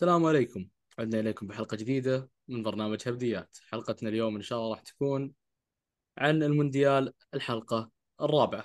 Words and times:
السلام 0.00 0.26
عليكم. 0.26 0.68
عدنا 0.98 1.20
إليكم 1.20 1.46
بحلقة 1.46 1.76
جديدة 1.76 2.28
من 2.48 2.62
برنامج 2.62 3.08
هبديات. 3.08 3.56
حلقتنا 3.68 4.08
اليوم 4.08 4.36
إن 4.36 4.42
شاء 4.42 4.58
الله 4.58 4.70
راح 4.70 4.80
تكون 4.80 5.32
عن 6.18 6.42
المونديال 6.42 7.12
الحلقة 7.34 7.90
الرابعة. 8.20 8.64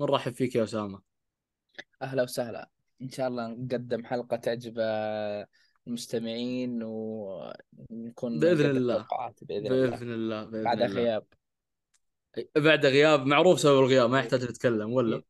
نرحب 0.00 0.34
فيك 0.34 0.54
يا 0.54 0.64
أسامة؟ 0.64 1.00
أهلا 2.02 2.22
وسهلا. 2.22 2.70
إن 3.02 3.08
شاء 3.10 3.28
الله 3.28 3.46
نقدم 3.48 4.04
حلقة 4.04 4.36
تعجب 4.36 4.74
المستمعين 5.86 6.82
ونكون 6.82 8.38
بإذن 8.38 8.76
الله. 8.76 9.06
الله. 9.12 9.34
بإذن 9.42 10.12
الله 10.12 10.44
بإذن 10.44 10.64
بعد 10.64 10.82
الله. 10.82 10.94
غياب. 10.94 11.26
بعد 12.56 12.86
غياب 12.86 13.26
معروف 13.26 13.60
سبب 13.60 13.78
الغياب 13.78 14.10
ما 14.10 14.18
يحتاج 14.18 14.44
نتكلم 14.44 14.92
ولا؟ 14.92 15.22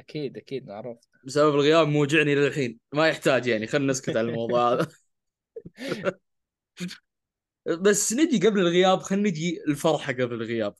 أكيد 0.00 0.36
أكيد 0.36 0.66
معروف 0.66 0.98
سبب 1.26 1.54
الغياب 1.54 1.88
موجعني 1.88 2.34
للحين 2.34 2.78
ما 2.92 3.08
يحتاج 3.08 3.46
يعني 3.46 3.66
خلينا 3.66 3.90
نسكت 3.90 4.16
على 4.16 4.20
الموضوع 4.20 4.72
هذا. 4.72 4.88
بس 7.66 8.12
نجي 8.12 8.48
قبل 8.48 8.60
الغياب 8.60 9.02
خلينا 9.02 9.28
نجي 9.28 9.62
الفرحة 9.68 10.12
قبل 10.12 10.34
الغياب. 10.34 10.74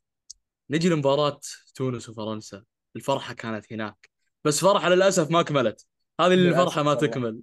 نجي 0.70 0.88
لمباراة 0.88 1.40
تونس 1.74 2.09
وفرنسا. 2.09 2.64
الفرحة 2.96 3.34
كانت 3.34 3.72
هناك. 3.72 4.10
بس 4.45 4.60
فرحة 4.60 4.88
للأسف 4.88 5.30
ما 5.30 5.42
كملت. 5.42 5.87
هذه 6.20 6.34
اللي 6.34 6.48
الفرحة 6.48 6.82
ما. 6.82 6.95
تكمل. 6.95 7.40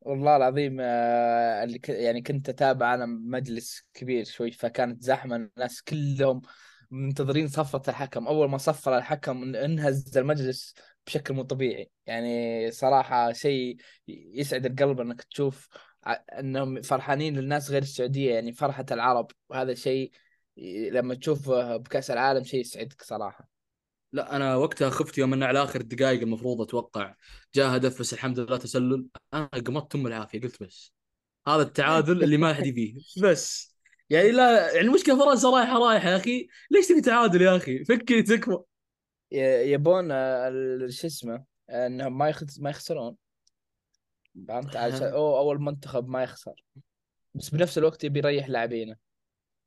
والله 0.00 0.36
العظيم 0.36 0.76
آه، 0.80 1.64
اللي. 1.64 1.80
يعني 1.88 2.22
كنت 2.22 2.48
أتابع 2.48 2.94
أنا 2.94 3.06
مجلس 3.06 3.88
كبير 3.94 4.24
شوي 4.24 4.50
فكانت 4.50 5.02
زحمة 5.02 5.36
الناس 5.36 5.82
كلهم. 5.82 6.42
منتظرين 6.90 7.48
صفة 7.48 7.82
الحكم. 7.88 8.26
أول 8.26 8.50
ما 8.50 8.58
صفر 8.58 8.98
الحكم 8.98 9.54
انهز 9.54 10.18
المجلس 10.18 10.74
بشكل 11.06 11.34
مو 11.34 11.42
طبيعي. 11.42 11.90
يعني 12.06 12.70
صراحة 12.70 13.32
شيء 13.32 13.76
يسعد 14.08 14.66
القلب 14.66 15.00
إنك 15.00 15.22
تشوف 15.22 15.68
إنهم 16.38 16.82
فرحانين 16.82 17.36
للناس 17.36 17.70
غير 17.70 17.82
السعودية. 17.82 18.34
يعني 18.34 18.52
فرحة 18.52 18.86
العرب. 18.90 19.30
وهذا 19.48 19.74
شيء 19.74 20.10
لما 20.92 21.14
تشوفه 21.14 21.76
بكأس 21.76 22.10
العالم 22.10 22.44
شيء 22.44 22.60
يسعدك 22.60 23.02
صراحة. 23.02 23.48
لا 24.12 24.36
أنا 24.36 24.56
وقتها 24.56 24.90
خفت 24.90 25.18
يوم 25.18 25.32
إنه 25.32 25.46
على 25.46 25.62
آخر 25.62 25.80
الدقائق 25.80 26.20
المفروض 26.20 26.60
أتوقع 26.60 27.14
جاء 27.54 27.76
هدف 27.76 28.00
بس 28.00 28.12
الحمد 28.12 28.38
لله 28.38 28.56
تسلل. 28.56 29.06
أنا 29.34 29.46
قمطت 29.66 29.94
ام 29.94 30.06
العافية 30.06 30.40
قلت 30.40 30.62
بس. 30.62 30.92
هذا 31.48 31.62
التعادل 31.62 32.24
اللي 32.24 32.36
ما 32.36 32.54
حد 32.54 32.62
فيه 32.62 32.94
بس. 33.22 33.73
يعني 34.10 34.30
لا 34.30 34.72
يعني 34.74 34.88
المشكلة 34.88 35.18
فرنسا 35.24 35.50
رايحة 35.50 35.78
رايحة 35.78 36.10
يا 36.10 36.16
أخي. 36.16 36.48
ليش 36.70 36.88
تبي 36.88 37.00
تعادل 37.00 37.42
يا 37.42 37.56
أخي؟ 37.56 37.84
فكي 37.84 38.22
تكفى. 38.22 38.58
يبون 39.32 40.08
آه، 40.12 40.50
شو 40.88 41.06
اسمه 41.06 41.44
آه، 41.70 41.86
إنهم 41.86 42.18
ما 42.18 42.28
يخس... 42.28 42.60
ما 42.60 42.70
يخسرون. 42.70 43.16
فهمت؟ 44.48 44.76
عشان 44.76 45.06
أو 45.06 45.38
أول 45.38 45.60
منتخب 45.60 46.08
ما 46.08 46.22
يخسر. 46.22 46.64
بس 47.34 47.50
بنفس 47.50 47.78
الوقت 47.78 48.04
يبي 48.04 48.18
يريح 48.18 48.48
لاعبينه. 48.48 48.96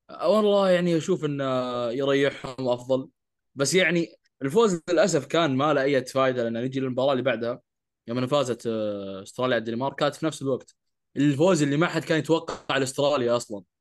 والله 0.10 0.70
يعني 0.70 0.98
أشوف 0.98 1.26
إنه 1.26 1.44
يريحهم 1.92 2.68
أفضل. 2.68 3.10
بس 3.56 3.74
يعني 3.74 4.08
الفوز 4.42 4.82
للأسف 4.90 5.26
كان 5.26 5.56
ما 5.56 5.74
له 5.74 5.82
أي 5.82 6.06
فائده 6.06 6.44
لأن 6.44 6.64
نجي 6.64 6.80
للمباراة 6.80 7.12
اللي 7.12 7.24
بعدها 7.24 7.62
يوم 8.08 8.28
فازت 8.28 8.68
آه، 8.68 9.24
أستراليا 9.24 9.56
على 9.56 9.62
الدنمارك 9.62 9.96
كانت 9.96 10.16
في 10.16 10.26
نفس 10.26 10.42
الوقت. 10.42 10.76
الفوز 11.18 11.64
اللي 11.64 11.78
ما 11.78 11.88
حد 11.88 12.04
كان 12.04 12.20
يتوقع 12.20 12.78
لاستراليا 12.78 13.36
أصلا. 13.36 13.58
آه، 13.58 13.77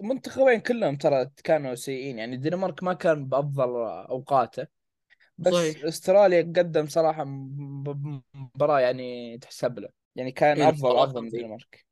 منتخبين 0.00 0.60
كلهم 0.60 0.96
ترى 0.96 1.30
كانوا 1.44 1.74
سيئين. 1.74 2.18
يعني 2.18 2.36
الدنمارك 2.36 2.82
ما 2.82 2.94
كان 2.94 3.28
بأفضل 3.28 3.68
أوقاته 4.08 4.66
بس 5.38 5.54
صحيح. 5.54 5.84
أستراليا 5.84 6.40
قدم 6.42 6.86
صراحة 6.86 7.24
مباراة 7.24 8.80
يعني 8.80 9.38
تحسب 9.38 9.78
له. 9.78 9.88
يعني 10.16 10.32
كان 10.32 10.60
إيه، 10.60 10.68
أفضل 10.68 10.96
أفضل 10.96 11.20
من 11.22 11.28
الدنمارك 11.28 11.86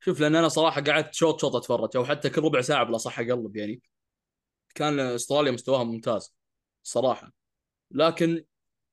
شوف 0.00 0.20
لأن 0.20 0.36
أنا 0.36 0.48
صراحة 0.48 0.80
قعدت 0.80 1.14
شوط 1.14 1.40
شوط 1.40 1.56
أتفرج 1.56 1.96
أو 1.96 2.04
حتى 2.04 2.30
كل 2.30 2.42
ربع 2.42 2.60
ساعة 2.60 2.84
بلا 2.84 2.98
صح 2.98 3.18
أقلب 3.18 3.56
يعني. 3.56 3.82
كان 4.74 5.00
أستراليا 5.00 5.52
مستواها 5.52 5.84
ممتاز 5.84 6.34
صراحة. 6.82 7.32
لكن 7.90 8.44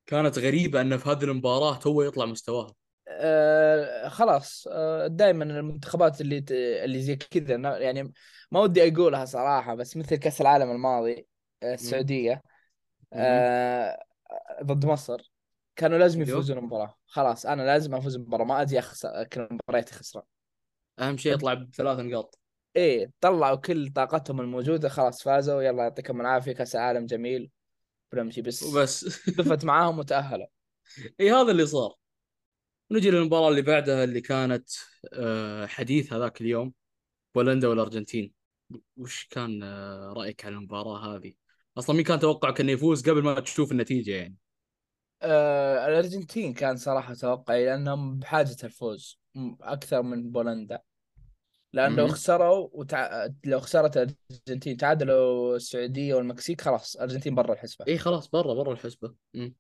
كانت 0.06 0.40
غريبة 0.40 0.82
إن 0.82 0.98
في 0.98 1.10
هذه 1.10 1.24
المباراة 1.24 1.78
تو 1.78 2.02
يطلع 2.02 2.26
مستواها 2.26 2.74
آه 3.12 4.08
خلاص 4.08 4.68
آه 4.72 5.08
دائما 5.08 5.44
المنتخبات 5.44 6.22
اللي 6.22 6.46
اللي 6.84 7.02
زي 7.02 7.16
كذا 7.16 7.78
يعني 7.78 8.14
ما 8.52 8.60
ودي 8.60 8.88
أقولها 8.94 9.26
صراحة 9.26 9.76
بس 9.76 9.98
مثل 9.98 10.16
كأس 10.16 10.42
العالم 10.42 10.72
الماضي 10.72 11.28
آه 11.64 11.74
السعودية 11.74 12.42
آه 13.14 14.04
ضد 14.64 14.86
مصر 14.86 15.32
كانوا 15.76 15.98
لازم 15.98 16.20
أيوه. 16.22 16.30
يفوزون 16.30 16.58
المباراة. 16.58 16.98
خلاص 17.06 17.46
أنا 17.46 17.62
لازم 17.62 17.96
أفوز 17.96 18.16
المباراة 18.16 18.46
ما 18.46 18.62
أجي 18.62 18.80
أخسر 18.80 19.24
كل 19.24 19.48
مبارياتي 19.52 19.94
خسران. 19.94 20.24
أهم 21.00 21.18
شيء 21.18 21.34
يطلع 21.34 21.54
بثلاث 21.54 22.00
نقاط. 22.00 22.40
إيه 22.76 23.12
طلعوا 23.22 23.56
كل 23.56 23.90
طاقتهم 23.90 24.42
الموجودة 24.42 24.90
خلاص 24.90 25.24
فازوا 25.24 25.62
يلا 25.62 25.84
يعطيكم 25.84 26.22
العافية 26.22 26.52
كأس 26.52 26.76
العالم 26.76 27.06
جميل 27.06 27.52
بنمشي 28.12 28.42
بس 28.42 28.64
وبس. 28.64 29.04
دفت 29.38 29.66
معاهم 29.66 30.00
وتأهلوا. 30.00 30.48
اي 31.20 31.32
هذا 31.32 31.52
اللي 31.52 31.66
صار. 31.66 32.01
نجي 32.92 33.12
للمباراة 33.12 33.50
اللي 33.50 33.62
بعدها 33.62 34.04
اللي 34.04 34.22
كانت 34.22 34.70
آه، 35.14 35.66
حديث 35.66 36.14
هذاك 36.14 36.42
اليوم 36.42 36.74
بولندا 37.36 37.68
والأرجنتين. 37.68 38.34
وش 38.98 39.28
كان 39.30 39.64
آه، 39.64 40.14
رأيك 40.18 40.46
على 40.46 40.56
المباراة 40.56 41.16
هذه؟ 41.16 41.34
أصلا 41.78 41.96
مين 41.96 42.06
كان 42.06 42.20
توقعك 42.20 42.62
إنه 42.62 42.72
يفوز 42.72 43.10
قبل 43.10 43.24
ما 43.24 43.40
تشوف 43.40 43.72
النتيجة 43.72 44.12
يعني؟ 44.12 44.36
آه 45.22 45.88
الأرجنتين 45.88 46.54
كان 46.54 46.76
صراحة 46.76 47.14
توقعي 47.14 47.66
لأنهم 47.66 48.20
بحاجة 48.20 48.56
الفوز 48.64 49.20
أكثر 49.62 50.02
من 50.02 50.32
بولندا. 50.32 50.80
لأن 51.74 51.96
لو. 51.96 52.08
خسروا 52.08 52.70
وتع... 52.74 53.28
لو 53.46 53.60
خسرت 53.60 53.98
الأرجنتين 53.98 54.78
تعادلوا 54.78 55.56
السعودية 55.56 56.16
والمكسيك 56.16 56.62
خلاص 56.62 56.96
الأرجنتين 56.96 57.36
برا 57.36 57.54
الحسبة. 57.54 57.86
إي 57.88 57.98
خلاص 57.98 58.30
برا 58.30 58.54
برا 58.54 58.74
الحسبة. 58.74 59.14
مم. 59.34 59.56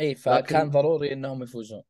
إي 0.00 0.14
فكان 0.14 0.38
لكن- 0.66 0.70
ضروري 0.70 1.12
إنهم 1.12 1.42
يفوزون. 1.42 1.82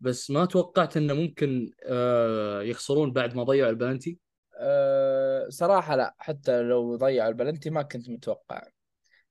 بس 0.00 0.30
ما 0.30 0.44
توقعت 0.44 0.96
إنه 0.96 1.14
ممكن 1.14 1.70
آه، 1.86 2.62
يخسرون 2.62 3.12
بعد 3.12 3.34
ما 3.36 3.42
ضيعوا 3.42 3.70
البلنتي 3.70 4.18
أه 4.60 5.48
صراحة 5.48 5.96
لا 5.96 6.14
حتى 6.18 6.62
لو 6.62 6.96
ضيعوا 6.96 7.28
البلنتي 7.28 7.70
ما 7.70 7.82
كنت 7.82 8.08
متوقع. 8.10 8.62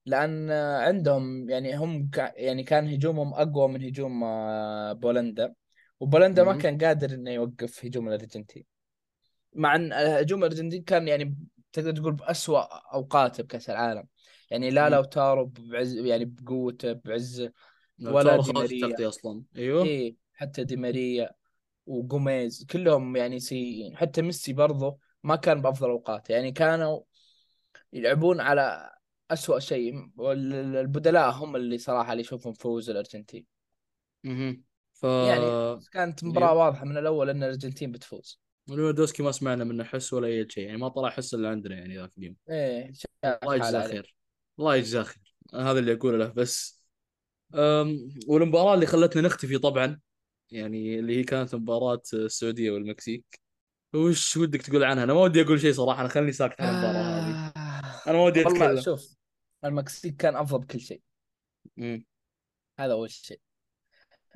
لأن 0.06 0.50
عندهم 0.50 1.50
يعني 1.50 1.76
هم 1.76 2.10
كا 2.10 2.32
يعني 2.36 2.62
كان 2.64 2.88
هجومهم 2.88 3.34
أقوى 3.34 3.68
من 3.68 3.84
هجوم 3.84 4.24
آه، 4.24 4.92
بولندا. 4.92 5.54
وبولندا 6.00 6.44
ما. 6.44 6.58
كان 6.58 6.78
قادر 6.78 7.14
إنه 7.14 7.30
يوقف 7.30 7.84
هجوم 7.84 8.08
الأرجنتين. 8.08 8.64
مع 9.54 9.76
إن 9.76 9.92
هجوم 9.92 10.38
الأرجنتين 10.44 10.82
كان 10.82 11.08
يعني 11.08 11.36
تقدر 11.72 11.92
تقول 11.96 12.12
بأسوأ 12.12 12.60
أوقاته 12.94 13.42
بكأس 13.42 13.70
العالم. 13.70 14.08
يعني 14.50 14.70
لا 14.70 14.88
مم. 14.88 14.94
لو 14.94 15.04
تارو 15.04 15.46
بعز 15.46 15.96
يعني 15.96 16.24
بقوته 16.24 16.92
بعزه 16.92 17.52
ولا 18.00 18.36
تارو. 18.36 18.60
التغطية 18.60 19.08
أصلا. 19.08 19.42
أيوه. 19.56 19.84
إيه. 19.84 20.27
حتى 20.38 20.64
دي 20.64 20.76
ماريا 20.76 21.30
وجوميز 21.86 22.66
كلهم 22.70 23.16
يعني 23.16 23.40
سيئين 23.40 23.96
حتى 23.96 24.22
ميسي 24.22 24.52
برضه 24.52 24.98
ما 25.24 25.36
كان 25.36 25.62
بأفضل 25.62 25.90
اوقاته 25.90 26.32
يعني 26.32 26.52
كانوا 26.52 27.00
يلعبون 27.92 28.40
على 28.40 28.90
أسوأ 29.30 29.58
شيء. 29.58 30.10
والبدلاء 30.16 31.30
هم 31.30 31.56
اللي 31.56 31.78
صراحة 31.78 32.12
اللي 32.12 32.20
يشوفون 32.20 32.52
فوز 32.52 32.90
الأرجنتين. 32.90 33.44
مهم. 34.24 34.64
ف 34.92 35.04
يعني 35.04 35.80
كانت 35.92 36.24
مباراة. 36.24 36.54
واضحة 36.54 36.84
من 36.84 36.98
الأول 36.98 37.30
إن 37.30 37.42
الأرجنتين 37.42 37.92
بتفوز. 37.92 38.40
ليفاندوسكي 38.68 39.22
ما 39.22 39.32
سمعنا 39.32 39.64
منه 39.64 39.84
حس 39.84 40.12
ولا 40.12 40.26
أي 40.26 40.46
شيء. 40.50 40.66
يعني 40.66 40.78
ما 40.78 40.88
طلع 40.88 41.10
حس 41.10 41.34
إلا 41.34 41.48
عندنا 41.48 41.74
يعني 41.74 41.96
ذاك 41.96 42.12
اليوم. 42.18 42.36
إيه 42.50 42.92
الله 43.24 43.54
يجزاه 43.54 43.88
خير 43.88 44.14
الله 44.58 44.76
يجزاه 44.76 45.02
خير 45.02 45.34
هذا 45.54 45.78
اللي 45.78 45.92
أقوله 45.92 46.18
له 46.18 46.26
بس. 46.26 46.82
أم 47.54 48.08
والمباراة 48.28 48.74
اللي 48.74 48.86
خلتنا 48.86 49.22
نختفي 49.22 49.58
طبعا 49.58 50.00
يعني 50.50 50.98
اللي 50.98 51.16
هي 51.16 51.24
كانت 51.24 51.54
مباراة 51.54 52.02
السعودية 52.14 52.70
والمكسيك 52.70 53.40
وش 53.94 54.36
ودك 54.36 54.62
تقول 54.62 54.84
عنها؟ 54.84 55.04
أنا 55.04 55.14
ما 55.14 55.20
ودي 55.20 55.42
أقول 55.42 55.60
شيء 55.60 55.72
صراحة 55.72 56.00
أنا 56.00 56.08
خلني 56.08 56.32
ساكت 56.32 56.60
عن 56.60 56.68
المباراة 56.68 57.02
هذه 57.02 57.52
آه. 57.56 58.10
أنا 58.10 58.18
ما 58.18 58.24
ودي 58.24 58.44
والله 58.44 58.66
أتكلم 58.66 58.80
شوف 58.80 59.16
المكسيك 59.64 60.16
كان 60.16 60.36
أفضل 60.36 60.58
بكل 60.58 60.80
شيء 60.80 61.00
مم. 61.76 62.04
هذا 62.78 62.92
أول 62.92 63.10
شيء 63.10 63.40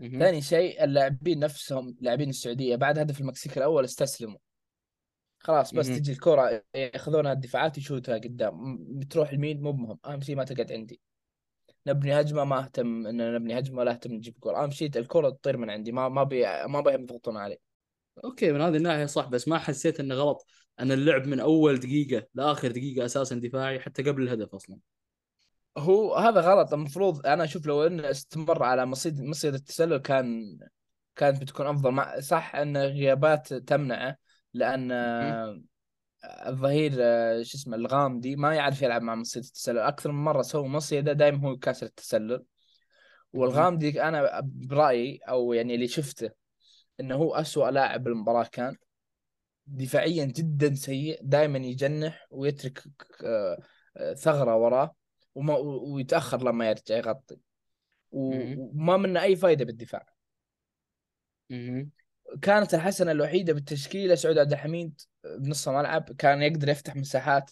مهم. 0.00 0.18
ثاني 0.18 0.42
شيء 0.42 0.84
اللاعبين 0.84 1.38
نفسهم 1.38 1.96
لاعبين 2.00 2.28
السعودية 2.28 2.76
بعد 2.76 2.98
هدف 2.98 3.20
المكسيك 3.20 3.58
الأول 3.58 3.84
استسلموا 3.84 4.38
خلاص 5.38 5.74
بس 5.74 5.88
مهم. 5.88 5.98
تجي 5.98 6.12
الكرة 6.12 6.64
ياخذونها 6.74 7.32
الدفاعات 7.32 7.78
يشوتها 7.78 8.14
قدام 8.14 8.78
بتروح 8.80 9.32
يمين 9.32 9.62
مو 9.62 9.72
مهم 9.72 9.98
أهم 10.06 10.20
شيء 10.20 10.36
ما 10.36 10.44
تقعد 10.44 10.72
عندي 10.72 11.00
نبني 11.86 12.20
هجمة 12.20 12.44
ما 12.44 12.58
أهتم 12.58 13.06
ان 13.06 13.34
نبني 13.34 13.58
هجمة 13.58 13.78
ولا 13.78 13.90
أهتم 13.90 14.12
نجيب 14.12 14.34
جول. 14.42 14.54
اهم 14.54 14.70
شيء 14.70 14.90
الكرة 14.96 15.30
تطير 15.30 15.56
من 15.56 15.70
عندي 15.70 15.92
ما 15.92 16.08
ما 16.08 16.22
بي 16.22 16.44
ما 16.66 16.80
بيهم 16.80 17.02
يضغطون 17.02 17.36
علي. 17.36 17.58
أوكي 18.24 18.52
من 18.52 18.60
هذه 18.60 18.76
الناحية 18.76 19.06
صح 19.06 19.28
بس 19.28 19.48
ما 19.48 19.58
حسيت 19.58 20.00
إنه 20.00 20.14
غلط 20.14 20.46
إن 20.80 20.92
اللعب 20.92 21.26
من 21.26 21.40
أول 21.40 21.80
دقيقة 21.80 22.26
لآخر 22.34 22.70
دقيقة 22.70 23.04
أساسا 23.04 23.34
دفاعي 23.34 23.80
حتى 23.80 24.02
قبل 24.02 24.22
الهدف 24.22 24.54
أصلا. 24.54 24.76
هو 25.78 26.14
هذا 26.14 26.40
غلط. 26.40 26.72
المفروض 26.72 27.26
أنا 27.26 27.44
أشوف 27.44 27.66
لو 27.66 27.86
إنه 27.86 28.10
استمر 28.10 28.62
على 28.62 28.86
مصيد 28.86 29.20
مصيد 29.20 29.54
التسلل 29.54 29.96
كان 29.96 30.58
كانت 31.16 31.40
بتكون 31.42 31.66
أفضل. 31.66 31.90
مع 31.90 32.20
صح 32.20 32.56
إن 32.56 32.76
غيابات 32.76 33.54
تمنعه 33.54 34.16
لأن 34.54 34.92
الظهير 36.24 36.92
آه، 37.00 37.42
شو 37.42 37.58
اسمه 37.58 37.76
الغامدي 37.76 38.36
ما 38.36 38.54
يعرف 38.54 38.82
يلعب 38.82 39.02
مع 39.02 39.14
مصيدة 39.14 39.46
التسلل 39.46 39.78
أكثر 39.78 40.12
من 40.12 40.24
مرة 40.24 40.42
سوى 40.42 40.68
مصيدة 40.68 41.12
دائما 41.12 41.48
هو 41.48 41.56
كاسر 41.56 41.86
التسلل. 41.86 42.44
والغامدي 43.32 44.02
أنا 44.02 44.40
برأيي 44.44 45.18
أو 45.28 45.52
يعني 45.52 45.74
اللي 45.74 45.88
شفته 45.88 46.30
إنه 47.00 47.14
هو 47.14 47.34
أسوأ 47.34 47.70
لاعب 47.70 48.04
بالمباراة 48.04 48.46
كان 48.52 48.76
دفاعيا 49.66 50.24
جدا 50.24 50.74
سيء 50.74 51.18
دائما 51.22 51.58
يجنح 51.58 52.26
ويترك 52.30 52.82
آه، 53.24 53.58
آه، 53.96 54.14
ثغرة 54.14 54.56
وراه 54.56 54.94
وما 55.34 55.56
ويتأخر 55.58 56.42
لما 56.42 56.68
يرجع 56.68 56.96
يغطي. 56.96 57.36
وما 58.12 58.96
منه 58.96 59.22
أي 59.22 59.36
فائده 59.36 59.64
بالدفاع. 59.64 60.06
كانت 62.42 62.74
الحسنة 62.74 63.12
الوحيدة 63.12 63.52
بالتشكيلة 63.52 64.14
سعود 64.14 64.38
عبد 64.38 64.52
الحميد 64.52 65.00
بنص 65.38 65.68
الملعب 65.68 66.12
كان 66.18 66.42
يقدر 66.42 66.68
يفتح 66.68 66.96
مساحات 66.96 67.50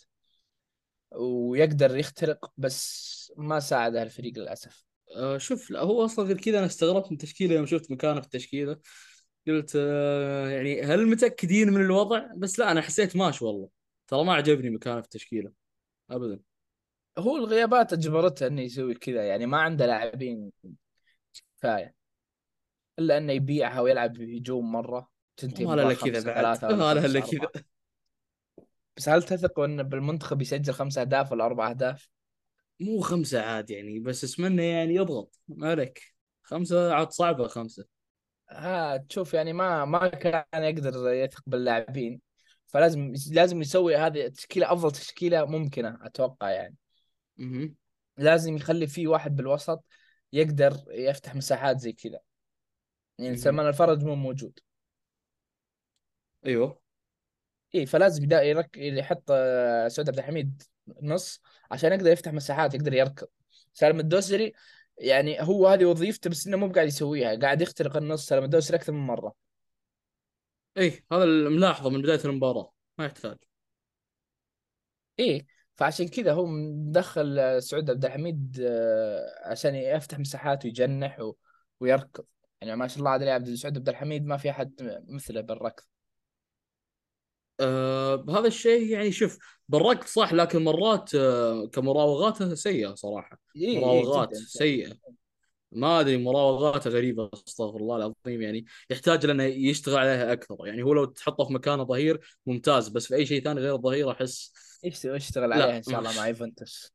ويقدر 1.12 1.97
يخترق 1.97 2.53
بس 2.56 3.32
ما 3.37 3.61
ساعده 3.61 4.03
الفريق 4.03 4.38
للأسف. 4.38 4.85
آه 5.17 5.38
شوف 5.38 5.71
لا 5.71 5.81
هو 5.81 6.05
أصلا 6.05 6.25
غير 6.25 6.37
كذا 6.37 6.59
أنا 6.59 6.67
استغربت 6.67 7.06
من 7.06 7.12
التشكيله 7.12 7.55
يوم 7.55 7.67
شفت 7.67 7.91
مكانه 7.91 8.21
في 8.21 8.27
التشكيلة. 8.27 8.77
قلت 9.47 9.73
آه 9.77 10.49
يعني 10.49 10.82
هل 10.82 11.06
متأكدين 11.06 11.71
من 11.71 11.81
الوضع؟ 11.81 12.27
بس 12.37 12.59
لا 12.59 12.71
أنا 12.71 12.81
حسيت 12.81 13.17
ماش 13.17 13.43
والله. 13.43 13.69
ترى 14.06 14.25
ما 14.25 14.35
عجبني 14.35 14.71
مكانه 14.71 15.00
في 15.00 15.05
التشكيلة. 15.05 15.53
ابدا. 16.11 16.41
هو 17.19 17.37
الغيابات 17.37 17.93
أجبرته 17.93 18.47
إنه 18.47 18.62
يسوي 18.62 18.94
كذا 18.94 19.25
يعني 19.25 19.47
ما 19.47 19.59
عنده 19.59 19.87
لاعبين 19.87 20.53
كفاية. 21.59 22.00
إلا 23.00 23.19
إنه 23.19 23.32
يبيعها 23.32 23.81
ويلعب 23.81 24.12
بهجوم 24.12 24.73
مرة. 24.73 25.11
تنتهي 25.37 25.67
ما 25.67 25.75
لا 25.75 25.94
كذا 25.94 26.43
بعد. 26.43 26.64
ما 26.75 26.94
لا 26.94 27.06
لا 27.06 27.20
خمسة 27.20 27.38
كذا 27.38 27.64
بس 28.97 29.08
هل 29.08 29.23
تثق 29.23 29.61
إن 29.61 29.82
بالمنتخب 29.82 30.43
يسجل 30.43 30.73
خمسة 30.73 31.00
أهداف 31.00 31.32
ولا 31.32 31.47
أربع 31.47 31.70
أهداف؟ 31.70 32.08
مو 32.81 33.00
خمسة 33.00 33.41
عاد 33.43 33.70
يعني 33.70 33.99
بس 33.99 34.25
أتمنى 34.25 34.69
يعني 34.69 34.94
يضغط. 34.94 35.38
ما 35.49 35.70
عليك. 35.70 36.02
خمسة 36.43 36.94
عاد 36.94 37.11
صعبه 37.11 37.49
خمسه 37.49 37.85
ها 38.50 38.97
تشوف 38.97 39.35
يعني 39.35 39.53
ما 39.53 39.85
ما 39.85 40.08
كان 40.08 40.44
يقدر 40.55 41.12
يثق 41.12 41.43
باللاعبين. 41.46 42.20
فلازم 42.67 43.12
لازم 43.32 43.61
يسوي 43.61 43.96
هذه 43.96 44.26
التشكيله 44.26 44.73
أفضل 44.73 44.91
تشكيلة 44.91 45.44
ممكنة 45.44 45.99
أتوقع 46.03 46.50
يعني. 46.50 46.76
مهم. 47.37 47.75
لازم 48.17 48.56
يخلي 48.56 48.87
فيه 48.87 49.08
واحد 49.08 49.37
بالوسط 49.37 49.85
يقدر 50.32 50.76
يفتح 50.91 51.35
مساحات 51.35 51.79
زي 51.79 51.93
كذا. 51.93 52.19
يعني. 53.25 53.37
سلمان 53.37 53.67
الفرج 53.67 54.05
مو 54.05 54.14
موجود. 54.14 54.58
أيوه. 56.46 56.81
اي 57.75 57.87
فلازم 57.87 58.25
يدا 58.25 58.43
يرك... 58.43 58.76
يحط 58.76 59.25
آه، 59.31 59.88
سعود 59.88 60.08
عبد 60.08 60.19
الحميد 60.19 60.62
نص 61.02 61.43
عشان 61.70 61.93
يقدر 61.93 62.11
يفتح 62.11 62.32
مساحات 62.32 62.75
يقدر 62.75 62.94
يركض. 62.94 63.28
سالم 63.72 64.00
الدوسري 64.00 64.52
يعني 64.99 65.43
هو 65.43 65.67
هذه 65.69 65.84
وظيفته 65.84 66.31
بس 66.31 66.46
إنه 66.46 66.56
مو 66.56 66.72
قاعد 66.72 66.88
يسويها 66.88 67.34
قاعد 67.34 67.62
يخترق 67.62 67.96
النص. 67.96 68.26
سالم 68.26 68.44
الدوسري 68.44 68.76
أكثر 68.76 68.93
من 68.93 69.06
مرة. 69.06 69.34
اي 70.78 71.05
هذا 71.12 71.25
الملاحظة 71.25 71.90
من 71.90 72.02
بداية 72.02 72.20
المباراة 72.25 72.72
ما 72.99 73.05
يحتاج. 73.06 73.37
إيه 75.19 75.46
فعشان 75.76 76.08
كذا 76.08 76.32
هو 76.32 76.46
مدخل 76.46 77.38
آه، 77.38 77.58
سعود 77.58 77.90
عبد 77.90 78.05
الحميد 78.05 78.61
آه، 78.62 79.50
عشان 79.50 79.75
يفتح 79.75 80.19
مساحات 80.19 80.64
ويجنح 80.64 81.20
و... 81.20 81.34
ويركض. 81.81 82.25
يعني 82.60 82.76
ما 82.76 82.88
شاء 82.88 82.98
الله 82.98 83.10
عليه 83.10 83.32
عبد 83.32 83.54
سعود 83.54 83.76
عبد 83.76 83.88
الحميد 83.88 84.26
ما 84.26 84.36
في 84.36 84.50
أحد 84.50 85.02
مثله 85.08 85.40
بالركض. 85.40 85.84
آه 87.60 88.24
هذا 88.28 88.46
الشيء 88.46 88.86
يعني 88.86 89.12
شوف 89.12 89.38
بالركض 89.68 90.06
صح 90.06 90.32
لكن 90.32 90.64
مرات 90.64 91.14
آه 91.14 91.66
كمراوغاته 91.66 92.54
سيئة 92.54 92.94
صراحة. 92.94 93.38
إيه 93.56 93.80
مراوغات 93.80 94.28
جدا. 94.28 94.38
سيئة. 94.38 94.92
ما 95.72 96.00
أدري 96.00 96.16
مراوغاته 96.16 96.90
غريبة 96.90 97.30
أستغفر 97.48 97.76
الله 97.76 97.96
العظيم. 97.96 98.42
يعني 98.42 98.64
يحتاج 98.90 99.26
لأنه 99.26 99.44
يشتغل 99.44 99.98
عليها 99.98 100.32
أكثر. 100.32 100.56
يعني 100.66 100.82
هو 100.82 100.92
لو 100.92 101.04
تحطه 101.04 101.44
في 101.44 101.52
مكانه 101.52 101.84
ظهير 101.84 102.36
ممتاز. 102.46 102.88
بس 102.88 103.06
في 103.06 103.14
أي 103.14 103.26
شيء 103.26 103.44
ثاني 103.44 103.60
غير 103.60 103.74
الظهير 103.74 104.10
أحس 104.10 104.52
يشتغل 104.84 105.52
عليها 105.52 105.76
إن 105.76 105.82
شاء 105.82 105.98
الله 105.98 106.16
مع 106.16 106.28
يوفنتوس. 106.28 106.92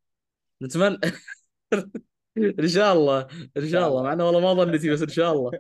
نتمنى 0.62 0.98
إن 2.38 2.68
شاء 2.68 2.94
الله 2.94 3.28
إن 3.58 3.70
شاء 3.70 3.88
الله. 3.88 4.04
مع 4.04 4.14
إنه 4.14 4.26
والله 4.26 4.40
ما 4.40 4.64
ظنيتي 4.64 4.90
بس 4.90 5.02
إن 5.02 5.08
شاء 5.08 5.34
الله. 5.34 5.52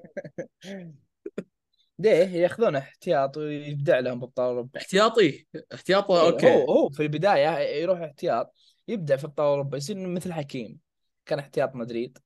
ليه؟ 2.00 2.28
ياخذون 2.28 2.76
احتياط 2.76 3.38
ويبدع 3.38 4.00
لهم 4.00 4.32
أوروبا. 4.40 4.80
احتياطي؟ 4.80 5.48
احتياطه 5.74 6.22
إيه 6.22 6.28
أوكي. 6.32 6.54
هو 6.54 6.72
هو 6.72 6.90
في 6.90 7.04
البداية 7.04 7.60
يروح 7.60 8.00
احتياط 8.00 8.54
يبدا 8.88 9.16
في 9.16 9.32
أوروبا 9.40 9.78
يصير 9.78 10.08
مثل 10.08 10.34
حكيم. 10.34 10.80
كان 11.26 11.40
احتياط 11.40 11.76
مدريد. 11.76 12.18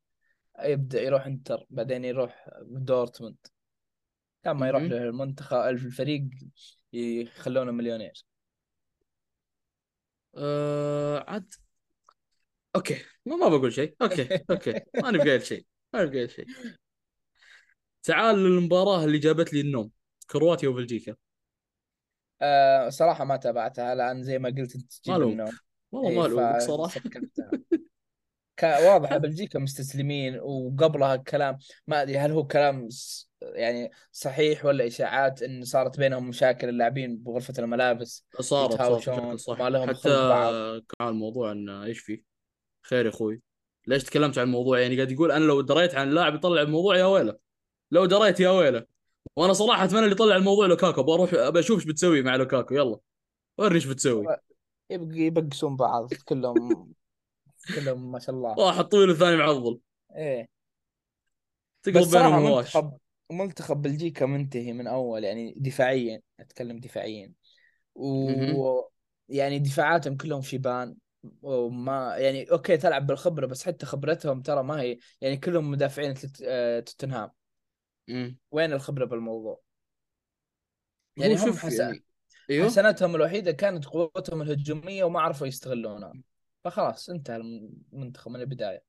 يبدا 0.63 1.01
يروح 1.01 1.25
إنتر 1.25 1.65
بعدين 1.69 2.05
يروح 2.05 2.49
دورتموند. 2.61 3.37
لما 4.45 4.67
يروح 4.67 4.81
مهم. 4.81 4.93
للمنتخب 4.93 5.57
الفريق 5.57 6.23
يخلونه 6.93 7.71
مليونير. 7.71 8.25
آه 10.37 11.25
عاد 11.27 11.53
أوكي 12.75 12.97
ما, 13.25 13.35
ما 13.35 13.47
بقول 13.47 13.73
شيء. 13.73 13.95
أوكي 14.01 14.29
أوكي. 14.51 14.73
ما 15.03 15.23
قايل 15.23 15.45
شيء 15.45 15.65
ما 15.93 15.99
قايل 15.99 16.31
شيء. 16.31 16.47
تعال 18.03 18.35
للمباراة 18.35 19.03
اللي 19.05 19.17
جابت 19.17 19.53
لي 19.53 19.61
النوم 19.61 19.91
كرواتيا 20.31 20.69
وبلجيكا. 20.69 21.15
آه 22.41 22.89
صراحة 22.89 23.23
ما 23.25 23.35
تابعتها 23.37 23.95
لأن 23.95 24.23
زي 24.23 24.39
ما 24.39 24.49
قلت 24.49 24.75
أنت 24.75 24.93
تجيب 24.93 25.15
النوم. 25.15 25.57
والله 25.91 26.09
إيه 26.09 26.17
ما 26.17 26.27
لومك 26.27 26.61
صراحة. 26.61 26.99
فسكتها 26.99 27.51
كا- 28.57 28.79
واضح 28.79 29.17
بلجيكا 29.17 29.59
مستسلمين 29.59 30.39
وقبلها 30.39 31.15
الكلام 31.15 31.57
ما 31.87 32.01
أدري 32.01 32.17
هل 32.17 32.31
هو 32.31 32.47
كلام 32.47 32.87
يعني 33.41 33.91
صحيح 34.11 34.65
ولا 34.65 34.87
إشاعات 34.87 35.43
إن 35.43 35.63
صارت 35.63 35.99
بينهم 35.99 36.27
مشاكل 36.27 36.69
اللاعبين 36.69 37.17
بغرفة 37.17 37.53
الملابس 37.59 38.25
صارت 38.39 38.77
صارت 38.77 39.09
بشكل 39.09 39.73
لهم 39.73 39.89
حتى 39.89 40.09
كان 40.99 41.07
الموضوع 41.07 41.51
إنه 41.51 41.83
إيش 41.83 41.99
فيه؟ 41.99 42.28
خير 42.89 43.05
يا 43.05 43.09
أخوي. 43.09 43.41
ليش 43.87 44.03
تكلمت 44.03 44.37
عن 44.37 44.45
الموضوع؟ 44.45 44.79
يعني 44.79 44.95
قاعد 44.95 45.11
يقول 45.11 45.31
أنا 45.31 45.43
لو 45.43 45.61
دريت 45.61 45.95
عن 45.95 46.09
اللاعب 46.09 46.35
يطلع 46.35 46.61
الموضوع 46.61 46.97
يا 46.97 47.05
ويله. 47.05 47.37
لو 47.91 48.05
دريت 48.05 48.39
يا 48.39 48.49
ويله. 48.49 48.85
وأنا 49.35 49.53
صراحة 49.53 49.83
أتمنى 49.83 50.03
اللي 50.03 50.11
يطلع 50.11 50.35
الموضوع 50.35 50.65
لوكاكو. 50.65 51.03
بروح 51.03 51.33
ابى 51.33 51.59
أشوف 51.59 51.79
إيش 51.79 51.85
بتسوي 51.85 52.21
مع 52.21 52.35
لوكاكو. 52.35 52.73
يلا. 52.73 52.99
ورني 53.57 53.75
إيش 53.75 53.85
بتسوي. 53.85 54.25
يبقى 54.89 55.17
يبقسون 55.17 55.75
بعض. 55.75 56.13
كلهم 56.13 56.93
كلهم 57.75 58.11
ما 58.11 58.19
شاء 58.19 58.35
الله. 58.35 58.59
واحد 58.59 58.83
طويل 58.83 59.09
والثاني 59.09 59.37
معضل. 59.37 59.79
إيه. 60.15 60.49
تقلب 61.83 62.11
بينهم 62.11 62.33
هواش. 62.33 62.75
منتخب 62.75 62.97
منتخب 63.31 63.81
بلجيكا 63.81 64.25
منتهي 64.25 64.73
من 64.73 64.87
أول. 64.87 65.23
يعني 65.23 65.53
دفاعيا. 65.57 66.21
أتكلم 66.39 66.79
دفاعيا. 66.79 67.33
و 67.95 68.81
يعني 69.29 69.59
دفاعاتهم 69.59 70.17
كلهم 70.17 70.41
شيبان 70.41 70.95
وما 71.41 72.17
يعني 72.17 72.51
أوكي 72.51 72.77
تلعب 72.77 73.07
بالخبرة 73.07 73.45
بس 73.45 73.65
حتى 73.65 73.85
خبرتهم 73.85 74.41
ترى 74.41 74.63
ما 74.63 74.81
هي 74.81 74.97
يعني 75.21 75.37
كلهم 75.37 75.71
مدافعين 75.71 76.13
آه، 76.43 76.79
توتنهام. 76.79 77.31
وين 78.51 78.73
الخبرة 78.73 79.05
بالموضوع؟ 79.05 79.61
يعني 81.17 81.33
هم 81.33 81.37
شوف 81.37 81.59
حس... 81.59 81.79
يعني 81.79 82.03
أيوه. 82.49 82.65
حسناتهم 82.65 83.15
الوحيدة 83.15 83.51
كانت 83.51 83.85
قوتهم 83.85 84.41
الهجومية 84.41 85.03
وما 85.03 85.21
عرفوا 85.21 85.47
يستغلونها. 85.47 86.13
فخلاص 86.63 87.09
انتهى 87.09 87.35
المنتخب 87.35 88.31
من 88.31 88.41
البداية. 88.41 88.83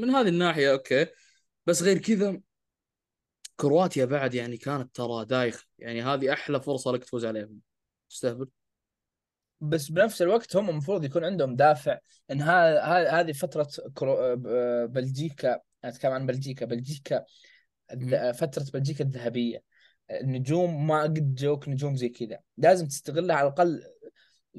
من 0.00 0.10
هذه 0.10 0.28
الناحية 0.28 0.72
okay. 0.72 1.06
بس 1.66 1.82
غير 1.82 1.98
كذا 1.98 2.40
كرواتيا 3.56 4.04
بعد 4.04 4.34
يعني 4.34 4.56
كانت 4.56 4.96
ترى 4.96 5.24
دايخ 5.24 5.66
يعني 5.78 6.02
هذه 6.02 6.32
أحلى 6.32 6.60
فرصة 6.60 6.92
لك 6.92 7.04
تفوز 7.04 7.24
عليهم. 7.24 7.60
تستهبل؟ 8.10 8.48
بس 9.60 9.90
بنفس 9.90 10.22
الوقت 10.22 10.56
هم 10.56 10.70
المفروض 10.70 11.04
يكون 11.04 11.24
عندهم 11.24 11.56
دافع. 11.56 11.98
إن 12.30 12.40
ها- 12.40 12.78
ها- 12.78 13.20
هذه 13.20 13.32
فترة 13.32 13.68
كرو... 13.94 14.14
آه، 14.46 14.84
بلجيكا 14.86 15.60
أتكلم 15.84 16.12
عن 16.12 16.26
بلجيكا. 16.26 16.66
بلجيكا 16.66 17.24
فترة 18.32 18.64
بلجيكا 18.74 19.04
الذهبية. 19.04 19.62
النجوم 20.10 20.86
ما 20.86 21.02
قد 21.02 21.34
جوك 21.34 21.68
نجوم 21.68 21.96
زي 21.96 22.08
كذا. 22.08 22.38
لازم 22.56 22.86
تستغلها 22.86 23.36
على 23.36 23.48
الأقل 23.48 23.82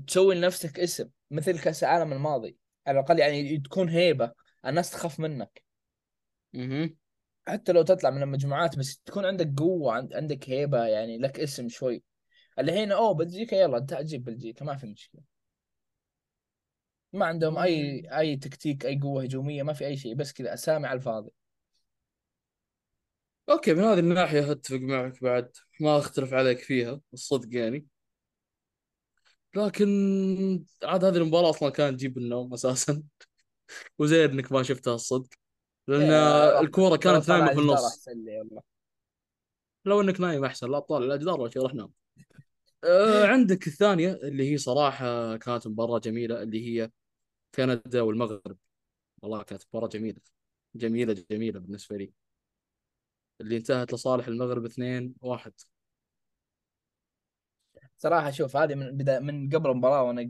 تسوي 0.08 0.36
لنفسك 0.36 0.80
اسم 0.80 1.10
مثل 1.32 1.60
كأس 1.60 1.84
العالم 1.84 2.14
الماضي. 2.14 2.58
على 2.88 3.00
الأقل 3.00 3.20
يعني 3.20 3.58
تكون 3.58 3.90
هيبة 3.90 4.32
الناس 4.66 4.92
تخاف 4.92 5.20
منك. 5.20 5.64
مهم. 6.54 6.96
حتى 7.48 7.72
لو 7.72 7.82
تطلع 7.82 8.10
من 8.10 8.24
المجموعات 8.24 8.78
بس 8.78 9.00
تكون 9.06 9.26
عندك 9.26 9.54
قوة 9.58 9.94
عند- 9.94 10.14
عندك 10.14 10.50
هيبة 10.50 10.86
يعني 10.86 11.18
لك 11.18 11.40
اسم 11.40 11.70
شوي. 11.70 12.04
الحين 12.60 12.92
أوه 12.92 13.14
بلجيكا 13.14 13.56
يلا 13.56 13.78
انت 13.78 13.94
أجيب 13.94 14.24
بلجيكا 14.24 14.66
ما 14.66 14.76
في 14.76 14.88
مشكلة. 14.88 15.22
ما 17.14 17.26
عندهم 17.26 17.58
أي. 17.58 18.04
أي 18.18 18.36
تكتيك 18.36 18.86
أي 18.86 19.00
قوة 19.00 19.24
هجومية 19.24 19.64
ما 19.64 19.74
في 19.74 19.86
أي 19.86 19.98
شيء 19.98 20.16
بس 20.16 20.34
كذا 20.34 20.54
أسامي 20.54 20.88
على 20.88 20.98
الفاضي. 20.98 21.32
أوكي 23.50 23.74
من 23.74 23.84
هذه 23.84 24.00
الناحية 24.00 24.52
اتفق 24.52 24.80
معك 24.80 25.24
بعد 25.24 25.52
ما 25.82 25.98
أختلف 25.98 26.34
عليك 26.34 26.60
فيها 26.60 27.02
الصدق 27.14 27.56
يعني. 27.56 27.86
لكن 29.56 30.66
عاد 30.84 31.04
هذه 31.04 31.18
المباراة 31.18 31.50
أصلا 31.50 31.70
كانت 31.70 31.96
تجيب 31.96 32.18
النوم 32.18 32.54
أساسا. 32.54 33.04
وزين 34.00 34.30
إنك 34.30 34.52
ما 34.52 34.64
شفتها 34.64 34.96
الصدق. 34.96 35.30
لأن 35.88 36.12
راح 36.12 36.60
الكورة 36.60 36.98
كانت 36.98 37.30
نايمة 37.30 37.54
في 37.54 37.60
النص. 37.60 38.10
لو 39.86 40.02
إنك 40.02 40.22
نايم 40.22 40.46
أحسن 40.46 40.72
لا 40.72 40.80
تطالع 40.80 41.06
الاجدار 41.06 41.42
ولا 41.42 41.50
شيء 41.50 41.62
روح 41.62 41.74
نام. 41.74 41.99
آه، 42.84 43.28
عندك 43.28 43.68
الثانية 43.68 44.12
اللي 44.14 44.52
هي 44.52 44.58
صراحة 44.58 45.38
كانت 45.38 45.68
مباراة 45.68 46.00
جميلة 46.00 46.44
اللي 46.44 46.68
هي 46.82 46.92
كندا 47.56 48.02
والمغرب. 48.02 48.58
والله 49.22 49.44
كانت 49.44 49.64
مباراة 49.74 49.88
جميلة 49.90 50.22
جميلة 50.76 51.26
جميلة 51.32 51.60
بالنسبة 51.60 51.98
لي. 51.98 52.14
اللي 53.42 53.58
انتهت 53.58 53.94
لصالح 53.94 54.28
المغرب 54.28 54.66
2-1 54.66 55.54
صراحة 57.98 58.32
شوف 58.32 58.56
هذه 58.58 58.76
من 58.76 58.98
بدا 58.98 59.20
من 59.20 59.50
قبل 59.50 59.70
المباراة 59.70 60.04
وأنا 60.04 60.30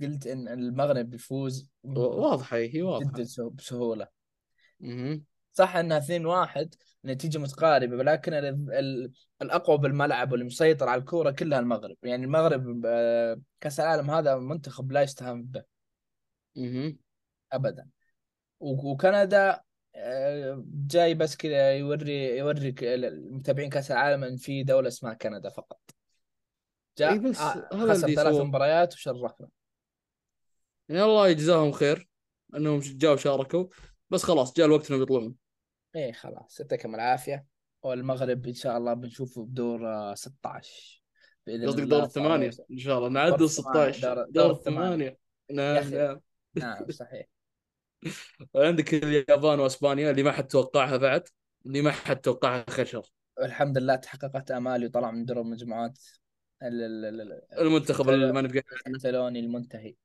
قلت 0.00 0.26
إن 0.26 0.48
المغرب 0.48 1.10
بيفوز 1.10 1.70
واضحة 1.84 2.56
هي 2.56 2.82
واضحة. 2.82 3.10
جدا 3.12 3.24
سه- 3.24 3.50
بسهولة. 3.50 4.08
مهم. 4.80 5.24
صح 5.58 5.76
إنها 5.76 5.98
2-1 5.98 6.74
نتيجة 7.04 7.38
متقاربة 7.38 7.96
ولكن 7.96 8.34
ال- 8.34 8.72
ال- 8.72 9.12
الأقوى 9.42 9.78
بالملعب 9.78 10.32
واللي 10.32 10.46
مسيطر 10.46 10.88
على 10.88 11.00
الكورة 11.00 11.30
كلها 11.30 11.58
المغرب. 11.58 11.96
يعني 12.02 12.24
المغرب 12.24 12.82
آه، 12.86 13.40
كأس 13.60 13.80
العالم 13.80 14.10
هذا 14.10 14.36
منتخب 14.36 14.92
لا 14.92 15.02
يستهان 15.02 15.42
به. 15.42 15.62
ابدا. 17.52 17.88
وكندا 18.60 19.60
آه، 19.94 20.64
جاي 20.86 21.14
بس 21.14 21.36
كذا 21.36 21.72
يوري 21.76 22.36
يوري 22.38 22.74
المتابعين 22.82 23.70
كأس 23.70 23.90
العالم 23.90 24.24
إن 24.24 24.36
في 24.36 24.62
دولة 24.62 24.88
اسمها 24.88 25.14
كندا 25.14 25.48
فقط. 25.48 25.80
جاء 26.98 27.16
بس 27.18 27.40
آه، 27.40 27.68
خسر 27.72 28.14
ثلاث 28.14 28.34
مباريات 28.44 28.94
وشرفنا. 28.94 29.48
يعني 30.88 31.02
الله 31.02 31.28
يجزاهم 31.28 31.72
خير 31.72 32.08
إنهم 32.54 32.80
جاوا 32.80 33.16
شاركوا. 33.16 33.66
بس 34.10 34.22
خلاص 34.22 34.52
جاء 34.52 34.66
الوقت 34.66 34.90
إنهم 34.90 35.02
يطلعون. 35.02 35.47
إيه 35.96 36.12
خلاص 36.12 36.60
يعطيكم 36.60 36.94
العافية. 36.94 37.46
والمغرب 37.82 38.46
إن 38.46 38.54
شاء 38.54 38.76
الله 38.76 38.94
بنشوفه 38.94 39.44
بدور 39.44 39.88
آه، 39.94 40.14
16 40.14 41.02
بإذن 41.46 41.66
قصدك 41.66 41.82
الله. 41.82 41.96
دور 41.96 42.02
الثمانية؟ 42.06 42.50
فوز. 42.50 42.60
إن 42.70 42.78
شاء 42.78 42.98
الله. 42.98 43.08
نعدل 43.08 43.44
الثمانية 43.44 43.92
16 43.92 44.26
دور, 44.30 44.62
يا 44.66 45.16
نعم 45.50 45.90
نعم. 45.94 46.20
نعم 46.54 46.90
صحيح. 47.00 47.26
عندك 48.56 48.94
اليابان 48.94 49.60
وأسبانيا 49.60 50.10
اللي 50.10 50.22
ما 50.22 50.32
حد 50.32 50.46
توقعها 50.46 50.96
بعد 50.96 51.28
اللي 51.66 51.82
ما 51.82 51.90
حد 51.90 52.16
توقعها 52.16 52.64
خشر 52.70 53.02
والحمد 53.38 53.78
لله 53.78 53.96
تحققت 53.96 54.50
آمالي 54.50 54.86
وطلع 54.86 55.10
من 55.10 55.24
دور 55.24 55.40
المجموعات 55.40 55.98
ال- 56.62 56.82
ال- 56.82 57.04
ال- 57.04 57.20
ال- 57.32 57.60
المنتخب 57.60 58.08
اللي 58.08 58.32
ما 58.32 58.40
نبقى. 58.40 58.62
عنه 58.86 58.94
الكتالوني 58.94 59.40
المنتهي. 59.40 59.96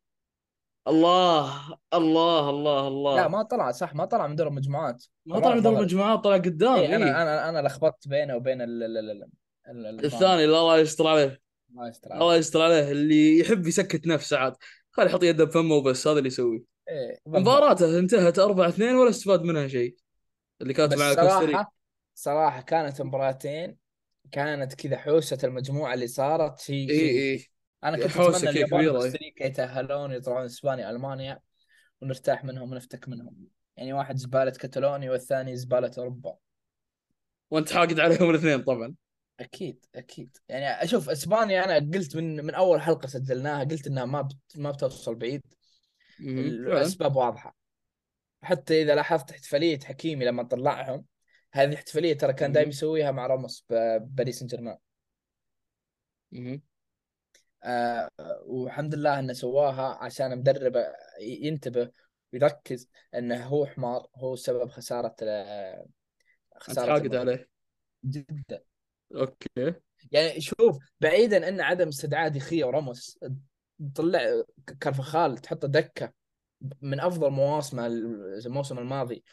الله 0.87 1.77
الله 1.93 2.49
الله 2.49 2.81
لا 2.81 2.87
الله 2.87 3.27
ما 3.27 3.43
طلع 3.43 3.71
صح 3.71 3.95
ما 3.95 4.05
طلع 4.05 4.27
من 4.27 4.35
دور 4.35 4.47
المجموعات. 4.47 5.05
ما 5.25 5.39
طلع 5.39 5.55
من 5.55 5.61
دور. 5.61 5.73
المجموعات 5.77 6.19
طلع 6.23 6.35
قدام 6.37 6.75
إيه 6.75 6.95
أنا 6.95 7.05
إيه. 7.05 7.21
أنا 7.21 7.49
أنا 7.49 7.67
لخبطت 7.67 8.07
بينه 8.07 8.35
وبين 8.35 8.61
ال 8.61 8.83
ال 8.83 8.97
ال 8.97 9.09
ال- 9.11 9.27
ال- 9.69 9.85
ال- 9.87 10.05
الثاني 10.05 10.43
اللي 10.45 10.59
الله 10.59 10.77
يستر 10.77 11.07
عليه. 11.07 11.41
الله 11.71 11.87
يستر 11.89 12.09
عليك. 12.11 12.21
الله 12.21 12.35
يستر 12.35 12.61
عليه. 12.61 12.91
اللي 12.91 13.39
يحب 13.39 13.67
يسكت 13.67 14.07
نفسه 14.07 14.37
عاد. 14.37 14.53
خلي 14.91 15.05
يحط 15.05 15.23
يده 15.23 15.43
بفمه 15.43 15.75
وبس 15.75 16.07
هذا 16.07 16.17
اللي 16.17 16.27
يسويه 16.27 16.63
إيه 16.89 17.19
بالضبط. 17.25 17.41
مباراته 17.41 17.99
انتهت 17.99 18.39
4 18.39 18.69
2 18.69 18.95
ولا 18.95 19.09
استفاد 19.09 19.41
منها 19.43 19.67
شيء؟ 19.67 19.95
اللي 20.61 20.73
كانت 20.73 20.93
مع 20.93 21.13
صراحة 21.13 21.73
صراحة 22.15 22.61
كانت 22.61 23.01
مباراتين 23.01 23.77
كانت 24.31 24.73
كذا 24.73 24.97
حوسة 24.97 25.37
المجموعة 25.43 25.93
اللي 25.93 26.07
صارت. 26.07 26.59
شيء 26.59 26.89
اي 26.89 27.33
اي 27.33 27.45
أنا 27.83 27.97
كنت 27.97 28.17
أتمنى 28.17 28.49
اليابان. 28.49 28.87
وكوستاريكا 28.87 29.43
يتأهلون 29.43 30.11
يطلعون 30.11 30.45
إسبانيا 30.45 30.89
ألمانيا 30.89 31.39
ونرتاح 32.01 32.43
منهم 32.43 32.71
ونفتك 32.71 33.09
منهم. 33.09 33.47
يعني 33.77 33.93
واحد 33.93 34.17
زبالة 34.17 34.51
كتالونيا 34.51 35.11
والثاني 35.11 35.55
زبالة 35.55 35.91
أوروبا. 35.97 36.37
وأنت 37.51 37.73
حاقد 37.73 37.99
عليهم 37.99 38.29
الاثنين 38.29 38.63
طبعا. 38.63 38.95
أكيد 39.39 39.85
أكيد. 39.95 40.37
يعني 40.49 40.65
أشوف 40.65 41.09
إسبانيا 41.09 41.65
أنا 41.65 41.91
قلت 41.97 42.15
من 42.15 42.45
من 42.45 42.55
أول 42.55 42.81
حلقة 42.81 43.07
سجلناها 43.07 43.63
قلت 43.63 43.87
إنها 43.87 44.05
ما 44.05 44.21
بت 44.21 44.37
ما 44.55 44.71
بتوصل 44.71 45.15
بعيد. 45.15 45.41
الأسباب 46.19 47.15
واضحة. 47.15 47.55
حتى 48.41 48.81
إذا 48.81 48.95
لاحظت 48.95 49.31
احتفالية 49.31 49.79
حكيمي 49.79 50.25
لما 50.25 50.43
طلعهم 50.43 51.05
هذه 51.53 51.69
الاحتفاليه 51.69 52.17
ترى 52.17 52.33
كان. 52.33 52.51
دايم 52.51 52.69
يسويها 52.69 53.11
مع 53.11 53.27
راموس 53.27 53.65
بباريس 53.69 54.39
سان 54.39 54.47
جيرمان. 54.47 54.77
آه 57.63 58.09
والحمد 58.45 58.95
لله 58.95 59.19
إنه 59.19 59.33
سواها 59.33 59.97
عشان 60.01 60.37
مدرب 60.37 60.85
ينتبه 61.21 61.91
ويركز 62.33 62.87
إنه 63.15 63.45
هو 63.45 63.65
حمار 63.65 64.07
هو 64.15 64.35
سبب 64.35 64.69
خسارة 64.69 65.15
خسارة 66.57 66.91
حاقد. 66.91 67.15
عليه 67.15 67.47
جدا 68.05 68.63
أوكي 69.15 69.73
يعني 70.11 70.41
شوف 70.41 70.77
بعيدا 71.01 71.47
إن 71.47 71.61
عدم 71.61 71.87
استدعاء 71.87 72.29
دخية 72.29 72.65
وراموس 72.65 73.19
طلع 73.95 74.43
كارفخال 74.79 75.37
تحطه 75.37 75.67
دكة 75.67 76.13
من 76.81 76.99
أفضل 76.99 77.29
مواسمه 77.29 77.87
الموسم 77.87 78.79
الماضي 78.79 79.23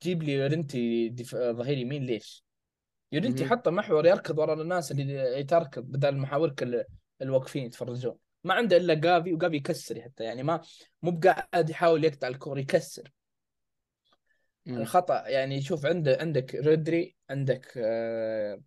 تجيب 0.00 0.22
لي 0.22 0.32
يورنتي. 0.32 1.14
ظهير 1.34 1.78
يمين 1.78 2.06
ليش؟ 2.06 2.44
يورنتي. 3.12 3.46
حطه 3.46 3.70
محور 3.70 4.06
يركض 4.06 4.38
ورا 4.38 4.62
الناس 4.62 4.92
اللي 4.92 5.44
تركض 5.44 5.82
بدل 5.82 6.16
محاورك 6.16 6.86
الواقفين 7.22 7.64
يتفرجون. 7.64 8.18
ما 8.44 8.54
عنده 8.54 8.76
إلا 8.76 8.94
جافي 8.94 9.32
وجافي 9.32 9.56
يكسر 9.56 10.02
حتى 10.02 10.24
يعني 10.24 10.42
ما 10.42 10.60
مو 11.02 11.10
بقاعد 11.10 11.70
يحاول 11.70 12.04
يقطع 12.04 12.28
الكور 12.28 12.58
يكسر. 12.58 13.12
الخطأ 14.68 15.28
يعني 15.28 15.60
شوف 15.62 15.86
عندك 15.86 16.20
عندك 16.20 16.54
رودري 16.54 17.16
عندك 17.30 17.72
آه، 17.76 18.62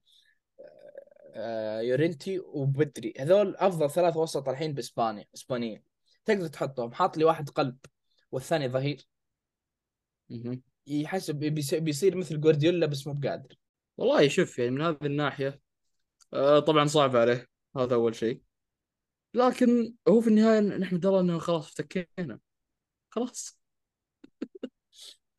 آه، 1.35 1.81
يورنتي 1.81 2.39
وبدري. 2.39 3.13
هذول 3.19 3.55
أفضل 3.55 3.89
ثلاث 3.89 4.17
وسط 4.17 4.49
الحين 4.49 4.73
بإسبانيا 4.73 5.25
إسبانيين. 5.35 5.83
تقدر 6.25 6.47
تحطهم. 6.47 6.93
حاط 6.93 7.17
لي 7.17 7.23
واحد 7.23 7.49
قلب 7.49 7.77
والثاني 8.31 8.69
ظهير. 8.69 9.07
يحسب 10.87 11.35
بيصير, 11.35 12.17
مثل 12.17 12.41
جوارديولا 12.41 12.85
بس 12.85 13.07
مو 13.07 13.13
بقادر. 13.13 13.55
والله 13.97 14.27
شوف 14.27 14.59
يعني 14.59 14.71
من 14.71 14.81
هذه 14.81 14.97
الناحية 15.03 15.61
آه 16.33 16.59
طبعا 16.59 16.85
صعب 16.85 17.15
عليه. 17.15 17.50
هذا 17.77 17.95
أول 17.95 18.15
شيء. 18.15 18.41
لكن 19.33 19.93
هو 20.07 20.21
في 20.21 20.27
النهاية 20.27 20.59
نحمد 20.59 21.05
الله 21.05 21.19
أنه 21.19 21.39
خلاص 21.39 21.67
افتكينا. 21.67 22.39
خلاص. 23.09 23.59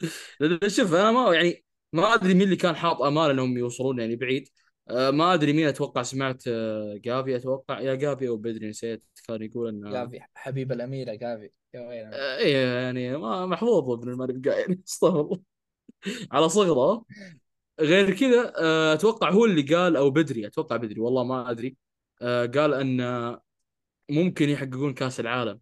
شوف 0.67 0.95
أنا 0.95 1.13
ما 1.13 1.35
يعني 1.35 1.65
ما 1.93 2.15
أدري 2.15 2.35
مين 2.35 2.43
اللي 2.43 2.57
كان 2.57 2.77
حاط 2.77 3.03
آمال 3.03 3.31
أنهم 3.31 3.59
يوصلون 3.59 3.99
يعني 3.99 4.17
بعيد. 4.17 4.49
آه 4.91 5.11
ما 5.11 5.35
أدري 5.35 5.53
مين 5.53 5.67
أتوقع 5.67 6.03
سمعت 6.03 6.45
آه 6.49 6.97
جافي. 6.97 7.37
أتوقع 7.37 7.81
يا 7.81 7.95
جافي 7.95 8.29
أو 8.29 8.37
بدري 8.37 8.69
نسيت. 8.69 9.05
كان 9.29 9.43
يقول 9.43 9.69
أنه 9.69 9.91
جافي 9.91 10.21
حبيب 10.35 10.73
الأميرة 10.73 11.15
جافي. 11.15 11.51
يا 11.75 11.81
ويلي 11.81 12.11
آه 12.15 12.39
إيه 12.39 12.83
يعني 12.83 13.17
ما 13.17 13.47
محظوظ 13.47 13.91
ابن 13.91 14.09
المرقة 14.09 14.59
يعني 14.59 14.83
استغفر 14.89 15.21
الله. 15.21 15.41
على 16.33 16.49
صغره. 16.49 17.05
غير 17.81 18.17
كذا 18.17 18.53
أتوقع 18.95 19.31
هو 19.31 19.45
اللي 19.45 19.63
قال 19.75 19.97
أو 19.97 20.11
بدري. 20.11 20.47
أتوقع 20.47 20.77
بدري 20.77 21.01
والله 21.01 21.25
ما 21.25 21.51
أدري. 21.51 21.77
قال 22.55 22.75
إن 22.75 23.39
ممكن 24.11 24.49
يحققون 24.49 24.95
كأس 24.95 25.21
العالم. 25.21 25.61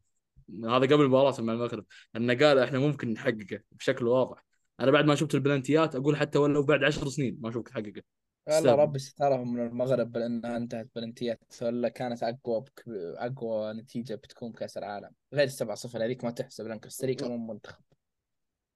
هذا 0.65 0.87
قبل 0.87 1.01
المباراة 1.01 1.41
مع 1.41 1.53
المغرب. 1.53 1.85
انه 2.17 2.35
قال 2.35 2.59
إحنا 2.59 2.79
ممكن 2.79 3.13
نحققه 3.13 3.61
بشكل 3.73 4.07
واضح. 4.07 4.45
أنا 4.81 4.91
بعد 4.91 5.05
ما 5.05 5.15
شفت 5.15 5.35
البلنتيات 5.35 5.97
أقول 5.97 6.17
حتى 6.17 6.39
ولو 6.39 6.63
بعد 6.63 6.85
عشر 6.85 7.09
سنين 7.09 7.39
ما 7.41 7.49
اشوفك 7.49 7.69
تحققه 7.69 8.03
والله. 8.49 8.75
ربي 8.75 8.99
سترهم 8.99 9.55
من 9.55 9.67
المغرب 9.67 10.17
لانها 10.17 10.57
انتهت 10.57 10.89
بلنتيات 10.97 11.39
ولا 11.63 11.89
كانت 11.89 12.23
أقوى 12.23 12.61
بك... 12.61 12.85
أقوى 13.17 13.73
نتيجة 13.73 14.15
بتكون 14.15 14.51
بكاس 14.53 14.79
العالم. 14.79 15.11
غير 15.35 15.47
7 15.49 15.75
0 15.75 16.05
هذيك 16.05 16.25
ما 16.25 16.31
تحسب 16.31 16.67
لأن 16.67 16.79
كوستاريكا 16.79 17.29
مو 17.29 17.53
منتخب. 17.53 17.83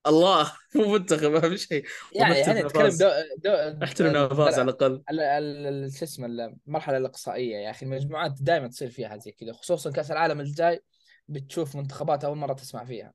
الله 0.06 0.52
مو 0.75 0.92
منتخب 0.92 1.34
اهم 1.34 1.56
شيء. 1.56 1.84
يعني. 2.14 2.34
دو... 2.99 3.11
دو... 3.38 3.84
أحترم 3.84 4.12
نفاس 4.32 4.54
على 4.58 4.62
الأقل. 4.70 5.02
ال- 5.11 5.20
ال- 5.20 5.66
ال- 5.84 5.92
شو 5.92 6.04
اسمه 6.04 6.26
المرحلة 6.26 6.96
الإقصائية 6.96 7.56
يا 7.56 7.70
أخي 7.70 7.87
المجموعات 7.87 8.34
دائما 8.42 8.68
تصير 8.68 8.90
فيها 8.90 9.16
زي 9.16 9.32
كذا 9.32 9.52
خصوصا 9.52 9.90
كأس 9.90 10.11
العالم 10.11 10.40
الجاي 10.40 10.82
بتشوف 11.28 11.76
منتخبات 11.76 12.25
أول 12.25 12.37
مرة 12.37 12.52
تسمع 12.52 12.84
فيها. 12.84 13.12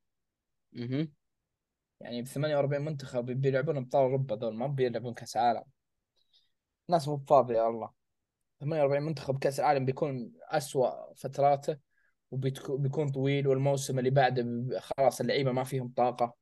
مهم. 0.74 1.12
يعني 2.02 2.22
ب 2.22 2.26
48 2.28 2.86
منتخب 2.86 3.26
بيلعبون 3.26 3.78
ابطال 3.78 4.02
أوروبا 4.02 4.36
دول 4.36 4.56
ما 4.56 4.68
بيلعبون 4.68 5.14
كأس 5.14 5.38
عالم 5.38 5.64
ناس 6.90 7.08
مو 7.08 7.18
فاضية 7.18 7.56
يا 7.58 7.68
الله 7.68 7.90
48 8.62 9.04
منتخب 9.04 9.40
كأس 9.40 9.60
العالم 9.60 9.86
بيكون 9.86 10.32
أسوأ 10.50 11.14
فتراته 11.14 11.78
وبيكون 12.32 13.10
طويل 13.12 13.48
والموسم 13.48 14.00
اللي 14.00 14.10
بعده 14.10 14.46
خلاص 14.80 15.22
اللعيبة 15.22 15.52
ما 15.52 15.64
فيهم 15.64 15.94
طاقة. 15.96 16.36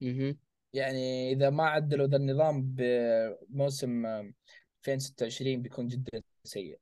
مهم. 0.00 0.38
يعني 0.72 1.32
إذا 1.32 1.50
ما 1.50 1.64
عدلوا 1.68 2.06
ذا 2.06 2.16
النظام 2.16 2.62
بموسم 2.78 4.06
2026 4.06 5.62
بيكون 5.62 5.88
جدا 5.88 6.22
سيء. 6.44 6.78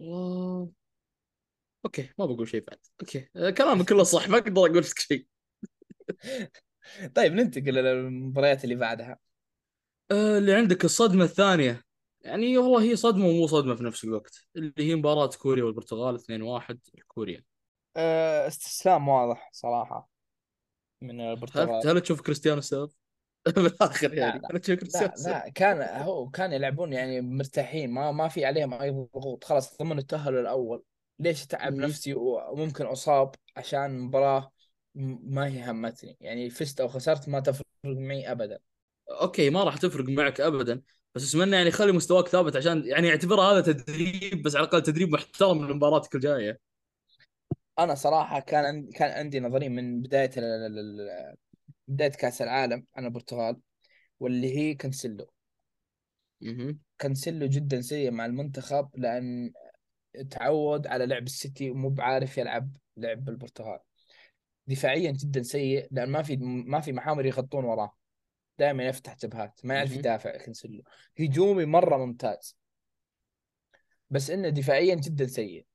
آه، 0.00 0.68
okay 1.84 2.08
ما 2.18 2.26
بقول 2.26 2.48
شيء 2.48 2.64
بعد. 2.64 2.78
okay. 3.00 3.28
آه، 3.36 3.50
كلامك 3.50 3.88
كله 3.88 4.02
صح 4.02 4.28
ما 4.28 4.38
أقدر 4.38 4.60
أقول 4.66 4.78
لك 4.78 4.98
شيء. 4.98 5.26
طيب 7.16 7.32
ننتقل 7.32 7.74
للمباريات 7.74 8.64
اللي 8.64 8.74
بعدها. 8.74 9.18
آه، 10.10 10.38
اللي 10.38 10.54
عندك 10.54 10.84
الصدمة 10.84 11.24
الثانية. 11.24 11.82
يعني 12.20 12.58
والله 12.58 12.82
هي 12.82 12.96
صدمة 12.96 13.26
ومو 13.26 13.46
صدمة 13.46 13.74
في 13.74 13.84
نفس 13.84 14.04
الوقت. 14.04 14.46
اللي 14.56 14.72
هي 14.78 14.94
مباراة 14.94 15.30
كوريا 15.42 15.64
والبرتغال 15.64 16.14
2-1 16.14 16.78
لكوريا 16.94 17.44
أه، 17.96 18.46
استسلام 18.46 19.08
واضح 19.08 19.50
صراحة. 19.52 20.11
من 21.02 21.20
هل 21.20 21.26
البرتغال 21.30 21.88
هل 21.88 22.00
تشوف 22.00 22.20
كريستيانو 22.20 22.58
السبب؟ 22.58 22.90
بالآخر 23.56 24.14
لا 24.14 24.16
يعني 24.20 24.40
لا 24.40 24.48
هل 24.52 24.58
تشوف 24.58 24.78
كريستيانو 24.78 25.12
لا؟ 25.24 25.30
لا 25.30 25.48
كان 25.48 26.02
هو 26.02 26.30
كان 26.30 26.52
يلعبون 26.52 26.92
يعني 26.92 27.20
مرتاحين 27.20 27.90
ما 27.90 28.12
ما 28.12 28.28
في 28.28 28.44
عليهم 28.44 28.74
أي 28.74 28.90
ضغوط 28.90 29.44
خلاص 29.44 29.78
ضمن 29.78 29.98
التأهل 29.98 30.34
الأول 30.38 30.82
ليش 31.18 31.42
اتعب. 31.44 31.74
نفسي 31.74 32.14
وممكن 32.14 32.86
أصاب 32.86 33.34
عشان 33.56 33.98
مباراة 33.98 34.52
م- 34.94 35.34
ما 35.34 35.46
هي 35.46 35.70
همتني 35.70 36.16
يعني 36.20 36.50
فزت 36.50 36.80
أو 36.80 36.88
خسرت 36.88 37.28
ما 37.28 37.40
تفرق 37.40 37.66
معي 37.84 38.32
ابدا 38.32 38.58
okay 39.10 39.50
ما 39.50 39.64
راح 39.64 39.76
تفرق 39.76 40.08
معك 40.08 40.40
ابدا 40.40 40.82
بس 41.14 41.28
اتمنى 41.34 41.56
يعني 41.56 41.70
خلي 41.70 41.92
مستواك 41.92 42.28
ثابت 42.28 42.56
عشان 42.56 42.82
يعني 42.86 43.10
اعتبرها 43.10 43.52
هذا 43.52 43.60
تدريب 43.72 44.42
بس 44.42 44.56
على 44.56 44.64
الأقل 44.64 44.82
تدريب 44.82 45.08
محترم 45.12 45.70
لمباراتك 45.70 46.14
الجايه 46.14 46.58
أنا 47.78 47.94
صراحة 47.94 48.40
كان 48.40 48.90
كان 48.90 49.10
عندي 49.10 49.40
نظرية 49.40 49.68
من 49.68 50.02
بداية 50.02 50.30
ال- 50.36 50.44
ال- 50.44 50.78
ال- 50.78 51.36
بداية 51.88 52.10
كأس 52.10 52.42
العالم 52.42 52.86
عن 52.96 53.04
البرتغال 53.04 53.60
واللي 54.20 54.58
هي 54.58 54.74
كانسيلو. 54.74 55.30
أها 56.42 56.76
كانسيلو 56.98 57.46
جدا 57.46 57.80
سيء 57.80 58.10
مع 58.10 58.26
المنتخب 58.26 58.88
لأن 58.94 59.52
تعود 60.30 60.86
على 60.86 61.06
لعب 61.06 61.22
السيتي 61.22 61.70
ومو 61.70 61.88
بعارف 61.88 62.38
يلعب 62.38 62.76
لعب 62.96 63.28
البرتغال. 63.28 63.78
دفاعيا 64.66 65.10
جدا 65.10 65.42
سيء 65.42 65.88
لأن 65.90 66.10
ما 66.10 66.22
في 66.22 66.36
ما 66.36 66.80
في 66.80 66.92
محاور 66.92 67.26
يغطون 67.26 67.64
وراه. 67.64 67.96
دائما 68.58 68.84
يفتح 68.84 69.16
جبهات 69.16 69.60
ما 69.64 69.74
يعرف 69.74 69.92
يدافع 69.92 70.36
كانسيلو. 70.36 70.82
هجومي 71.20 71.64
مرة 71.64 71.96
ممتاز. 71.96 72.56
بس 74.10 74.30
إنه 74.30 74.48
دفاعيا 74.48 74.94
جدا 74.94 75.26
سيء. 75.26 75.66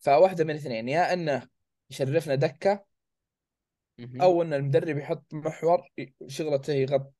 فواحدة 0.00 0.44
من 0.44 0.50
الاثنين 0.50 0.88
يا 0.88 1.12
إنه 1.12 1.48
يشرفنا 1.90 2.34
دكة 2.34 2.84
أها 4.00 4.22
أو 4.22 4.42
إن 4.42 4.54
المدرب 4.54 4.98
يحط 4.98 5.34
محور 5.34 5.88
شغلته 6.26 6.72
يغطي 6.72 7.10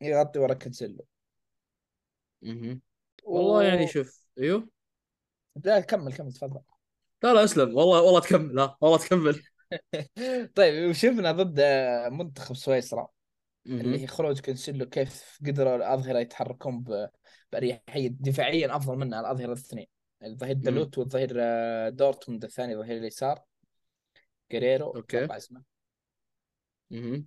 يغطي 0.00 0.38
ورا 0.38 0.54
كانسيلو 0.54 1.06
أها 2.44 2.78
والله 3.24 3.62
يعني 3.62 3.84
و 3.84 3.86
شوف 3.86 4.22
أيوه. 4.38 4.68
لا 5.64 5.80
كمل 5.80 6.12
كمل 6.12 6.32
تفضل. 6.32 6.60
لا 7.22 7.34
لا 7.34 7.44
أسلم. 7.44 7.76
والله 7.76 8.02
والله 8.02 8.20
تكمل. 8.20 8.54
لا 8.54 8.76
والله 8.80 8.98
تكمل. 8.98 9.42
طيب 10.56 10.90
وشفنا 10.90 11.32
ضد 11.32 11.60
منتخب 12.12 12.56
سويسرا 12.56 13.08
اللي 13.66 14.02
هي 14.02 14.06
خروج 14.06 14.40
كانسيلو 14.40 14.86
كيف 14.86 15.38
قدروا 15.46 15.76
الأظهرة 15.76 16.18
يتحركون 16.18 16.80
ب- 16.82 17.08
بأريحية 17.52 18.08
دفاعيا 18.08 18.76
أفضل 18.76 18.96
منا 18.98 19.20
الأظهرة 19.20 19.52
الاثنين. 19.52 19.86
الظهير 20.24 20.52
أمم. 20.52 20.62
دالوت 20.62 20.98
والظهير 20.98 21.32
آه، 21.36 21.88
دورتموند 21.88 22.44
الثاني 22.44 22.76
ظهير 22.76 22.96
اليسار 22.96 23.44
جيريرو 24.52 24.86
okay. 24.86 25.24
اسمه 25.24 25.62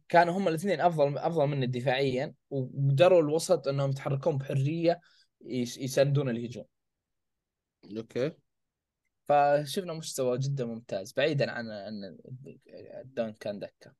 كانوا 0.09 0.33
هم 0.37 0.47
الاثنين 0.47 0.81
أفضل 0.81 1.17
أفضل 1.17 1.47
منا 1.47 1.65
دفاعيا 1.65 2.33
وقدروا 2.49 3.21
الوسط 3.21 3.67
أنهم 3.67 3.89
يتحركون 3.89 4.37
بحرية 4.37 5.01
يس- 5.45 5.77
يساندون 5.77 6.29
الهجوم. 6.29 6.65
okay. 7.97 8.31
فشفنا 9.27 9.93
مستوى 9.93 10.37
جدا 10.37 10.65
ممتاز 10.65 11.13
بعيدا 11.13 11.51
عن 11.51 11.69
أن 11.69 12.17
الدون 13.01 13.33
كان 13.33 13.59
دكة. 13.59 13.93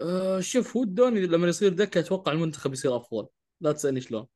أه 0.00 0.40
شوف 0.40 0.76
هو 0.76 0.82
الدون 0.82 1.20
لما 1.20 1.48
يصير 1.48 1.72
دكة 1.72 2.00
أتوقع 2.00 2.32
المنتخب 2.32 2.72
يصير 2.72 2.96
أفضل. 2.96 3.28
لا 3.60 3.72
تسألني 3.72 4.00
شلون. 4.00 4.26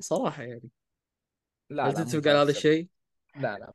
صراحة 0.00 0.42
يعني. 0.42 0.70
لا 1.70 1.88
هل 1.88 1.94
لا 1.94 2.04
تتفق 2.04 2.30
على 2.30 2.38
هذا 2.38 2.50
الشيء؟ 2.50 2.88
لا 3.36 3.58
لا. 3.58 3.72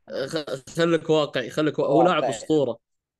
خليك 0.76 1.10
واقعي 1.10 1.50
خليك 1.50 1.80
هو 1.80 2.02
لاعب 2.02 2.24
أسطورة. 2.24 2.78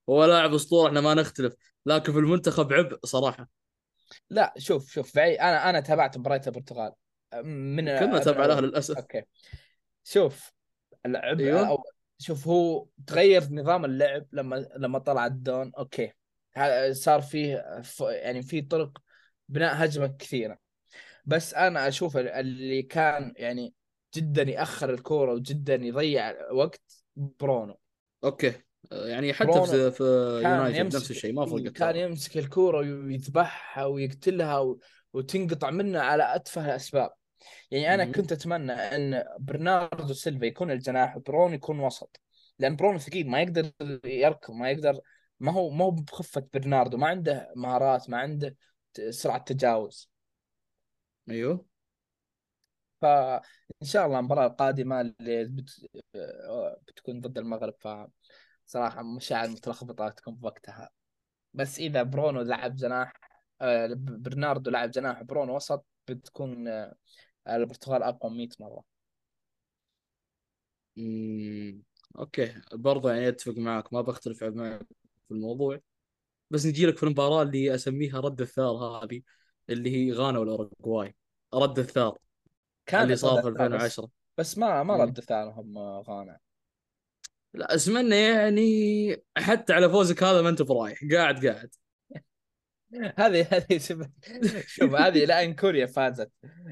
هو 0.09 0.25
لاعب 0.25 0.55
أسطورة 0.55 0.89
إحنا 0.89 1.01
ما 1.01 1.15
نختلف. 1.15 1.55
لكن 1.87 2.13
في 2.13 2.19
المنتخب 2.19 2.73
عبء 2.73 2.99
صراحة. 3.05 3.49
لا 4.31 4.55
شوف 4.59 4.93
شوف 4.93 5.17
بعيد. 5.17 5.39
أنا 5.39 5.71
أنا 5.71 5.81
تابعت 5.81 6.19
مباريات 6.19 6.49
البرتغال. 6.49 6.93
من 7.45 7.99
كلنا 7.99 8.19
تابع 8.19 8.47
لها 8.47 8.61
للأسف. 8.61 8.97
okay. 8.97 9.23
شوف 10.05 10.53
العبء 11.07 11.45
أيوه. 11.45 11.61
الأول 11.61 11.85
شوف 12.19 12.49
هو 12.49 12.87
تغير 13.07 13.43
نظام 13.51 13.85
اللعب 13.85 14.27
لما 14.33 14.67
لما 14.77 14.99
طلع 14.99 15.27
الدون. 15.27 15.73
okay. 15.79 16.13
صار 16.91 17.21
فيه 17.21 17.81
ف- 17.85 18.01
يعني 18.01 18.43
في 18.43 18.61
طرق 18.61 18.99
بناء 19.49 19.85
هجمة 19.85 20.07
كثيرة. 20.19 20.59
بس 21.25 21.55
أنا 21.55 21.89
أشوف 21.89 22.17
ال- 22.17 22.29
اللي 22.29 22.83
كان 22.83 23.33
يعني 23.37 23.75
جدا 24.15 24.43
يأخر 24.43 24.95
الكورة 24.95 25.33
وجدا 25.33 25.75
يضيع 25.75 26.53
وقت 26.53 27.05
برونو. 27.17 27.79
أوكي. 28.25 28.53
يعني 28.91 29.33
حتى 29.33 29.67
في 29.67 29.91
في 29.91 30.05
يونايتد 30.45 30.97
نفس 30.97 31.11
الشيء 31.11 31.33
ما 31.33 31.47
فرقت 31.47 31.69
كان 31.69 31.97
يمسك 31.97 32.39
الكورة 32.39 32.79
ويذبحها 32.79 33.85
ويقتلها 33.85 34.59
و... 34.59 34.79
وتنقطع 35.13 35.71
منه 35.71 36.01
على 36.01 36.35
أتفه 36.35 36.65
الأسباب. 36.65 37.11
يعني 37.71 37.95
أنا. 37.95 38.13
كنت 38.13 38.33
أتمنى 38.33 38.73
إن 38.73 39.25
برناردو 39.39 40.15
سيلفا 40.15 40.45
يكون 40.45 40.71
الجناح 40.71 41.17
وبرونو 41.17 41.55
يكون 41.55 41.81
وسط. 41.81 42.21
لأن 42.59 42.77
برونو 42.77 42.99
ثقيل 42.99 43.29
ما 43.31 43.43
يقدر 43.43 43.71
يركض 44.05 44.55
ما 44.55 44.71
يقدر 44.71 45.01
ما 45.41 45.53
هو 45.53 45.71
ما 45.71 45.85
هو 45.85 45.91
بخفة 45.91 46.47
برناردو. 46.55 46.97
ما 46.97 47.07
عنده 47.07 47.53
مهارات 47.57 48.11
ما 48.11 48.19
عنده 48.19 48.57
سرعة 49.11 49.45
تجاوز. 49.45 50.11
أيوه. 51.31 51.72
فإن 53.03 53.43
شاء 53.83 54.07
الله 54.07 54.19
المباراة 54.19 54.47
القادمة 54.47 55.01
اللي 55.01 55.45
بت... 55.45 55.71
بتكون 56.89 57.21
ضد 57.21 57.39
المغرب 57.39 57.75
فصراحة 58.67 59.03
مشاعر 59.03 59.49
متلخبطة 59.49 60.09
تكون 60.09 60.35
بوقتها 60.35 60.91
بس 61.55 61.79
إذا 61.79 62.03
برونو 62.03 62.43
لعب 62.43 62.77
جناح 62.77 63.13
آه، 63.61 63.89
برناردو 63.97 64.71
لعب 64.71 64.91
جناح 64.91 65.23
برونو 65.23 65.57
وسط 65.57 65.87
بتكون 66.09 66.69
آه، 66.69 66.95
البرتغال 67.49 68.03
أقوى 68.03 68.33
100 68.37 68.49
مرة. 68.61 68.85
مم. 70.97 71.83
okay. 72.19 72.55
برضه 72.73 73.13
يعني 73.13 73.29
أتفق 73.29 73.55
معك 73.59 73.93
ما 73.93 74.01
بختلف 74.01 74.43
معك 74.45 74.87
في 75.29 75.35
الموضوع. 75.35 75.81
بس 76.51 76.67
نجي 76.67 76.87
لك 76.87 76.97
في 76.97 77.03
المباراة 77.03 77.43
اللي 77.43 77.75
أسميها 77.75 78.21
رد 78.21 78.41
الثار 78.41 78.73
هذه 78.77 79.23
اللي 79.71 79.97
هي 79.97 80.13
غانا 80.13 80.39
والأوروغواي. 80.39 81.17
رد 81.55 81.79
الثار. 81.79 82.19
اللي 82.89 83.07
كانت 83.07 83.11
رد 83.11 83.17
صار 83.17 83.43
في 83.43 83.49
افعال 83.49 83.69
بس 83.69 83.75
2010 83.75 84.09
بس 84.39 84.59
ما 84.59 84.83
ما. 84.83 84.97
رد 85.05 85.21
فعلهم 85.21 85.79
آه، 85.79 86.05
غانا 86.09 86.39
لا 87.55 87.75
أتمنى 87.75 88.17
يعني 88.17 89.17
حتى 89.37 89.73
على 89.73 89.91
فوزك 89.91 90.23
هذا 90.23 90.43
ما 90.43 90.49
أنت 90.49 90.63
برايح 90.63 90.99
قاعد 91.13 91.47
قاعد. 91.47 91.75
هذه 93.17 93.47
هذه 93.53 93.79
شوف 94.67 94.95
هذه 94.95 95.25
لأن 95.25 95.55
كوريا 95.55 95.87
فازت. 95.87 96.31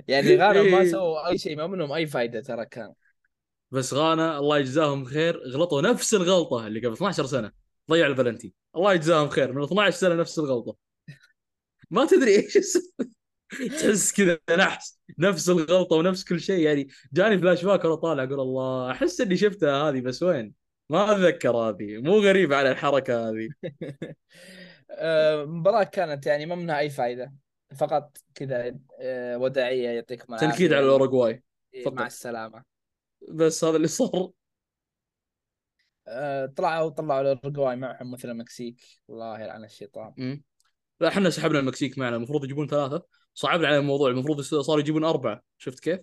يعني 0.08 0.36
غانا 0.36 0.62
ما. 0.62 0.84
سووا 0.90 1.28
أي 1.28 1.38
شيء 1.38 1.56
ما 1.56 1.66
منهم 1.66 1.92
أي 1.92 2.06
فائده 2.06 2.40
ترى 2.40 2.66
كان. 2.66 2.92
بس 3.70 3.94
غانا 3.94 4.38
الله 4.38 4.58
يجزاهم 4.58 5.04
خير. 5.04 5.40
غلطوا 5.48 5.82
نفس 5.82 6.14
الغلطة 6.14 6.66
اللي 6.66 6.80
قبل 6.80 6.92
12 6.92 7.26
سنة. 7.26 7.52
ضيع 7.90 8.06
البلنتي 8.06 8.54
الله 8.76 8.94
يجزاهم 8.94 9.28
خير. 9.28 9.52
من 9.52 9.62
12 9.62 9.96
سنة 9.96 10.14
نفس 10.14 10.38
الغلطة. 10.38 10.76
ما 11.90 12.06
تدري 12.06 12.36
إيش. 12.36 12.78
تحس 13.50 14.12
كذا 14.12 14.38
نحس 14.56 15.00
نفس 15.18 15.48
الغلطة 15.48 15.96
ونفس 15.96 16.24
كل 16.24 16.40
شيء. 16.40 16.58
يعني 16.58 16.88
جاني 17.12 17.38
فلاش 17.38 17.64
باك 17.64 17.84
وأنا 17.84 17.94
طالع 17.94 18.22
أقول 18.22 18.40
الله 18.40 18.90
أحس 18.90 19.20
إني 19.20 19.36
شفتها 19.36 19.88
هذه 19.90 20.00
بس 20.00 20.22
وين؟ 20.22 20.54
ما 20.90 21.12
أتذكر 21.12 21.56
هذه. 21.56 21.98
مو 21.98 22.18
غريبه 22.18 22.56
على 22.56 22.70
الحركة 22.70 23.30
هذه. 23.30 23.48
آه، 24.90 25.42
المباراة 25.42 25.84
كانت 25.84 26.26
يعني 26.26 26.46
ما 26.46 26.54
منها 26.54 26.78
أي 26.78 26.90
فائده 26.90 27.34
فقط 27.76 28.18
كذا 28.34 28.78
آه، 29.00 29.38
وداعية 29.38 30.06
العافية. 30.10 30.46
تنكيد 30.46 30.72
على 30.72 30.84
الأوروغواي. 30.84 31.42
مع 31.76 31.82
فقط. 31.84 32.00
السلامة. 32.00 32.64
بس 33.28 33.64
هذا 33.64 33.76
اللي 33.76 33.88
صار. 33.88 34.30
آه، 36.08 36.46
طلعوا 36.46 36.90
طلعوا 36.90 37.20
الاورجواي 37.20 37.76
معهم 37.76 38.10
مثل 38.10 38.30
المكسيك. 38.30 38.82
الله 39.10 39.40
يلعن 39.40 39.64
الشيطان. 39.64 40.40
لا 41.00 41.08
إحنا 41.08 41.30
سحبنا 41.30 41.58
المكسيك 41.58 41.98
معنا. 41.98 42.16
المفروض 42.16 42.44
يجيبون 42.44 42.66
ثلاثة. 42.66 43.06
صعبنا 43.40 43.68
على 43.68 43.78
الموضوع 43.78 44.10
المفروض 44.10 44.40
صاروا 44.40 44.80
يجيبون 44.80 45.04
أربعة. 45.04 45.42
شفت 45.58 45.80
كيف؟ 45.80 46.00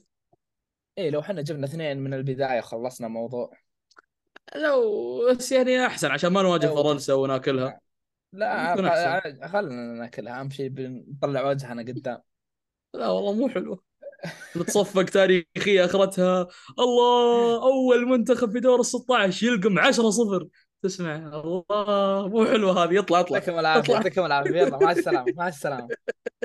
إيه 0.97 1.09
لو 1.09 1.19
إحنا 1.19 1.41
جبنا 1.41 1.65
اثنين 1.65 1.97
من 1.97 2.13
البداية 2.13 2.61
خلصنا 2.61 3.07
الموضوع. 3.07 3.51
لو 4.55 4.81
بس 5.29 5.51
يعني 5.51 5.85
أحسن 5.85 6.11
عشان 6.11 6.33
ما 6.33 6.41
نواجه 6.41 6.67
فرنسا 6.67 7.13
وناكلها. 7.13 7.79
لا 8.33 8.75
خلنا 9.47 9.93
ناكلها 9.93 10.39
أهم 10.39 10.49
شيء 10.49 10.69
بنطلع 10.69 11.49
وجهنا 11.49 11.81
قدام. 11.81 12.21
لا 12.93 13.07
والله 13.07 13.33
مو 13.33 13.49
حلوة. 13.49 13.83
نتصفق 14.57 15.03
تاريخية 15.03 15.85
أخرتها. 15.85 16.47
الله 16.79 17.63
أول 17.63 18.05
منتخب 18.05 18.51
في 18.51 18.59
دور 18.59 18.79
ال 18.79 18.85
16 18.85 19.47
يلقم 19.47 19.79
10 19.79 20.09
0 20.09 20.47
تسمع 20.81 21.15
الله 21.15 22.27
مو 22.27 22.45
حلوة 22.45 22.83
هذه. 22.83 22.99
اطلع 22.99 23.19
اطلع 23.19 23.37
يعطيكم 23.37 23.59
العافية 23.59 23.93
يعطيكم 23.93 24.25
العافية. 24.25 24.61
يلا 24.61 24.77
مع 24.77 24.91
السلامة 24.91 25.33
مع 25.35 25.47
السلامة. 25.47 25.87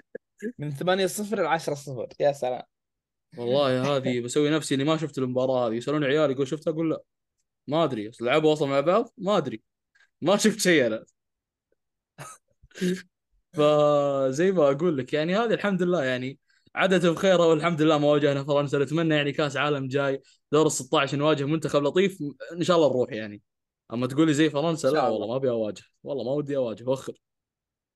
من 0.59 0.71
8 0.71 1.07
0 1.07 1.43
ل 1.43 1.47
10 1.47 1.75
0 1.75 2.09
يا 2.21 2.33
سلام. 2.33 2.63
والله 3.39 3.97
هذه 3.97 4.21
بسوي 4.21 4.51
نفسي 4.51 4.75
إني 4.75 4.85
ما 4.85 4.97
شفت 4.97 5.19
المباراة 5.19 5.69
هذه. 5.69 5.75
يسالوني 5.75 6.07
عيالي 6.07 6.33
يقول 6.33 6.49
شفتها؟ 6.49 6.71
أقول 6.71 6.91
لا. 6.91 7.03
ما 7.67 7.85
أدري. 7.85 8.11
لعبوا 8.21 8.53
أصلا 8.53 8.69
مع 8.69 8.81
بعض؟ 8.81 9.13
ما 9.19 9.37
أدري. 9.37 9.63
ما 10.21 10.37
شفت 10.37 10.61
شيء 10.61 10.87
أنا. 10.87 11.05
فزي 13.53 14.53
ما 14.53 14.71
أقول 14.71 14.99
لك 14.99 15.13
يعني 15.13 15.37
هذه 15.37 15.55
الحمد 15.55 15.83
لله 15.83 16.05
يعني 16.05 16.39
عدت 16.75 17.07
بخير 17.07 17.41
والحمد 17.41 17.83
لله 17.83 17.99
ما 17.99 18.09
واجهنا 18.09 18.45
فرنسا. 18.45 18.79
نتمنى 18.79 19.15
يعني 19.15 19.33
كأس 19.33 19.57
عالم 19.57 19.89
جاي 19.89 20.23
دور 20.53 20.67
ال 20.67 20.73
16 20.73 21.17
نواجه 21.19 21.45
منتخب 21.45 21.83
لطيف. 21.83 22.19
إن 22.53 22.63
شاء 22.63 22.77
الله 22.77 22.89
نروح 22.89 23.13
يعني. 23.13 23.43
أما 23.93 24.07
تقول 24.07 24.27
لي 24.27 24.35
زي 24.35 24.51
فرنسا 24.51 24.89
لا 24.89 25.03
والله 25.03 25.17
الله. 25.17 25.27
ما 25.27 25.37
أبي 25.37 25.51
أواجه. 25.51 25.83
والله 26.03 26.25
ما 26.25 26.31
ودي 26.31 26.57
أواجه 26.57 26.85
وخر 26.85 27.13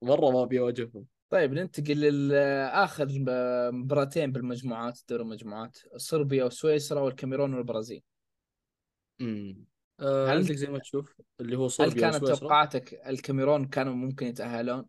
مرة 0.02 0.30
ما 0.30 0.42
أبي 0.42 0.61
اواجههم 0.61 1.06
طيب 1.31 1.53
ننتقل 1.53 2.29
لاخر 2.29 3.07
مباراتين 3.73 4.33
بالمجموعات 4.33 5.01
دور 5.09 5.21
المجموعات 5.21 5.79
صربيا 5.97 6.45
وسويسرا 6.45 7.01
والكاميرون 7.01 7.55
والبرازيل 7.55 8.03
امم 9.21 9.65
آه 10.01 10.29
هل 10.33 10.39
عندك 10.39 10.55
زي 10.55 10.67
ما 10.67 10.79
تشوف 10.79 11.15
اللي 11.41 11.57
هو 11.57 11.69
هل 11.81 11.93
صربيا 11.93 12.01
كانت 12.01 12.15
وسويسرا 12.15 12.49
توقعاتك 12.49 12.95
الكاميرون 12.95 13.67
كانوا 13.67 13.95
ممكن 13.95 14.27
يتأهلون؟ 14.27 14.87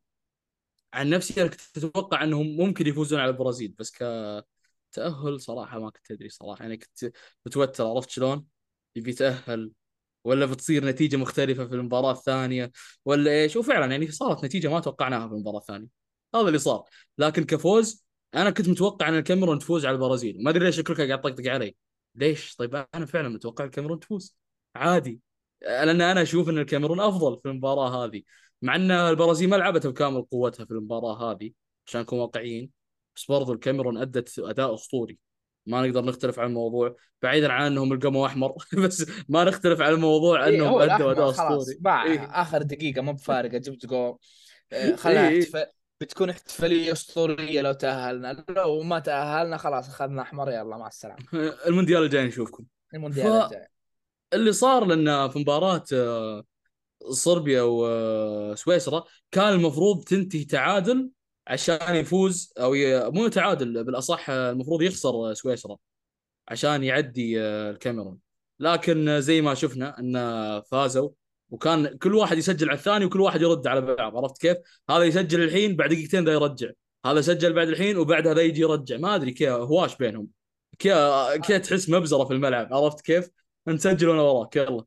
عن 0.93 1.10
نفسي 1.10 1.41
أنا 1.41 1.50
كنت 1.50 1.78
أتوقع 1.78 2.23
إنهم 2.23 2.47
ممكن 2.58 2.88
يفوزون 2.88 3.19
على 3.19 3.30
البرازيل 3.30 3.76
بس 3.80 3.91
كتأهل 3.91 5.41
صراحة 5.41 5.80
ما 5.80 5.89
كنت 5.89 6.12
أدري 6.12 6.30
صراحة 6.30 6.62
يعني 6.62 6.78
كنت 6.78 7.12
متوتر 7.45 7.88
عرفت 7.88 8.10
شلون؟ 8.10 8.45
يبي 8.95 9.12
يتأهل 9.12 9.71
ولا 10.23 10.45
بتصير 10.45 10.86
نتيجة 10.86 11.17
مختلفة 11.17 11.67
في 11.67 11.76
المباراة 11.76 12.12
الثانية 12.12 12.71
ولا 13.06 13.32
إيش؟ 13.32 13.56
وفعلا 13.56 13.91
يعني 13.91 14.12
صارت 14.12 14.45
نتيجة 14.45 14.67
ما 14.67 14.80
توقعناها 14.80 15.28
في 15.28 15.34
المباراة 15.34 15.60
الثانية 15.60 15.88
هذا 16.35 16.47
اللي 16.47 16.59
صار. 16.59 16.83
لكن 17.17 17.43
كفوز 17.43 18.05
أنا 18.35 18.49
كنت 18.49 18.69
متوقع 18.69 19.09
إن 19.09 19.15
الكاميرون 19.17 19.59
تفوز 19.59 19.85
على 19.85 19.95
البرازيل. 19.95 20.43
ما 20.43 20.49
أدري 20.49 20.65
ليش 20.65 20.81
كلك 20.81 21.01
قاعد 21.01 21.21
طقطق 21.21 21.47
علي. 21.47 21.75
ليش؟ 22.15 22.55
طيب 22.55 22.85
أنا 22.95 23.05
فعلا 23.05 23.29
متوقع 23.29 23.65
الكاميرون 23.65 23.99
تفوز. 23.99 24.37
عادي. 24.75 25.21
لأن 25.61 26.01
أنا 26.01 26.21
أشوف 26.21 26.49
إن 26.49 26.57
الكاميرون 26.57 26.99
أفضل 26.99 27.39
في 27.39 27.49
المباراة 27.49 28.05
هذه. 28.05 28.21
مع 28.61 28.75
إن 28.75 28.91
البرازيل 28.91 29.49
ما 29.49 29.55
لعبت 29.55 29.87
بكامل 29.87 30.21
قوتها 30.21 30.65
في 30.65 30.71
المباراة 30.71 31.31
هذه 31.31 31.51
عشان 31.87 32.01
نكون 32.01 32.19
واقعيين. 32.19 32.71
بس 33.15 33.25
برضو 33.25 33.53
الكاميرون 33.53 33.97
أدت 33.97 34.39
أداء 34.39 34.73
أسطوري. 34.73 35.17
ما 35.65 35.87
نقدر 35.87 36.05
نختلف 36.05 36.39
على 36.39 36.47
الموضوع. 36.47 36.95
بعيدا 37.21 37.51
عن 37.51 37.65
إنهم 37.65 37.93
القموا 37.93 38.27
أحمر. 38.27 38.55
بس 38.83 39.05
ما 39.29 39.43
نختلف 39.43 39.81
على 39.81 39.95
الموضوع 39.95 40.45
اي 40.45 40.55
إنهم 40.55 40.67
هو 40.67 40.79
أدوا 40.79 41.11
أداء 41.11 41.29
أسطوري. 41.29 41.77
باع 41.79 42.03
إيه. 42.03 42.19
آخر 42.19 42.61
دقيقة 42.61 43.01
مو 43.01 43.13
بفارقة. 43.13 43.57
جبت 43.57 43.85
جول. 43.85 44.17
إيه. 44.73 44.93
احتفال 44.93 45.76
بتكون 46.01 46.29
احتفالية 46.29 46.91
أسطورية 46.91 47.62
لو 47.62 47.71
تأهلنا. 47.71 48.45
لو 48.49 48.81
ما 48.83 48.99
تأهلنا 48.99 49.57
خلاص 49.57 49.89
أخذنا 49.89 50.21
أحمر. 50.21 50.51
يلا 50.51 50.77
مع 50.77 50.88
السلامة. 50.88 51.25
المونديال 51.67 52.03
الجاي 52.03 52.27
نشوفكم. 52.27 52.65
المونديال 52.93 53.27
الجاي. 53.27 53.67
فاللي 54.31 54.51
صار 54.51 54.86
لنا 54.86 55.27
في 55.27 55.39
مباراة 55.39 55.83
آه، 55.93 56.43
صربيا 57.10 57.62
وسويسرا 57.62 59.03
كان 59.31 59.53
المفروض 59.53 60.03
تنتهي 60.03 60.45
تعادل 60.45 61.10
عشان 61.47 61.95
يفوز 61.95 62.53
أو 62.60 62.73
ي... 62.73 63.10
مو 63.10 63.27
تعادل 63.27 63.83
بالأصح 63.83 64.29
آه، 64.29 64.51
المفروض 64.51 64.81
يخسر 64.81 65.33
سويسرا 65.33 65.77
عشان 66.47 66.83
يعدي 66.83 67.41
آه، 67.41 67.71
الكاميرون. 67.71 68.19
لكن 68.60 69.10
آه، 69.10 69.19
زي 69.19 69.41
ما 69.41 69.53
شفنا 69.53 69.99
إن 69.99 70.15
فازوا 70.62 71.10
وكان 71.49 71.97
كل 71.97 72.15
واحد 72.15 72.38
يسجل 72.38 72.69
على 72.69 72.77
الثاني 72.77 73.05
وكل 73.05 73.21
واحد 73.21 73.41
يرد 73.41 73.67
على 73.67 73.81
بعض 73.81 74.17
عرفت 74.17 74.38
كيف؟ 74.41 74.57
هذا 74.89 75.03
يسجل 75.03 75.43
الحين 75.43 75.75
بعد 75.75 75.89
دقيقتين 75.89 76.25
ذا 76.25 76.31
يرجع 76.33 76.69
هذا 77.05 77.21
سجل 77.21 77.53
بعد 77.53 77.67
الحين 77.67 77.97
وبعدها 77.97 78.33
ذا 78.33 78.41
يجي 78.41 78.62
يرجع. 78.62 78.97
ما 78.97 79.15
أدري 79.15 79.31
كيف 79.31 79.49
هواش 79.49 79.97
بينهم 79.97 80.27
كيف 80.79 81.51
تحس 81.51 81.89
مبزرة 81.89 82.25
في 82.25 82.33
الملعب 82.33 82.73
عرفت 82.73 83.01
كيف؟ 83.01 83.29
أنت 83.67 83.81
سجل 83.81 84.07
وأنا 84.07 84.21
وراك 84.21 84.55
يلا. 84.55 84.83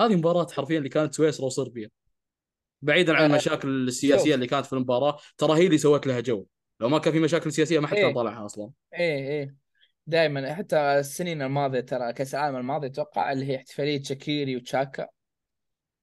هذه 0.00 0.16
مباراة 0.16 0.46
حرفيا 0.52 0.78
اللي 0.78 0.88
كانت 0.88 1.14
سويسرا 1.14 1.46
وصربيا. 1.46 1.90
بعيدا 2.82 3.16
عن 3.16 3.22
آه، 3.22 3.26
المشاكل 3.26 3.88
السياسية 3.88 4.24
شوف. 4.24 4.34
اللي 4.34 4.46
كانت 4.46 4.66
في 4.66 4.72
المباراة 4.72 5.18
ترى 5.38 5.58
هي 5.58 5.66
اللي 5.66 5.78
سوت 5.78 6.06
لها 6.06 6.20
جو. 6.20 6.46
لو 6.80 6.88
ما 6.88 6.98
كان 6.98 7.12
في 7.12 7.20
مشاكل 7.20 7.52
سياسية 7.52 7.78
ما 7.78 7.86
حد 7.86 7.96
كان 7.96 8.04
إيه. 8.04 8.14
طلعها 8.14 8.44
أصلا. 8.44 8.70
إيه 8.94 9.28
إيه. 9.28 9.56
دائما 10.06 10.54
حتى 10.54 10.76
السنين 10.76 11.42
الماضية 11.42 11.80
ترى 11.80 12.12
كأس 12.12 12.34
العالم 12.34 12.56
الماضي 12.56 12.86
أتوقع 12.86 13.32
اللي 13.32 13.46
هي 13.46 13.56
احتفالية 13.56 14.02
شاكيري 14.02 14.56
وتشاكا. 14.56 15.08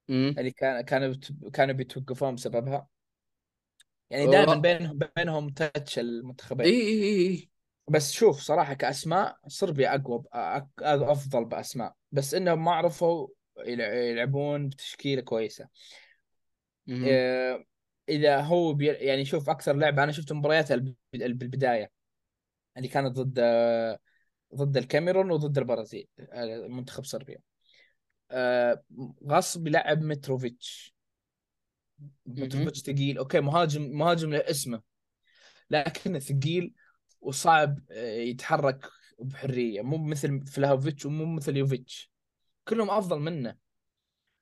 اللي 0.10 0.52
كان 0.52 0.82
كانوا 0.82 1.15
كانوا 1.54 1.74
بيتوقفون 1.74 2.36
بسببها. 2.36 2.88
يعني 4.10 4.28
دائما. 4.28 4.56
بينهم 4.56 5.00
بينهم 5.15 5.50
touch 5.49 5.99
المنتخبين. 6.00 6.65
إي 6.65 6.82
إي 6.82 7.28
إي 7.28 7.50
بس 7.88 8.12
شوف 8.12 8.39
صراحة 8.39 8.74
كأسماء 8.74 9.38
صربيا 9.48 9.95
أقوى 9.95 10.24
أك- 10.34 10.84
أفضل 10.84 11.45
بأسماء. 11.45 11.93
بس 12.12 12.34
إنهم 12.34 12.63
ما 12.65 12.72
عرفوا 12.72 13.28
يلع- 13.65 13.93
يلعبون 13.93 14.69
بتشكيلة 14.69 15.22
كويسة. 15.22 15.67
مهم. 16.88 17.04
إيه، 17.06 17.65
إذا 18.10 18.41
هو 18.41 18.74
بي 18.74 18.88
يعني 18.88 19.26
شوف 19.26 19.50
أكثر 19.50 19.74
لعبة 19.76 20.04
أنا 20.04 20.12
شفت 20.12 20.34
مبارياتها 20.34 20.76
الب- 20.76 20.95
بالبداية. 21.13 21.91
اللي 22.78 22.88
كانت 22.88 23.19
ضد 23.19 23.39
ضد 24.56 24.78
الكاميرون 24.78 25.32
وضد 25.32 25.58
البرازيل 25.58 26.08
آه، 26.19 26.67
منتخب 26.67 27.04
صربيا. 27.04 27.36
آه، 27.36 27.48
غصب 29.28 29.68
يلعب 29.68 30.02
متروفيتش. 30.02 30.96
متروفيتش 32.26 32.80
ثقيل. 32.80 33.18
okay 33.17 33.39
مهاجم 33.39 33.82
مهاجم 33.98 34.30
له 34.30 34.38
اسمه 34.38 34.82
لكنه 35.70 36.20
ثقيل 36.20 36.74
وصعب 37.22 37.80
آه، 37.92 38.18
يتحرك 38.18 38.89
بحرية. 39.20 39.82
مو 39.82 39.98
مثل 39.98 40.46
فلاهوفيتش 40.46 41.06
ومو 41.06 41.26
مثل 41.26 41.58
يوفيتش. 41.58 42.12
كلهم 42.68 42.89
أفضل 42.89 43.20
منه. 43.20 43.56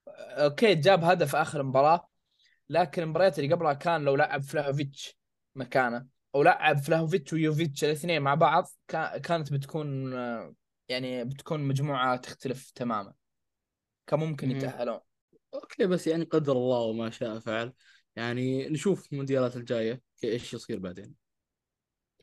okay 0.08 0.76
جاب 0.76 1.04
هدف 1.04 1.36
آخر 1.36 1.62
المباراه 1.62 2.10
لكن 2.70 3.04
المباريات 3.04 3.40
اللي 3.40 3.54
قبلها 3.54 3.74
كان 3.74 4.04
لو 4.06 4.16
لعب 4.16 4.42
فلاهوفيتش 4.42 5.18
مكانه 5.56 6.08
أو 6.36 6.44
لعب 6.44 6.78
فلاهوفيتش 6.78 7.34
ويوفيتش 7.34 7.84
الاثنين 7.84 8.22
مع 8.22 8.36
بعض 8.36 8.68
كا- 8.88 9.18
كانت 9.18 9.54
بتكون 9.54 10.14
آه، 10.14 10.54
يعني 10.90 11.24
بتكون 11.24 11.60
مجموعة 11.60 12.16
تختلف 12.18 12.72
تماما. 12.72 13.14
كان 14.08 14.20
ممكن 14.20 14.48
مهم. 14.48 14.58
يتأهلون. 14.58 15.00
okay 15.54 15.88
بس 15.88 16.08
يعني 16.08 16.24
قدر 16.24 16.52
الله 16.52 16.80
وما 16.80 17.10
شاء 17.10 17.40
فعل. 17.40 17.74
يعني 18.16 18.70
نشوف 18.70 19.12
المونديالات 19.12 19.56
الجاية 19.56 20.02
إيش 20.24 20.54
يصير 20.54 20.80
بعدين. 20.80 21.16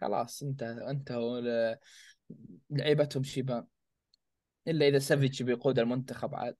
خلاص 0.01 0.43
أنت 0.43 1.13
ل- 1.13 1.77
لعيبتهم 2.71 3.23
شيبان. 3.23 3.67
إلا 4.69 4.89
إذا 4.89 4.99
سافيتش 4.99 5.43
بيقود 5.43 5.79
المنتخب 5.79 6.35
عاد. 6.35 6.57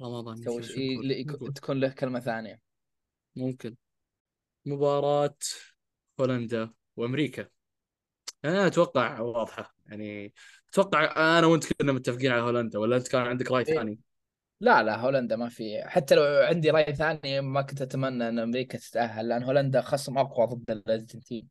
رمضان 0.00 0.38
يسوي 0.38 1.50
تكون 1.54 1.80
له 1.80 1.88
كلمة 1.88 2.20
ثانية. 2.20 2.60
ممكن. 3.36 3.76
مباراة 4.66 5.36
هولندا 6.20 6.72
وأمريكا. 6.96 7.48
أنا 8.44 8.66
أتوقع 8.66 9.20
واضحة. 9.20 9.74
يعني 9.86 10.34
أتوقع 10.70 11.38
أنا 11.38 11.46
وأنت 11.46 11.72
كنا 11.72 11.92
متفقين 11.92 12.32
على 12.32 12.42
هولندا 12.42 12.78
ولا 12.78 12.96
أنت 12.96 13.08
كان 13.08 13.22
عندك 13.22 13.50
رأي 13.52 13.64
إيه. 13.68 13.74
ثاني؟ 13.74 14.00
لا 14.60 14.82
لا 14.82 14.96
هولندا 14.96 15.36
ما 15.36 15.48
في 15.48 15.82
حتى 15.84 16.14
لو 16.14 16.22
عندي 16.22 16.70
رأي 16.70 16.94
ثاني 16.94 17.40
ما 17.40 17.62
كنت 17.62 17.82
أتمنى 17.82 18.28
أن 18.28 18.38
أمريكا 18.38 18.78
تتأهل 18.78 19.28
لأن 19.28 19.42
هولندا 19.42 19.80
خصم 19.80 20.18
أقوى 20.18 20.46
ضد 20.46 20.70
الأرجنتين 20.70 21.48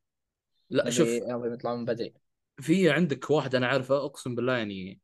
لا 0.69 0.89
شوف 0.89 1.07
يطلعون 1.07 1.79
من 1.79 1.85
بدري 1.85 2.13
في 2.59 2.89
عندك 2.89 3.29
واحد 3.29 3.55
أنا 3.55 3.67
عارفه 3.67 4.05
أقسم 4.05 4.35
بالله 4.35 4.57
يعني 4.57 4.99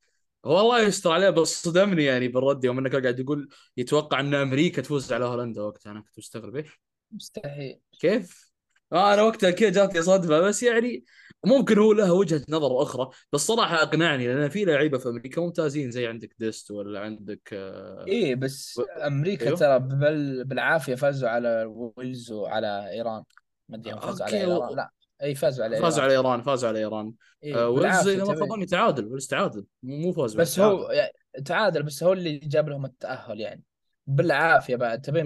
هو 0.46 0.60
الله 0.60 0.82
يستر 0.82 1.12
عليه 1.12 1.30
بس 1.30 1.64
صدمني 1.64 2.04
يعني 2.04 2.28
بالرد 2.28 2.64
يوم 2.64 2.80
انك 2.80 2.96
قاعد 2.96 3.20
يقول 3.20 3.50
يتوقع 3.78 4.20
أن 4.20 4.34
أمريكا 4.34 4.82
تفوز 4.82 5.14
على 5.14 5.26
هولندا 5.26 5.62
وقتها 5.62 5.92
أنا 5.92 6.02
كنت 6.02 6.18
مستغرب 6.18 6.56
إيش؟ 6.56 6.82
مستحيل 7.12 7.80
كيف؟ 8.00 8.51
آه 8.94 9.14
أنا 9.14 9.22
وقتها 9.22 9.52
كذا 9.52 9.70
جاتني 9.70 10.02
صدمه 10.02 10.40
بس 10.40 10.64
يعني 10.64 11.06
ممكن 11.46 11.80
هو 11.80 11.94
له 11.94 12.14
وجهة 12.14 12.42
نظر 12.50 12.82
أخرى 12.82 13.10
بس 13.34 13.40
صراحة 13.40 13.84
أقنعني 13.84 14.28
لأن 14.28 14.50
في 14.50 14.66
لعيبة 14.66 14.98
في 14.98 15.10
أمريكا 15.10 15.42
ممتازين 15.42 15.92
زي 15.92 16.08
عندك 16.08 16.36
ديست 16.40 16.72
ولا 16.72 17.00
عندك 17.00 17.50
آه 17.54 18.06
إيه 18.08 18.36
بس 18.36 18.78
و... 18.78 18.82
أمريكا 18.82 19.46
أيوه. 19.46 19.58
ترى 19.58 19.80
بال... 19.80 20.44
بالعافية 20.46 20.96
فازوا 20.96 21.30
على 21.30 21.66
ويلز 21.98 22.32
وعلى 22.32 22.92
إيران. 22.92 23.24
ما 23.70 23.78
أدري 23.78 23.94
هم 23.94 24.00
فازوا 24.00 24.26
على 24.26 24.46
و... 24.46 24.76
لا 24.76 24.92
أي 25.22 25.36
فازوا 25.36 25.66
على 25.66 25.78
فازوا 25.78 26.04
على 26.04 26.14
إيران 26.14 26.42
فازوا 26.42 26.70
على 26.70 26.80
إيران. 26.80 27.14
إيه 27.44 27.56
آه 27.56 27.70
ويلز 27.70 28.08
إذا 28.08 28.24
ما 28.24 28.36
خاب 28.36 28.66
تعادل 28.66 29.08
ويلز 29.08 29.28
تعادل. 29.28 29.66
مو 29.84 30.12
فاز 30.12 30.36
بس 30.36 30.56
تعادل 30.56 30.76
هو 30.76 30.92
يعني 30.92 31.14
تعادل 31.46 31.84
بس 31.84 32.04
هو 32.04 32.14
اللي 32.14 32.38
جاب 32.38 32.70
لهم 32.70 32.86
التأهل 32.86 33.40
يعني. 33.40 33.64
بالعافية 34.08 34.76
بعد 34.76 35.02
تبين 35.02 35.26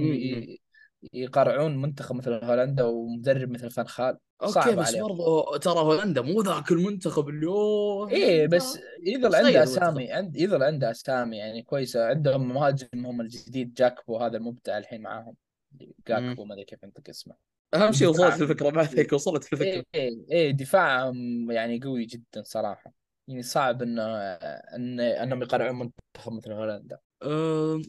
مم. 1.14 1.20
ي- 1.20 1.24
يقرعون 1.24 1.78
منتخب 1.82 2.16
مثل 2.16 2.34
هولندا 2.34 2.84
ومدرب 2.84 3.50
مثل 3.50 3.70
فان 3.72 3.88
خال. 3.88 4.18
okay 4.42 4.76
بس 4.76 4.88
عليهم. 4.88 5.08
برضو 5.08 5.58
ترى 5.58 5.80
هولندا 5.80 6.22
مو 6.22 6.42
ذاك 6.42 6.72
المنتخب 6.72 7.30
اللي 7.30 7.48
اوه 7.48 8.10
إيه 8.10 8.48
بس 8.48 8.80
يظل 9.04 9.36
عنده. 9.36 9.64
أسامي 9.64 10.12
عند 10.12 10.36
يظل 10.36 10.64
عنده 10.64 10.92
أسامي 10.92 11.38
يعني 11.38 11.62
كويسة. 11.62 12.06
عندهم 12.06 12.54
مهاجمهم 12.54 13.22
الجديد 13.22 13.74
جاكبو 13.74 14.18
هذا 14.18 14.38
المبدع 14.38 14.78
الحين 14.78 15.02
معاهم. 15.02 15.36
جاكبو 16.08 16.46
ما 16.46 16.54
أدري 16.54 16.66
كيف 16.66 16.84
انطق 16.84 17.10
اسمه 17.10 17.36
أهم 17.74 17.92
شيء. 17.92 18.08
وصلت 18.08 18.42
الفكرة 18.42 18.70
بعد 18.70 19.00
هيك 19.00 19.14
وصلت 19.14 19.54
الفكرة. 19.54 19.66
إيه 19.66 19.86
إيه 19.96 20.26
إيه 20.32 20.52
دفاعهم 20.52 21.52
يعني 21.52 21.80
قوي 21.80 22.06
جدا 22.06 22.44
صراحة. 22.44 22.94
يعني 23.28 23.42
صعب 23.42 23.82
انه 23.82 24.04
ان 24.76 25.00
إنهم 25.00 25.42
يقرعون 25.42 25.80
منتخب 25.80 26.34
مثل 26.34 26.52
هولندا. 26.52 27.00
أه 27.24 27.82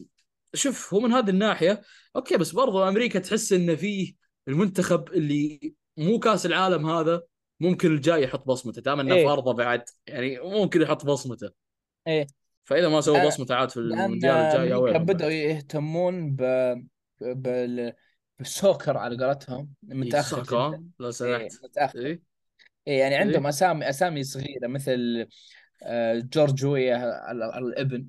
شوف 0.53 0.93
هو 0.93 0.99
من 0.99 1.13
هذه 1.13 1.29
الناحية 1.29 1.81
أوكي 2.15 2.37
بس 2.37 2.51
برضو 2.51 2.87
أمريكا 2.87 3.19
تحس 3.19 3.53
انه 3.53 3.75
فيه 3.75 4.13
المنتخب 4.47 5.13
اللي 5.13 5.73
مو 5.97 6.19
كأس 6.19 6.45
العالم 6.45 6.89
هذا 6.89 7.21
ممكن 7.59 7.91
الجاي 7.91 8.23
يحط 8.23 8.47
بصمته 8.47 8.81
دام 8.81 8.99
إنه 8.99 9.15
إيه. 9.15 9.25
في 9.25 9.31
ارضه 9.31 9.53
بعد 9.53 9.83
يعني 10.07 10.39
ممكن 10.39 10.81
يحط 10.81 11.05
بصمته 11.05 11.49
إيه 12.07 12.27
فإذا 12.63 12.89
ما 12.89 13.01
سوى 13.01 13.21
لأن- 13.21 13.25
بصمته 13.27 13.55
عاد 13.55 13.69
في 13.69 13.77
المونديال 13.77 14.35
الجاي 14.35 14.73
بدأوا 14.99 15.15
بعد. 15.29 15.31
يهتمون 15.31 16.35
ب... 16.35 16.41
بال... 17.21 17.93
بال 18.39 18.53
soccer 18.53 18.97
على 18.97 19.25
قولتهم 19.25 19.69
متأخر 19.83 20.43
جدا 20.43 20.83
لا 20.99 21.05
إيه 21.05 21.11
سمحت 21.11 21.63
متأخر 21.63 21.99
إيه؟ 21.99 22.21
إيه 22.87 22.99
يعني 22.99 23.15
إيه؟ 23.15 23.21
عندهم 23.21 23.47
أسامي 23.47 23.89
أسامي 23.89 24.23
صغيرة 24.23 24.67
مثل 24.67 25.27
آه، 25.83 26.19
جورج 26.33 26.65
ويا 26.65 27.31
ال- 27.31 27.43
ال- 27.43 27.57
الابن. 27.67 28.07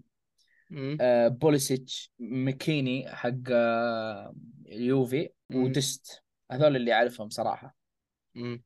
آه، 1.01 1.29
بوليسيتش 1.29 2.13
ميكيني 2.19 3.09
حق 3.09 3.33
آه، 3.53 4.35
يوفي 4.67 5.29
مم. 5.51 5.65
ودست 5.65 6.23
هذول 6.51 6.77
اللي 6.77 6.93
أعرفهم 6.93 7.29
صراحة. 7.29 7.77
مم. 8.35 8.63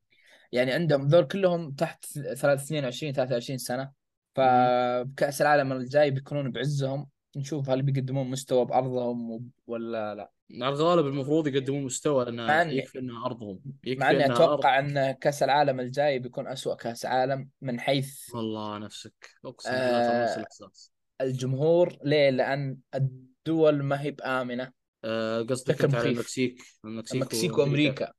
يعني 0.53 0.73
عندهم 0.73 1.07
ذول 1.09 1.25
كلهم 1.25 1.73
تحت 1.73 2.05
22 2.17 3.13
23 3.13 3.59
سنة. 3.59 3.93
فبكاس 4.35 5.43
العالم 5.43 5.73
الجاي 5.73 6.11
بيكونون 6.11 6.51
بعزهم. 6.53 7.09
نشوف 7.37 7.71
هل 7.71 7.83
بيقدمون 7.83 8.31
مستوى 8.31 8.65
بأرضهم 8.65 9.51
ولا 9.67 10.15
لا. 10.15 10.33
على 10.61 10.69
الغالب 10.75 11.07
المفروض 11.07 11.47
يقدمون 11.47 11.85
مستوى 11.85 12.25
لأن 12.25 12.71
يكفي 12.71 12.99
انها 12.99 13.27
أرضهم. 13.27 13.61
يكفي 13.85 14.01
مع 14.01 14.11
إني 14.11 14.27
أتوقع 14.27 14.79
إن 14.79 15.13
كأس 15.13 15.43
العالم 15.43 15.81
الجاي 15.81 16.19
بيكون 16.19 16.47
أسوأ 16.47 16.75
كأس 16.75 17.07
عالم 17.07 17.49
من 17.61 17.81
حيث 17.81 18.35
والله 18.35 18.79
نفسك. 18.79 19.31
أقسم 19.45 19.71
بالله 19.71 20.09
ترى 20.09 20.23
نفس 20.23 20.33
آه، 20.33 20.37
الإحساس. 20.37 20.92
الجمهور 21.23 21.97
ليه؟ 22.05 22.31
لأن 22.31 22.79
الدول 22.95 23.83
ما 23.83 24.03
هي 24.03 24.11
بآمنة. 24.11 24.73
آه، 25.05 25.43
قصدك 25.43 25.85
أنت 25.85 25.95
على. 25.95 26.09
المكسيك 26.09 26.63
المكسيك, 26.85 27.15
المكسيك 27.15 27.59
وأمريكا. 27.59 28.13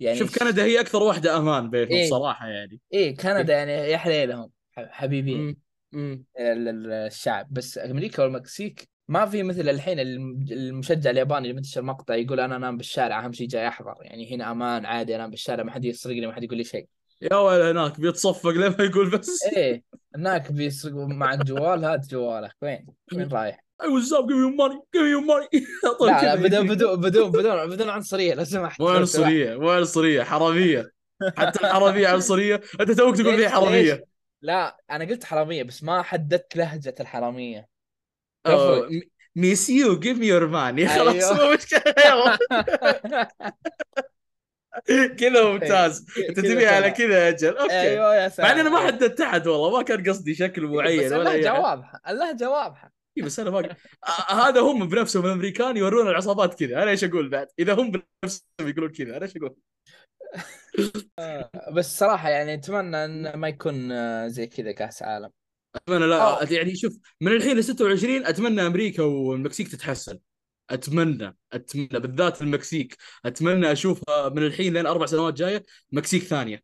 يعني 0.00 0.18
شوف 0.18 0.38
كندا 0.38 0.64
هي 0.64 0.80
أكثر 0.80 1.02
واحدة 1.02 1.36
أمان 1.38 1.70
بينهم 1.70 1.92
إيه. 1.92 2.10
صراحة 2.10 2.48
يعني. 2.48 2.80
إيه 2.92 3.16
كندا 3.16 3.52
يعني 3.54 3.72
يا 3.72 3.96
حليلهم 3.96 4.50
حبيبين. 4.76 5.56
الشعب. 6.38 7.46
بس 7.50 7.78
أمريكا 7.78 8.22
والمكسيك 8.22 8.88
ما 9.08 9.26
في 9.26 9.42
مثل 9.42 9.68
الحين 9.68 10.00
الم- 10.00 10.46
المشجع 10.50 11.10
الياباني 11.10 11.42
اللي 11.42 11.52
منتشر 11.52 11.82
مقطع 11.82 12.14
يقول 12.14 12.40
أنا 12.40 12.56
أنام 12.56 12.76
بالشارع 12.76 13.24
أهم 13.24 13.32
شيء 13.32 13.48
جاي 13.48 13.68
أحضر. 13.68 13.94
يعني 14.00 14.34
هنا 14.34 14.50
أمان 14.50 14.86
عادي 14.86 15.16
أنام 15.16 15.30
بالشارع 15.30 15.64
ما 15.64 15.70
حد 15.72 15.84
يسرقني 15.84 16.26
ما 16.26 16.32
حد 16.32 16.44
يقول 16.44 16.58
لي 16.58 16.64
شيء. 16.64 16.86
يا 17.22 17.36
ولد 17.36 17.62
هناك 17.76 18.00
بيتصفق 18.00 18.50
لما 18.50 18.76
يقول 18.84 19.10
بس. 19.10 19.42
إيه. 19.56 19.82
هناك 20.18 20.52
بيسرقوا 20.52 21.06
معك 21.06 21.38
جوال 21.38 21.84
هات 21.84 22.06
جوالك. 22.06 22.52
وين؟ 22.62 22.86
وين 23.12 23.28
رايح؟ 23.28 23.64
Give 23.82 23.86
me 23.86 24.34
your 24.34 24.52
money 24.60 24.78
give 24.92 25.02
me 25.02 25.10
your 25.14 25.24
money. 25.24 25.48
طيب 26.00 26.10
لا 26.10 26.22
لا 26.22 26.34
بدون. 26.34 26.68
بدون 26.68 27.00
بدون 27.00 27.30
بدون 27.30 27.70
بدون 27.70 27.88
عنصرية 27.88 28.34
لو 28.34 28.44
سمحت. 28.44 28.80
مو 28.80 28.86
سمحت. 28.86 28.98
عنصريه 28.98 29.56
مو 29.56 29.70
عنصريه 29.70 30.22
حرامية. 30.22 30.90
حتى 31.36 31.60
الحرامية 31.60 32.08
عنصرية. 32.08 32.60
أنت 32.80 32.90
توك 32.90 33.16
تقول 33.16 33.40
لي 33.40 33.48
حرامية. 33.48 33.92
ليش؟ 33.92 34.00
لا 34.42 34.76
أنا 34.90 35.04
قلت 35.04 35.24
حرامية 35.24 35.62
بس 35.62 35.82
ما 35.82 36.02
حددت 36.02 36.56
لهجة 36.56 36.94
الحرامية. 37.00 37.68
miss 39.36 39.70
you 39.70 39.98
give 39.98 40.18
me 40.18 40.26
your 40.26 40.46
money 40.46 40.88
خلاص 40.88 41.14
أيوه. 41.14 41.46
مو 41.46 41.54
مشكلة. 41.54 42.38
كذا 45.20 45.44
ممتاز. 45.44 46.06
إيه، 46.16 46.28
أنت 46.28 46.40
كذا 46.40 46.54
تبي 46.54 46.66
على. 46.66 46.90
كذا 46.90 47.24
يا 47.24 47.28
أجل 47.28 47.56
okay. 47.56 47.80
أيوه 47.80 48.16
يا 48.16 48.28
سلام. 48.28 48.54
مع 48.54 48.60
أنا 48.60 48.70
ما 48.70 48.86
حددت 48.86 49.20
احد 49.20 49.46
والله 49.46 49.76
ما 49.78 49.82
كان 49.82 50.08
قصدي 50.08 50.34
شكل 50.34 50.66
معين 50.66 51.06
بس 51.06 51.12
ولا 51.12 51.30
أي 51.30 51.36
اللهجه 51.36 51.60
واضحه 51.60 52.00
اللهجه 52.08 52.50
واضحه 52.50 52.92
إيه 53.18 53.24
بس 53.24 53.40
أنا 53.40 53.50
ما 53.50 53.76
آه، 54.08 54.32
هذا 54.32 54.60
هم 54.60 54.88
بنفسهم 54.88 55.26
الأمريكان 55.26 55.76
يورون 55.76 56.08
العصابات 56.08 56.54
كذا. 56.54 56.82
أنا 56.82 56.90
إيش 56.90 57.04
أقول 57.04 57.28
بعد؟ 57.28 57.46
إذا 57.58 57.74
هم 57.74 57.90
بنفسهم 57.90 58.42
يقولون 58.60 58.90
كذا 58.90 59.16
أنا 59.16 59.24
إيش 59.24 59.36
أقول؟ 59.36 59.56
بس 61.72 61.98
صراحة 61.98 62.28
يعني 62.28 62.54
أتمنى 62.54 63.04
إن 63.04 63.36
ما 63.36 63.48
يكون 63.48 63.92
آه، 63.92 64.28
زي 64.28 64.46
كذا 64.46 64.72
كأس 64.72 65.02
عالم. 65.02 65.30
أتمنى 65.76 66.06
لا 66.06 66.20
آه. 66.20 66.44
يعني 66.50 66.76
شوف 66.76 66.98
من 67.20 67.32
الحين 67.32 67.56
ل 67.56 67.64
26 67.64 68.26
أتمنى 68.26 68.66
أمريكا 68.66 69.02
والمكسيك 69.02 69.68
تتحسن. 69.68 70.18
أتمنى 70.70 71.36
أتمنى 71.52 71.88
بالذات 72.00 72.42
المكسيك. 72.42 72.96
أتمنى 73.24 73.72
أشوفها 73.72 74.28
من 74.28 74.42
الحين 74.46 74.72
لين 74.72 74.86
أربع 74.86 75.06
سنوات 75.06 75.34
جاية 75.34 75.62
مكسيك 75.92 76.22
ثانية 76.22 76.62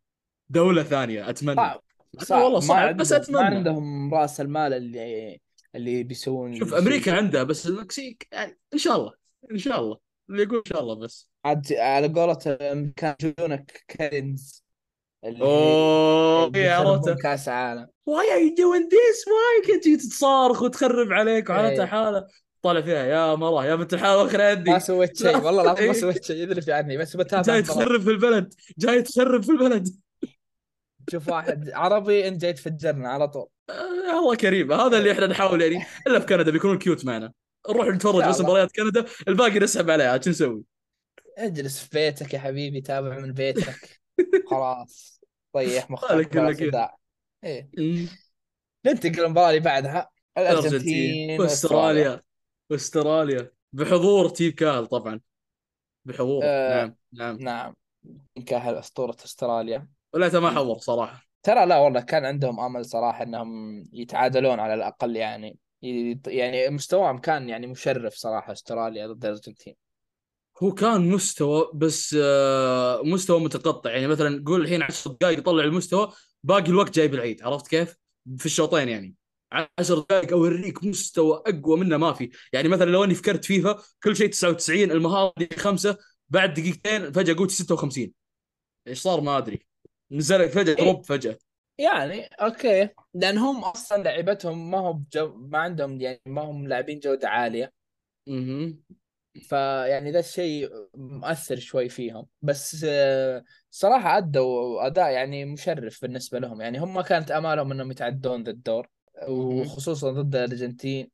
دولة 0.49 0.83
ثانية 0.83 1.29
أتمنى. 1.29 1.55
صعب 1.55 1.81
صعب. 2.19 2.41
والله 2.43 2.59
صعب 2.59 2.97
بس 2.97 3.13
عندهم- 3.13 3.33
ما 3.33 3.39
أتمنى. 3.41 3.55
عندهم 3.57 4.13
رأس 4.13 4.41
المال 4.41 4.73
اللي 4.73 5.39
اللي 5.75 6.03
بيسوون 6.03 6.55
شوف. 6.59 6.73
أمريكا 6.73 7.13
عندها 7.17 7.43
بس 7.43 7.67
المكسيك 7.67 8.27
يعني 8.31 8.59
إن 8.73 8.77
شاء 8.77 8.95
الله 8.97 9.13
إن 9.51 9.57
شاء 9.57 9.79
الله. 9.79 9.97
اللي 10.29 10.43
يقول 10.43 10.57
إن 10.57 10.63
شاء 10.73 10.81
الله 10.81 10.95
بس. 10.95 11.29
عاد 11.45 11.73
على 11.73 12.07
قولة 12.07 12.39
الامريكان 12.47 13.15
يجونك 13.23 13.83
Karens 13.87 14.63
اللي 15.25 15.41
أوه 15.41 16.51
عرفته 16.55 17.15
كأس 17.15 17.49
عالم. 17.49 17.87
why 18.05 18.33
are 18.33 18.39
you 18.39 18.55
doing 18.55 18.83
this 18.83 19.25
why 19.27 19.73
كنت 19.79 20.01
تصارخ 20.01 20.61
وتخرب 20.61 21.11
عليك 21.11 21.49
وحالتها 21.49 21.83
إيه. 21.83 21.89
حاله 21.89 22.27
طالع 22.65 22.81
فيها 22.81 23.05
يا 23.05 23.35
مرة 23.35 23.65
يا 23.65 23.75
بنت 23.75 23.93
الحلال 23.93 24.25
وخر 24.25 24.39
يدي 24.39 24.71
ما 24.71 24.79
سويت 24.79 25.17
شيء 25.17 25.37
والله 25.37 25.61
العظيم 25.63 25.87
ما 25.87 25.93
إيه. 25.93 26.01
سويت 26.01 26.23
شيء 26.23 26.35
يدري 26.35 26.61
في 26.61 26.71
عني 26.71 26.97
بس 26.97 27.17
بتابع 27.17 27.41
جاي. 27.41 27.61
تخرب 27.61 28.01
في 28.01 28.09
البلد 28.09 28.53
جاي 28.77 29.01
تخرب 29.01 29.43
في 29.43 29.51
البلد. 29.51 29.87
تشوف 31.07 31.29
واحد 31.29 31.69
عربي 31.69 32.27
انت 32.27 32.41
جاي 32.41 32.53
تفجرنا 32.53 33.09
على 33.09 33.27
طول. 33.27 33.47
آه 33.69 34.19
الله 34.19 34.35
كريم. 34.35 34.71
هذا 34.73 34.97
اللي 34.97 35.11
إحنا 35.11 35.27
نحاول 35.27 35.61
يعني 35.61 35.85
إلا 36.07 36.19
في 36.19 36.25
كندا 36.25 36.51
بيكونون 36.51 36.77
cute 36.77 37.05
معنا. 37.05 37.31
نروح 37.69 37.87
نتفرج 37.87 38.29
بس. 38.29 38.41
مباريات 38.41 38.71
كندا 38.75 39.05
الباقي 39.27 39.59
نسحب 39.59 39.89
عليها 39.89 40.21
شو 40.21 40.29
نسوي؟ 40.29 40.63
اجلس 41.37 41.79
في 41.79 41.89
بيتك 41.93 42.33
يا 42.33 42.39
حبيبي 42.39 42.81
تابع 42.81 43.19
من 43.19 43.33
بيتك. 43.33 43.99
خلاص. 44.51 45.21
طيح 45.53 45.89
مخك 45.89 46.37
إيه. 47.43 47.69
ننتقل 48.85 49.21
للمباراة 49.21 49.49
اللي 49.49 49.59
بعدها. 49.59 50.09
الأرجنتين 50.37 50.69
الأرجنتين 50.69 51.41
وأستراليا. 51.41 52.24
واستراليا 52.69 53.51
بحضور 53.73 54.29
تيم 54.29 54.51
كال 54.51 54.87
طبعا. 54.87 55.19
بحضور. 56.05 56.41
آه. 56.43 56.83
نعم 56.83 56.95
نعم. 57.13 57.37
نعم. 57.37 57.75
كاهل 58.45 58.75
أسطورة 58.75 59.17
أستراليا. 59.25 59.87
ولا 60.13 60.39
ما 60.39 60.49
حضر 60.49 60.77
صراحة. 60.77 61.25
ترى 61.43 61.65
لا 61.65 61.77
والله 61.77 62.01
كان 62.01 62.25
عندهم 62.25 62.59
أمل 62.59 62.85
صراحة 62.85 63.23
إنهم 63.23 63.83
يتعادلون 63.93 64.59
على 64.59 64.73
الأقل 64.73 65.15
يعني. 65.15 65.57
يعني 66.27 66.69
مستواهم 66.69 67.17
كان 67.17 67.49
يعني 67.49 67.67
مشرف 67.67 68.13
صراحة 68.13 68.51
أستراليا 68.51 69.07
ضد 69.07 69.25
الارجنتين 69.25 69.75
هو 70.63 70.71
كان 70.71 71.09
مستوى 71.09 71.71
بس 71.73 72.15
آه، 72.21 73.01
مستوى 73.03 73.39
متقطع. 73.39 73.91
يعني 73.91 74.07
مثلا 74.07 74.43
قول 74.47 74.61
الحين 74.61 74.81
10 74.81 75.11
دقائق 75.11 75.39
يطلع 75.39 75.63
المستوى 75.63 76.11
باقي 76.43 76.69
الوقت 76.69 76.95
جايب 76.95 77.13
العيد. 77.13 77.43
عرفت 77.43 77.67
كيف؟ 77.67 77.97
في 78.37 78.45
الشوطين 78.45 78.89
يعني. 78.89 79.15
10 79.79 79.99
دقائق 79.99 80.33
اوريك 80.33 80.83
مستوى 80.83 81.43
اقوى 81.47 81.79
منه 81.79 81.97
ما 81.97 82.13
في. 82.13 82.29
يعني 82.53 82.67
مثلا 82.69 82.91
لو 82.91 83.03
اني 83.03 83.15
فكرت 83.15 83.45
فيفا 83.45 83.81
كل 84.03 84.15
شيء 84.15 84.29
99 84.29 84.91
المهارة 84.91 85.33
دي 85.37 85.49
خمسة 85.57 85.97
بعد 86.29 86.53
دقيقتين 86.53 87.11
فجأة 87.11 87.33
قلت 87.33 87.51
56 87.51 88.11
إيش 88.87 88.99
صار؟ 88.99 89.21
ما 89.21 89.37
أدري. 89.37 89.65
نزل 90.11 90.49
فجأة 90.49 90.75
إيه. 90.75 90.83
drop 90.83 91.05
فجأة. 91.05 91.37
يعني 91.77 92.25
okay. 92.25 92.89
لأن 93.13 93.37
هم 93.37 93.63
أصلا 93.63 94.03
لعبتهم 94.03 94.71
ما 94.71 94.77
هو 94.77 94.93
بجو... 94.93 95.33
ما 95.35 95.57
عندهم 95.57 96.01
يعني 96.01 96.21
ما 96.25 96.41
هم 96.41 96.67
لاعبين 96.67 96.99
جودة 96.99 97.29
عالية. 97.29 97.73
أها 98.27 98.73
فيعني 99.41 100.11
ذا 100.11 100.19
الشيء 100.19 100.69
مؤثر 100.95 101.59
شوي 101.59 101.89
فيهم. 101.89 102.27
بس 102.41 102.85
آه، 102.89 103.43
صراحة 103.71 104.17
أدوا 104.17 104.87
أداء 104.87 105.09
يعني 105.11 105.45
مشرف 105.45 106.01
بالنسبة 106.01 106.39
لهم. 106.39 106.61
يعني 106.61 106.79
هم 106.79 106.93
ما 106.93 107.01
كانت 107.01 107.31
آمالهم 107.31 107.71
أنهم 107.71 107.91
يتعدون 107.91 108.43
ذا 108.43 108.51
الدور. 108.51 108.87
وخصوصا 109.27 110.11
ضد 110.11 110.35
الأرجنتين. 110.35 111.11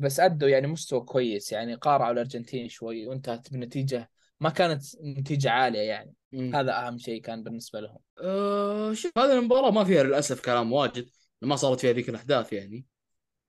بس 0.00 0.20
أدوا 0.20 0.48
يعني 0.48 0.66
مستوى 0.66 1.00
كويس 1.00 1.52
يعني 1.52 1.74
قارعوا 1.74 2.12
الأرجنتين 2.12 2.68
شوي 2.68 3.06
وانتهت 3.06 3.52
بنتيجة 3.52 4.10
ما 4.40 4.50
كانت 4.50 4.82
نتيجة 5.02 5.50
عالية 5.50 5.80
يعني. 5.80 6.14
هذا 6.54 6.72
أهم 6.72 6.98
شيء 6.98 7.20
كان 7.20 7.42
بالنسبة 7.42 7.80
لهم. 7.80 7.98
أه 8.18 8.92
شوف 8.92 9.18
هذه 9.18 9.38
المباراة 9.38 9.70
ما 9.70 9.84
فيها 9.84 10.02
للأسف 10.02 10.40
كلام 10.40 10.72
واجد 10.72 11.08
ما 11.42 11.56
صارت 11.56 11.80
فيها 11.80 11.92
ذيك 11.92 12.08
الأحداث 12.08 12.52
يعني. 12.52 12.86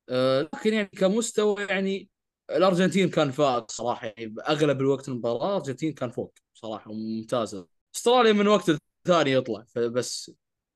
أه 0.09 0.41
لكن 0.41 0.73
يعني 0.73 0.89
كمستوى 0.97 1.55
يعني 1.69 2.09
الأرجنتين 2.49 3.09
كان 3.09 3.31
فائق 3.31 3.71
صراحة 3.71 4.07
يعني 4.07 4.35
اغلب 4.49 4.81
الوقت 4.81 5.07
المباراة 5.07 5.47
الأرجنتين 5.47 5.93
كان 5.93 6.09
فوق 6.09 6.33
صراحة 6.53 6.91
ممتازة. 6.93 7.67
أستراليا 7.95 8.33
من 8.33 8.47
وقت 8.47 8.71
ثاني 9.07 9.31
يطلع 9.31 9.63
فبس 9.67 10.31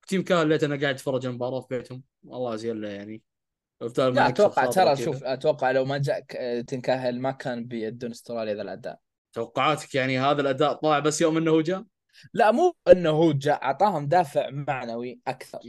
تيم 0.07 0.23
كاهيل 0.23 0.63
أنا 0.63 0.81
قاعد 0.81 0.95
اتفرج 0.95 1.25
المباراة 1.25 1.61
في 1.61 1.67
بيتهم. 1.69 2.03
والله 2.23 2.55
زين 2.55 2.81
له 2.81 2.89
يعني. 2.89 3.21
لا 3.97 4.27
أتوقع 4.27 4.65
ترى 4.65 4.95
شوف 4.95 5.23
أتوقع 5.23 5.71
لو 5.71 5.85
ما 5.85 5.97
جاك 5.97 6.37
تيم 6.67 6.90
كاهيل 6.90 7.19
ما 7.19 7.31
كان 7.31 7.65
بيدون 7.65 8.11
استراليا 8.11 8.53
ذا 8.53 8.61
الأداء. 8.61 8.99
توقعاتك 9.33 9.95
يعني 9.95 10.19
هذا 10.19 10.41
الأداء 10.41 10.73
طلع 10.73 10.99
بس 10.99 11.21
يوم 11.21 11.37
إنه 11.37 11.61
جاء؟ 11.61 11.83
لا 12.33 12.51
مو 12.51 12.75
إنه 12.91 13.09
هو 13.09 13.31
جاء 13.31 13.63
أعطاهم 13.63 14.07
دافع 14.07 14.49
معنوي 14.49 15.19
أكثر. 15.27 15.59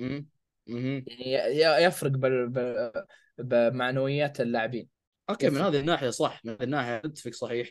يعني 0.66 1.85
يفرق 1.85 2.11
بال... 2.11 2.92
بمعنويات 3.38 4.40
اللاعبين. 4.40 4.88
أوكي 5.31 5.51
من 5.51 5.61
هذه 5.61 5.81
الناحية 5.81 6.11
صح 6.11 6.44
من 6.44 6.53
هذه 6.53 6.62
الناحية 6.62 6.96
اتفق 6.96 7.33
صحيح. 7.33 7.70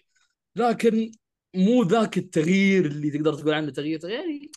لكن 0.56 1.12
مو 1.56 1.84
ذاك 1.84 2.18
التغيير 2.18 2.86
اللي 2.86 3.12
تقدر 3.12 3.34
تقول 3.34 3.54
عنه 3.54 3.72
تغيير 3.72 4.10
يعني 4.10 4.52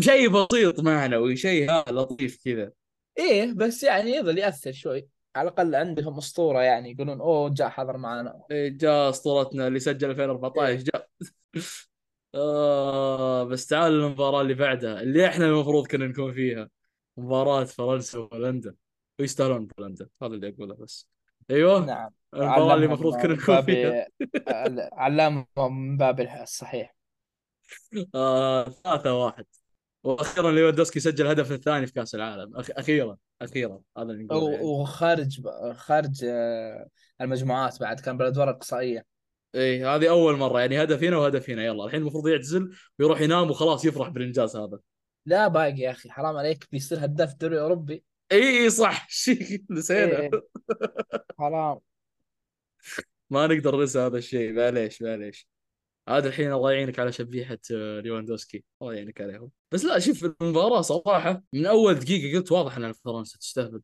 شيء 0.00 0.28
بسيط 0.28 0.80
معنوي 0.80 1.36
شيء 1.36 1.72
لطيف 1.72 2.44
كذا. 2.44 2.72
إيه 3.18 3.52
بس 3.52 3.82
يعني 3.82 4.10
يظل 4.10 4.38
يأثر 4.38 4.72
شوي. 4.72 5.08
على 5.36 5.48
الأقل 5.48 5.74
عندهم 5.74 6.18
أسطورة 6.18 6.60
يعني 6.60 6.90
يقولون 6.90 7.20
أوه 7.20 7.50
جاء 7.50 7.68
حضر 7.68 7.96
معنا. 7.96 8.42
إيه 8.50 8.68
جاء 8.68 9.10
أسطورتنا 9.10 9.66
اللي 9.66 9.78
سجل 9.80 10.10
2014 10.10 10.66
إيه. 10.66 10.84
جاء. 10.84 11.08
آه 12.34 13.44
بس 13.44 13.66
تعال 13.66 13.92
المباراة 13.92 14.40
اللي 14.40 14.54
بعدها 14.54 15.00
اللي 15.00 15.26
إحنا 15.26 15.46
المفروض 15.46 15.86
كنا 15.86 16.06
نكون 16.06 16.32
فيها. 16.32 16.68
مباراة 17.16 17.64
فرنسا 17.64 18.18
وهولندا. 18.18 18.74
ويستاهلون 19.20 19.66
بولندا 19.66 20.08
هذا 20.22 20.34
اللي 20.34 20.48
أقوله 20.48 20.74
بس. 20.74 21.08
أيوه 21.50 21.86
نعم. 21.86 22.10
المباراة 22.34 22.74
اللي 22.74 22.86
المفروض 22.86 23.22
كنا 23.22 23.34
نكون 23.34 23.62
فيها. 23.62 24.06
علمهم 24.92 25.46
من 25.58 25.96
باب 25.96 26.20
الصحيح. 26.20 26.94
آه 28.14 28.64
ثلاثة 28.64 29.14
واحد. 29.14 29.46
وأخيرا 30.04 30.52
ليفاندوسكي 30.52 31.00
سجل 31.00 31.26
الهدف 31.26 31.52
الثاني 31.52 31.86
في 31.86 31.92
كأس 31.92 32.14
العالم. 32.14 32.56
أخيرا 32.56 33.16
أخيرا 33.42 33.80
هذا 33.98 34.10
اللي 34.12 34.24
نقوله 34.24 34.52
يعني. 34.52 34.64
وخارج 34.64 35.40
خارج 35.72 36.24
آه، 36.24 36.88
المجموعات 37.20 37.80
بعد 37.80 38.00
كان 38.00 38.16
بالادوار 38.16 38.50
الاقصائيه 38.50 39.04
إيه 39.54 39.94
هذه 39.94 40.10
أول 40.10 40.36
مرة. 40.36 40.60
يعني 40.60 40.82
هدف 40.82 41.02
هنا 41.02 41.16
وهدف 41.16 41.50
هنا. 41.50 41.64
يلا 41.64 41.84
الحين 41.84 42.00
المفروض 42.00 42.28
يعتزل 42.28 42.76
ويروح 42.98 43.20
ينام 43.20 43.50
وخلاص 43.50 43.84
يفرح 43.84 44.08
بالإنجاز 44.08 44.56
هذا. 44.56 44.78
لا 45.26 45.48
باقي 45.48 45.78
يا 45.78 45.90
أخي 45.90 46.10
حرام 46.10 46.36
عليك 46.36 46.68
بيصير 46.72 47.04
هداف 47.04 47.32
الدوري 47.32 47.54
الاوروبي 47.54 48.04
اي 48.32 48.62
اي 48.62 48.70
صح. 48.70 49.08
شيء 49.24 49.64
نسينا. 49.70 50.20
إيه. 50.20 50.30
حرام. 51.38 51.78
ما 53.30 53.46
نقدر 53.46 53.76
ننسى 53.76 53.98
هذا 53.98 54.18
الشيء. 54.18 54.52
معليش 54.52 55.02
معليش. 55.02 55.48
هذا 56.10 56.28
الحين 56.28 56.52
الله 56.52 56.72
يعينك 56.72 56.98
على 56.98 57.12
شبيحة 57.12 57.58
آه، 57.72 58.00
ليواندوسكي. 58.00 58.64
الله 58.82 58.94
يعينك 58.94 59.20
عليهم. 59.20 59.50
بس 59.72 59.84
لا 59.84 59.98
شوف 59.98 60.24
المباراة 60.42 60.80
صراحة 60.80 61.42
من 61.52 61.66
أول 61.66 61.94
دقيقة 61.94 62.38
قلت 62.38 62.52
واضح 62.52 62.76
ان 62.76 62.92
فرنسا 62.92 63.38
تستهبل. 63.38 63.80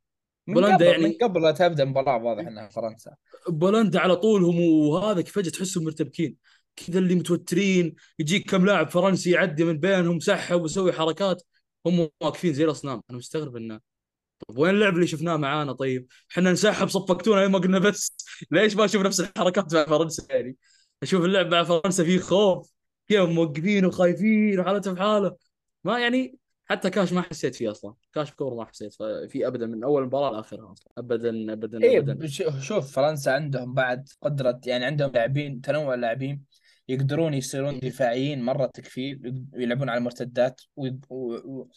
بولندا 0.46 0.86
يعني 0.86 1.04
من 1.04 1.12
قبل 1.22 1.42
لا 1.42 1.50
تبدأ 1.50 1.82
المباراه 1.82 2.24
واضح 2.24 2.46
إنها 2.46 2.68
فرنسا. 2.68 3.14
بولندا 3.48 4.00
على 4.00 4.16
طولهم 4.16 4.60
وهذا 4.60 5.22
فجاه 5.22 5.50
تحسهم 5.50 5.84
مرتبكين. 5.84 6.36
كذا 6.76 6.98
اللي 6.98 7.14
متوترين 7.14 7.94
يجيك 8.18 8.50
كم 8.50 8.66
لاعب 8.66 8.90
فرنسي 8.90 9.30
يعدي 9.30 9.64
من 9.64 9.78
بينهم 9.78 10.20
سحب 10.20 10.60
ويسوي 10.62 10.92
حركات. 10.92 11.42
هم 11.86 12.08
واقفين 12.20 12.52
زي 12.52 12.64
الأصنام. 12.64 13.02
أنا 13.10 13.18
مستغرب 13.18 13.56
إنه 13.56 13.80
طيب 14.48 14.58
وين 14.58 14.74
اللعب 14.74 14.94
اللي 14.94 15.06
شفناه 15.06 15.36
معانا؟ 15.36 15.72
طيب؟ 15.72 16.06
إحنا 16.32 16.52
نسحب 16.52 16.88
صفقتونا 16.88 17.48
ما 17.48 17.58
قلنا 17.58 17.78
بس. 17.78 18.16
ليش 18.50 18.76
ما 18.76 18.84
نشوف 18.84 19.02
نفس 19.02 19.20
الحركات 19.20 19.74
مع 19.74 19.84
فرنسا 19.84 20.26
يعني؟ 20.30 20.56
أشوف 21.02 21.24
اللعب 21.24 21.46
مع 21.46 21.64
فرنسا 21.64 22.04
فيه 22.04 22.18
خوف 22.18 22.72
كيف 23.08 23.20
موقفين 23.20 23.84
وخايفين 23.84 24.60
وحالتهم 24.60 24.94
في 24.94 25.00
حالة. 25.00 25.36
ما 25.84 25.98
يعني 25.98 26.38
حتى 26.64 26.90
كاش 26.90 27.12
ما 27.12 27.22
حسيت 27.22 27.54
فيه 27.54 27.70
أصلا. 27.70 27.94
كاش 28.14 28.32
كور 28.32 28.54
ما 28.54 28.64
حسيت. 28.64 28.94
فيه 29.28 29.46
ابدا 29.46 29.66
من 29.66 29.84
أول 29.84 30.04
مباراة 30.04 30.30
لآخرها 30.30 30.72
أصلا. 30.72 30.92
ابدا 30.98 31.52
ابدا 31.52 31.82
إيه 31.82 31.98
ابدا. 31.98 32.26
شوف 32.60 32.92
فرنسا 32.92 33.30
عندهم 33.30 33.74
بعد 33.74 34.08
قدرة 34.22 34.60
يعني 34.66 34.84
عندهم 34.84 35.10
لاعبين 35.10 35.60
تنوع 35.60 35.94
لاعبين 35.94 36.42
يقدرون 36.88 37.34
يصيرون 37.34 37.78
دفاعيين 37.78 38.42
مرة 38.42 38.66
تكفي 38.66 39.32
ويلعبون 39.52 39.88
على 39.88 39.98
المرتدات 39.98 40.60
و... 40.76 40.88
و... 41.10 41.68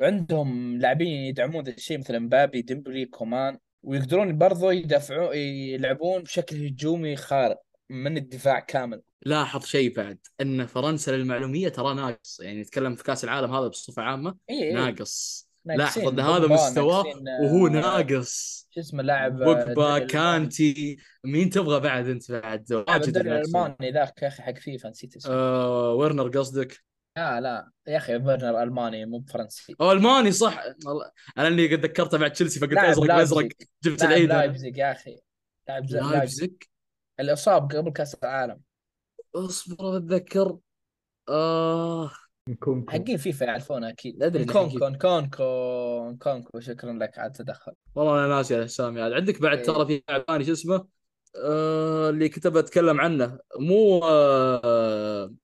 وعندهم 0.00 0.78
لاعبين 0.78 1.08
يدعمون 1.08 1.64
ذا 1.64 1.72
الشيء 1.72 1.98
مثل 1.98 2.20
مبابي 2.20 2.62
ديمبلي 2.62 3.04
كومان 3.04 3.58
ويقدرون 3.82 4.38
برضو 4.38 4.70
يدافعون 4.70 5.36
يلعبون 5.36 6.22
بشكل 6.22 6.66
هجومي 6.66 7.16
خارق. 7.16 7.65
من 7.90 8.16
الدفاع 8.16 8.60
كامل. 8.60 9.02
لاحظ 9.22 9.64
شيء 9.64 9.94
بعد 9.94 10.18
إن 10.40 10.66
فرنسا 10.66 11.10
للمعلومية 11.10 11.68
ترى 11.68 11.94
ناقص. 11.94 12.40
يعني 12.40 12.60
نتكلم 12.60 12.94
في 12.94 13.04
كأس 13.04 13.24
العالم 13.24 13.54
هذا 13.54 13.68
بصفة 13.68 14.02
عامة 14.02 14.36
إيه. 14.50 14.74
ناقص. 14.74 15.46
لاحظ 15.64 16.08
إن 16.08 16.20
هذا 16.20 16.46
مستواه 16.46 17.04
وهو 17.42 17.68
ناقص. 17.68 18.66
شو 18.70 18.80
اسمه 18.80 19.02
لاعب 19.02 19.36
بوجبا 19.36 19.98
كانتي. 19.98 20.96
مين 21.24 21.50
تبغى 21.50 21.80
بعد 21.80 22.08
أنت 22.08 22.32
بعد؟ 22.32 22.72
واجد 22.72 23.16
الألماني 23.16 23.90
ذاك 23.92 24.22
يا 24.22 24.28
أخي 24.28 24.42
حق 24.42 24.54
فيفا 24.54 24.88
نسيت 24.88 25.16
اسمه. 25.16 25.34
آه 25.34 25.94
ورنر 25.94 26.28
قصدك؟ 26.28 26.84
لا 27.16 27.40
لا. 27.40 27.70
يا 27.86 27.96
أخي 27.96 28.16
ورنر 28.16 28.62
ألماني 28.62 29.06
مو 29.06 29.18
بفرنسي. 29.18 29.74
أو 29.80 29.92
ألماني 29.92 30.32
صح. 30.32 30.64
أنا 31.38 31.48
اللي 31.48 31.76
قد 31.76 31.84
ذكرته 31.84 32.18
مع 32.18 32.28
تشيلسي 32.28 32.60
فقلت 32.60 32.78
أزرق 32.78 33.14
أزرق. 33.14 33.48
جبت 33.84 34.02
العيد. 34.02 34.28
لايبزيج 34.28 34.76
يا 34.76 34.92
أخي. 34.92 35.18
لايبزيج. 35.68 36.52
اللي 37.20 37.32
اصاب 37.32 37.72
قبل 37.72 37.90
كأس 37.90 38.14
العالم. 38.14 38.60
اصبر 39.34 39.96
اتذكر. 39.96 40.58
آه. 41.28 42.10
كونكو. 42.60 42.90
حقين 42.92 43.16
فيفا 43.16 43.44
يعرفونه 43.44 43.88
أكيد. 43.88 44.22
أدري 44.22 44.44
كونكو. 44.44 44.78
كونكو. 44.78 46.16
كونكو 46.18 46.60
شكرا 46.60 46.92
لك 46.92 47.18
على 47.18 47.26
التدخل. 47.26 47.72
والله 47.94 48.24
أنا 48.24 48.34
ناسي 48.36 48.58
الاسامي 48.58 49.02
عاد 49.02 49.12
عندك 49.12 49.42
بعد 49.42 49.62
ترى 49.62 49.86
في 49.86 50.02
لاعب 50.08 50.24
ثاني 50.28 50.44
شو 50.44 50.52
اسمه؟ 50.52 50.86
آه 51.36 52.10
اللي 52.10 52.28
كنت 52.28 52.46
بتكلم 52.46 53.00
عنه. 53.00 53.38
مو 53.58 54.00
آه 54.04 55.34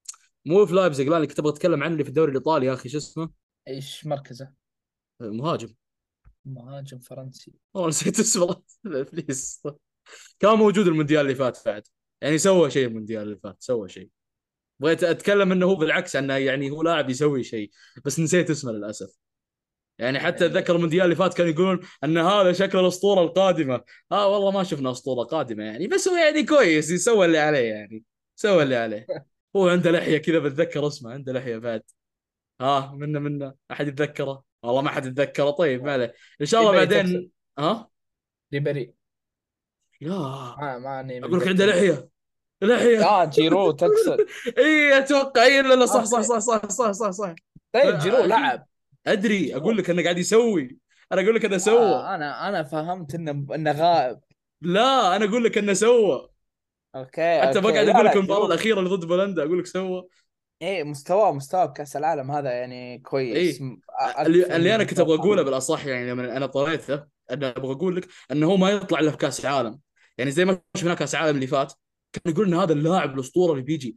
مو 0.44 0.66
في 0.66 0.74
لايبزيج 0.74 1.08
لا 1.08 1.16
اللي 1.16 1.26
كنت 1.26 1.40
بتكلم 1.40 1.82
عنه 1.82 1.92
اللي 1.92 2.04
في 2.04 2.08
الدوري 2.08 2.30
الإيطالي 2.30 2.66
يا 2.66 2.72
أخي 2.72 2.88
شو 2.88 2.98
اسمه؟ 2.98 3.30
إيش 3.68 4.06
مركزه؟ 4.06 4.52
مهاجم. 5.20 5.74
مهاجم 6.44 6.98
فرنسي. 6.98 7.52
والله 7.74 7.88
نسيت 7.88 8.20
اسمه. 8.20 8.62
please 8.84 9.62
كان 10.40 10.54
موجود 10.54 10.86
المونديال 10.86 11.20
اللي 11.20 11.34
فات 11.34 11.58
بعد. 11.66 11.82
يعني 12.20 12.38
سوى 12.38 12.70
شيء 12.70 12.86
المونديال 12.86 13.22
اللي 13.22 13.36
فات 13.36 13.56
سوى 13.62 13.88
شيء. 13.88 14.08
بغيت 14.80 15.04
أتكلم 15.04 15.52
إنه 15.52 15.66
هو 15.66 15.74
بالعكس 15.74 16.16
أنه 16.16 16.36
يعني 16.36 16.70
هو 16.70 16.82
لاعب 16.82 17.10
يسوي 17.10 17.44
شيء 17.44 17.70
بس 18.04 18.20
نسيت 18.20 18.50
اسمه 18.50 18.72
للأسف. 18.72 19.16
يعني 19.98 20.20
حتى 20.20 20.46
أتذكر 20.46 20.58
يعني 20.66 20.76
المونديال 20.76 21.04
اللي 21.04 21.16
فات 21.16 21.34
كانوا 21.34 21.52
يقولون 21.52 21.80
إن 22.04 22.18
هذا 22.18 22.52
شكل 22.52 22.78
الأسطورة 22.78 23.22
القادمة. 23.22 23.84
آه 24.12 24.28
والله 24.28 24.50
ما 24.50 24.64
شفنا 24.64 24.90
أسطورة 24.90 25.24
قادمة 25.24 25.64
يعني 25.64 25.86
بس 25.88 26.08
هو 26.08 26.16
يعني 26.16 26.42
كويس 26.44 26.90
يسوي 26.90 27.26
اللي 27.26 27.38
عليه 27.38 27.58
يعني 27.70 28.04
سوى 28.36 28.62
اللي 28.62 28.76
عليه. 28.76 29.06
هو 29.56 29.68
عنده 29.68 29.90
لحية 29.90 30.18
كذا 30.18 30.38
بتذكر 30.38 30.86
اسمه 30.86 31.12
عنده 31.12 31.32
لحية 31.32 31.56
بعد. 31.56 31.82
ها 32.60 32.66
آه 32.66 32.94
منه 32.96 33.18
منه. 33.18 33.54
أحد 33.70 33.88
يتذكره؟ 33.88 34.44
والله 34.62 34.82
ما 34.82 34.90
حد 34.90 35.06
يتذكره. 35.06 35.50
طيب 35.50 35.84
ما 35.84 35.92
عليه. 35.92 36.14
إن 36.40 36.46
شاء 36.46 36.60
الله 36.60 36.72
بعدين 36.72 37.30
ها؟ 37.58 37.90
ريبري 38.54 38.94
يا 40.02 40.54
ما 40.60 40.78
ماني 40.78 41.24
أقول 41.24 41.40
لك 41.40 41.48
عنده 41.48 41.66
لحية. 41.66 42.08
لحية. 42.62 43.04
آه 43.04 43.24
جيرو 43.24 43.70
تقصد. 43.70 44.26
اي 44.58 44.98
أتوقع 44.98 45.44
اي 45.44 45.62
لا 45.62 45.74
لا 45.74 45.86
صح 45.86 46.04
صح 46.04 46.20
صح 46.20 46.38
صح 46.38 46.68
صح 46.68 46.90
صح 46.90 47.10
صح. 47.10 47.34
طيب 47.72 47.98
جيرو 47.98 48.24
لعب. 48.24 48.66
أدري. 49.06 49.56
أقول 49.56 49.76
لك 49.78 49.90
انه 49.90 50.02
قاعد 50.02 50.18
يسوي. 50.18 50.78
أنا 51.12 51.22
أقول 51.22 51.34
لك 51.34 51.44
انه 51.44 51.58
سوى. 51.58 51.78
آه 51.78 52.14
أنا 52.14 52.48
أنا 52.48 52.62
فهمت 52.62 53.14
إنه 53.14 53.54
إنه 53.54 53.72
غائب. 53.72 54.18
لا 54.62 55.16
أنا 55.16 55.24
أقول 55.24 55.44
لك 55.44 55.58
أنه 55.58 55.72
سوى. 55.72 56.28
okay 56.94 57.40
حتى 57.40 57.60
بقعد 57.60 57.88
أقول 57.88 58.06
لك 58.06 58.16
المباراه 58.16 58.46
الأخيرة 58.46 58.78
اللي 58.78 58.90
ضد 58.90 59.04
بولندا 59.04 59.42
أقول 59.42 59.58
لك 59.58 59.66
سوى. 59.66 60.08
إيه 60.62 60.84
مستواه 60.84 61.32
مستواه 61.32 61.64
بكاس 61.64 61.96
العالم 61.96 62.30
هذا 62.30 62.50
يعني 62.50 62.98
كويس. 62.98 63.60
إيه؟ 63.60 63.76
اللي, 64.26 64.56
اللي 64.56 64.74
أنا 64.74 64.84
كنت 64.84 65.00
أبغى 65.00 65.14
أقوله 65.14 65.42
بالأصح 65.42 65.86
يعني 65.86 66.10
لما 66.10 66.36
أنا 66.36 66.46
طريته 66.46 66.94
أنا 67.30 67.54
أبغى 67.56 67.72
أقول 67.72 67.96
لك 67.96 68.08
إنه 68.32 68.46
هو 68.46 68.56
ما 68.56 68.70
يطلع 68.70 69.00
إلا 69.00 69.10
في 69.10 69.16
كأس 69.16 69.40
العالم. 69.40 69.80
يعني 70.18 70.30
زي 70.30 70.44
ما 70.44 70.60
شفنا 70.76 70.94
كأس 70.94 71.14
العالم 71.14 71.34
اللي 71.34 71.46
فات 71.46 71.72
كان 72.12 72.32
يقول 72.32 72.46
ان 72.46 72.54
هذا 72.54 72.72
اللاعب 72.72 73.14
الأسطورة 73.14 73.52
اللي 73.52 73.62
بيجي. 73.62 73.96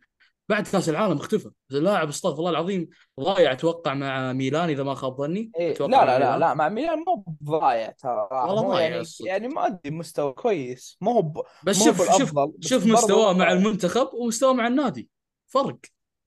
بعد 0.49 0.67
كأس 0.67 0.89
العالم 0.89 1.17
اختفى. 1.17 1.49
اللاعب 1.71 2.09
استغفر 2.09 2.39
الله 2.39 2.49
العظيم 2.49 2.89
ضايع 3.19 3.51
أتوقع 3.51 3.93
مع 3.93 4.33
ميلان 4.33 4.69
إذا 4.69 4.83
ما 4.83 4.95
خاب 4.95 5.17
ظني. 5.17 5.51
إيه 5.59 5.73
لا 5.79 5.87
لا 5.87 6.19
لا 6.19 6.37
لا 6.37 6.53
مع 6.53 6.69
ميلان 6.69 6.99
مو 7.07 7.25
ضايع 7.43 7.91
ترى. 7.91 8.27
والله 8.31 8.61
ضايع 8.61 8.89
يعني 8.89 9.05
يعني 9.25 9.47
مؤدي 9.47 9.91
مستوى 9.91 10.33
كويس. 10.33 10.97
مو 11.01 11.11
هو 11.11 11.43
بس 11.63 11.83
شوف 11.83 12.17
شوف 12.17 12.33
شوف 12.59 12.85
مستواه 12.85 13.33
مع 13.33 13.51
المنتخب 13.51 14.09
ومستواه 14.13 14.53
مع 14.53 14.67
النادي. 14.67 15.09
فرق. 15.47 15.77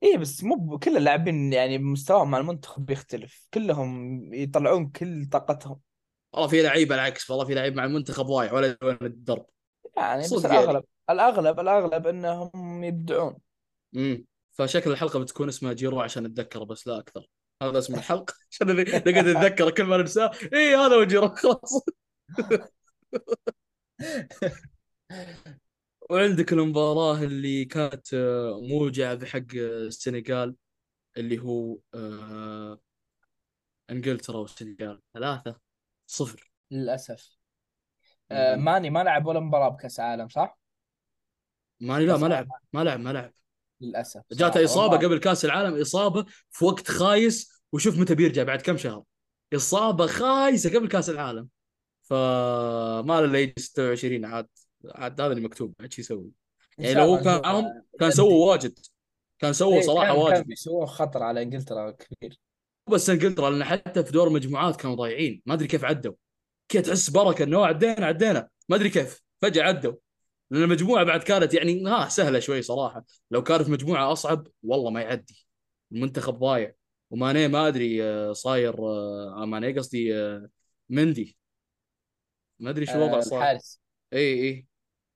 إيه 0.02 0.16
بس 0.16 0.44
مو 0.44 0.78
كل 0.78 0.96
اللاعبين 0.96 1.52
يعني 1.52 1.78
مستواهم 1.78 2.30
مع 2.30 2.38
المنتخب 2.38 2.86
بيختلف 2.86 3.48
كلهم 3.54 4.20
يطلعون 4.34 4.88
كل 4.88 5.26
طاقتهم. 5.26 5.80
والله 6.32 6.48
في 6.48 6.62
لعيبه 6.62 6.94
العكس 6.94 7.30
والله 7.30 7.44
في 7.44 7.54
لعيب 7.54 7.76
مع 7.76 7.84
المنتخب 7.84 8.24
ضايع 8.24 8.52
ولا 8.52 8.78
الدرب 8.82 9.46
يعني 10.00 10.22
بس 10.22 10.28
صدق 10.28 10.50
يعني. 10.50 10.60
الاغلب 10.60 10.84
الاغلب 11.10 11.60
الأغلب 11.60 12.06
إنهم 12.06 12.84
يبدعون 12.84 13.36
امم 13.96 14.24
فشكل 14.52 14.90
الحلقة 14.90 15.18
بتكون 15.20 15.48
اسمها 15.48 15.72
جيرو 15.72 16.00
عشان 16.00 16.24
أتذكره 16.24 16.64
بس 16.64 16.86
لا 16.86 16.98
أكثر. 16.98 17.26
هذا 17.62 17.78
اسم 17.78 17.94
الحلقة. 17.94 18.34
عشان 18.52 18.76
نقعد 18.76 19.08
نتذكره 19.08 19.70
كل 19.70 19.84
ما 19.84 19.96
ننساه 19.96 20.30
اي 20.54 20.74
هذا 20.74 20.94
هو 20.96 21.04
جيرو 21.04 21.28
خلاص. 21.28 21.84
وعندك 26.10 26.52
المباراة 26.52 27.22
اللي 27.22 27.64
كانت 27.64 28.14
آه، 28.14 28.60
موجعة 28.60 29.14
بحق 29.14 29.54
السنغال 29.54 30.56
اللي 31.16 31.38
هو 31.38 31.78
آه، 31.94 32.80
إنجلترا 33.90 34.36
والسنغال. 34.36 35.00
ثلاثة 35.14 35.60
صفر. 36.06 36.52
للأسف. 36.70 37.37
آه. 38.32 38.56
ماني 38.56 38.90
ما 38.90 39.04
لعب 39.04 39.26
ولا 39.26 39.40
مباراة 39.40 39.68
بكأس 39.68 40.00
عالم 40.00 40.28
صح؟ 40.28 40.58
ماني 41.80 42.06
لا 42.06 42.16
ما. 42.16 42.26
لعب 42.26 42.48
ما 42.72 42.84
لعب 42.84 43.00
ما 43.00 43.10
لعب. 43.10 43.32
للأسف 43.80 44.22
جاته. 44.32 44.64
إصابة 44.64 44.92
والله. 44.92 45.08
قبل 45.08 45.18
كأس 45.18 45.44
العالم 45.44 45.80
إصابة 45.80 46.24
في 46.50 46.64
وقت 46.64 46.90
خايس 46.90 47.62
وشوف 47.72 47.98
متى 47.98 48.14
بيرجع 48.14 48.42
بعد 48.42 48.62
كم 48.62 48.76
شهر. 48.76 49.02
إصابة 49.54 50.06
خايسة 50.06 50.78
قبل 50.78 50.88
كأس 50.88 51.10
العالم. 51.10 51.48
فما 52.02 53.04
له 53.20 53.24
إلا 53.24 53.38
يجي 53.38 53.54
26 53.58 54.24
عاد 54.24 54.46
عاد 54.94 55.20
هذا 55.20 55.32
اللي 55.32 55.44
مكتوب 55.44 55.74
عاد 55.80 55.92
شو 55.92 56.00
يسوي. 56.00 56.30
يعني 56.78 56.94
لو 56.94 57.02
هو 57.02 57.18
كان 57.18 57.40
معهم 57.40 57.64
كان 58.00 58.08
جدي. 58.08 58.16
سووا 58.16 58.50
واجد. 58.50 58.78
كان 59.38 59.52
سووا 59.52 59.74
إيه، 59.74 59.80
صراحة 59.80 60.06
كان 60.06 60.14
كان 60.14 60.22
واجد 60.22 60.46
بيسوون 60.46 60.86
خطر 60.86 61.22
على 61.22 61.42
إنجلترا 61.42 61.90
كبير. 61.90 62.40
بس 62.90 63.10
إنجلترا 63.10 63.50
لأن 63.50 63.64
حتى 63.64 64.04
في 64.04 64.12
دور 64.12 64.28
المجموعات 64.28 64.76
كانوا 64.76 64.96
ضايعين. 64.96 65.42
ما 65.46 65.54
أدري 65.54 65.66
كيف 65.66 65.84
عدوا. 65.84 66.14
كذا 66.68 66.82
تحس 66.82 67.10
بركة 67.10 67.42
إنه 67.44 67.66
عدينا 67.66 68.06
عدينا. 68.06 68.48
ما 68.68 68.76
أدري 68.76 68.90
كيف. 68.90 69.22
فجأة 69.42 69.62
عدوا. 69.62 69.94
لأن 70.50 70.62
المجموعة 70.62 71.04
بعد 71.04 71.22
كانت 71.22 71.54
يعني 71.54 71.86
ها 71.86 72.08
سهلة 72.08 72.38
شوي 72.38 72.62
صراحة. 72.62 73.04
لو 73.30 73.42
كانت 73.42 73.68
مجموعة 73.68 74.12
أصعب 74.12 74.46
والله 74.62 74.90
ما 74.90 75.00
يعدي. 75.02 75.46
المنتخب 75.92 76.34
ضايع. 76.38 76.74
وماني 77.10 77.48
ما 77.48 77.68
أدري 77.68 78.04
آه، 78.04 78.32
صاير 78.32 78.74
آه، 78.78 79.44
ماني 79.46 79.72
قصدي 79.78 80.16
آه، 80.16 80.48
مندي. 80.88 81.38
ما 82.58 82.70
أدري 82.70 82.86
شو 82.86 82.92
الوضع 82.92 83.16
آه 83.16 83.20
صاير 83.20 83.42
الحارس. 83.42 83.80
إي 84.12 84.48
إي. 84.48 84.66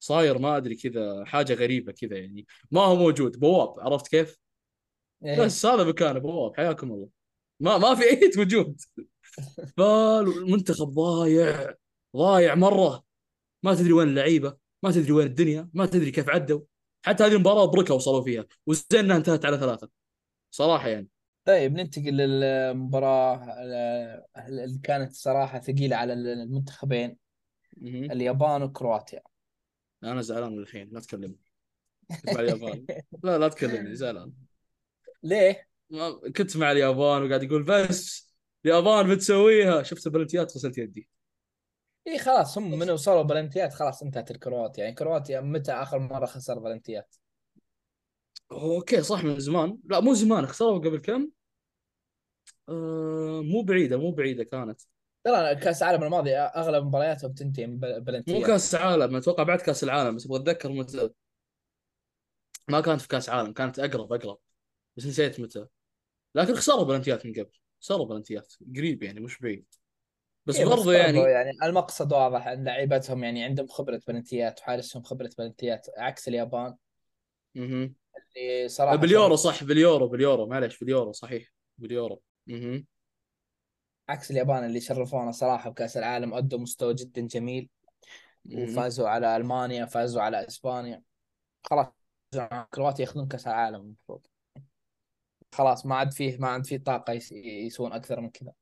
صاير 0.01 0.39
ما 0.39 0.57
أدري 0.57 0.75
كذا 0.77 1.25
حاجة 1.25 1.55
غريبة 1.55 1.93
كذا 1.93 2.17
يعني. 2.17 2.47
ما 2.71 2.81
هو 2.81 2.97
موجود. 2.97 3.41
بواب. 3.41 3.81
عرفت 3.81 4.09
كيف؟ 4.09 4.39
إيه. 5.25 5.41
بس 5.41 5.67
هذا 5.67 5.85
مكانه 5.85 6.19
بواب. 6.19 6.57
حياكم 6.57 6.93
الله. 6.93 7.22
ما 7.63 7.79
ما 7.79 7.95
في 7.95 8.03
اي 8.03 8.31
وجود. 8.39 8.81
فالمنتخب 9.77 10.89
ضايع 10.89 11.75
ضايع 12.17 12.55
مرة. 12.55 13.05
ما 13.63 13.75
تدري 13.75 13.93
وين 13.93 14.09
اللعيبة 14.09 14.57
ما 14.83 14.91
تدري 14.91 15.13
وين 15.13 15.27
الدنيا 15.27 15.71
ما 15.75 15.87
تدري 15.87 16.11
كيف 16.11 16.29
عدوا. 16.29 16.61
حتى 17.07 17.25
هذه 17.25 17.33
المباراة 17.33 17.65
بركة 17.65 17.95
وصلوا 17.95 18.23
فيها 18.23 18.47
وزين 18.67 18.85
انها 18.93 19.17
انتهت 19.17 19.45
على 19.45 19.59
ثلاثة. 19.59 19.89
صراحة 20.51 20.89
يعني. 20.89 21.09
طيب 21.45 21.73
ننتقل 21.73 22.17
للمباراة 22.17 23.45
اللي 24.49 24.79
كانت 24.83 25.13
صراحة 25.13 25.61
ثقيلة 25.61 25.97
على 25.97 26.13
المنتخبين. 26.13 27.17
اليابان 27.83 28.63
وكرواتيا. 28.63 29.23
أنا 30.05 30.21
زعلان 30.23 30.59
الحين 30.59 30.91
لا 30.93 31.01
تكلمني. 31.01 31.41
اليابان؟ 32.29 32.87
لا 33.23 33.39
لا 33.39 33.49
تكلمني 33.49 33.95
زعلان. 33.95 34.33
ليه؟ 35.23 35.72
كنت 36.37 36.57
مع 36.57 36.73
اليابان 36.73 37.23
وقاعد 37.23 37.43
يقول 37.43 37.63
بس 37.63 38.33
اليابان 38.65 39.15
بتسويها. 39.15 39.83
شفت 39.83 40.07
البلنتيات؟ 40.07 40.57
غسلت 40.57 40.79
يدي. 40.79 41.09
اي 42.09 42.19
خلاص 42.19 42.59
هم 42.59 42.79
من 42.79 42.91
وصلوا 42.91 43.23
بلنتيات 43.23 43.75
خلاص 43.75 44.03
انتهت 44.03 44.31
الكرواتيا. 44.31 44.85
يعني 44.85 44.95
كرواتيا 44.97 45.41
متى 45.41 45.73
آخر 45.73 45.99
مرة 45.99 46.27
خسر 46.27 46.59
بلنتيات؟ 46.59 47.17
okay 48.53 49.03
صح 49.03 49.25
من 49.25 49.41
زمان. 49.41 49.79
لا 49.85 50.01
مو 50.01 50.15
زمان 50.15 50.47
خسروا 50.47 50.79
قبل 50.79 50.99
كم؟ 50.99 51.29
آه 52.69 53.43
مو 53.45 53.63
بعيدة 53.63 53.97
مو 53.97 54.11
بعيدة 54.11 54.45
كانت. 54.45 54.81
ترى 55.25 55.55
كأس 55.55 55.83
العالم 55.83 56.03
الماضي 56.03 56.37
أغلب 56.37 56.85
مبارياتهم 56.85 57.33
تنتهي 57.33 57.67
من 57.67 57.79
بل- 57.79 57.99
مو 57.99 58.05
بلنتيات. 58.05 58.47
كأس 58.47 58.75
عالم 58.75 59.17
أتوقع 59.17 59.43
بعد 59.43 59.61
كأس 59.61 59.85
العالم 59.85 60.17
بس 60.17 60.27
أبغى 60.27 60.39
أتذكر 60.39 60.73
متى. 60.73 61.11
ما 62.69 62.81
كانت 62.81 63.01
في 63.01 63.09
كأس 63.09 63.29
عالم 63.29 63.53
كانت 63.53 63.79
أقرب 63.79 64.13
أقرب. 64.13 64.39
بس 64.97 65.07
نسيت 65.07 65.41
متى. 65.41 65.67
لكن 66.35 66.55
خسروا 66.55 66.85
بلنتيات 66.85 67.27
من 67.27 67.33
قبل. 67.33 67.59
خسروا 67.81 68.07
بلنتيات. 68.07 68.55
قريب 68.77 69.03
يعني 69.03 69.21
مش 69.21 69.39
بعيد. 69.39 69.67
بس 70.47 70.57
إيه، 70.57 70.65
برضو 70.65 70.77
برضو 70.77 70.93
يعني 70.93 71.19
يعني 71.19 71.51
المقصد 71.63 72.13
واضح 72.13 72.47
إن 72.47 72.65
لعيبتهم 72.65 73.25
يعني 73.25 73.45
عندهم 73.45 73.67
خبرة 73.67 74.01
بلنتيات 74.09 74.61
وحارسهم 74.61 75.03
خبرة 75.03 75.31
بلنتيات 75.39 75.87
عكس 75.97 76.29
اليابان. 76.29 76.77
مهم. 77.55 77.95
اللي 78.37 78.69
صراحة 78.69 78.97
باليورو 78.97 79.37
صح 79.37 79.65
باليورو 79.65 80.09
باليورو. 80.09 80.47
معلش 80.47 80.79
باليورو 80.79 81.13
صحيح. 81.13 81.53
باليورو. 81.79 82.23
مهم. 82.47 82.87
عكس 84.09 84.31
اليابان 84.31 84.65
اللي 84.65 84.81
شرفونا 84.81 85.33
صراحة 85.33 85.71
بكأس 85.71 85.97
العالم 85.97 86.35
أدوا 86.35 86.59
مستوى 86.59 86.95
جدا 86.95 87.21
جميل. 87.21 87.69
وفازوا 88.53 89.09
على 89.09 89.37
ألمانيا 89.37 89.85
فازوا 89.87 90.23
على 90.23 90.47
إسبانيا. 90.47 91.03
خلاص 91.65 91.87
كرواتيا 92.75 93.05
ياخذون 93.05 93.29
كأس 93.29 93.47
العالم 93.47 93.81
المفروض. 93.81 94.27
خلاص 95.55 95.87
ما 95.87 95.95
عاد 95.95 96.13
فيه 96.13 96.37
ما 96.39 96.49
عاد 96.49 96.67
فيه 96.67 96.77
طاقة 96.79 97.13
يس- 97.13 97.33
يسوون 97.33 97.93
أكثر 97.93 98.21
من 98.21 98.31
كذا. 98.31 98.53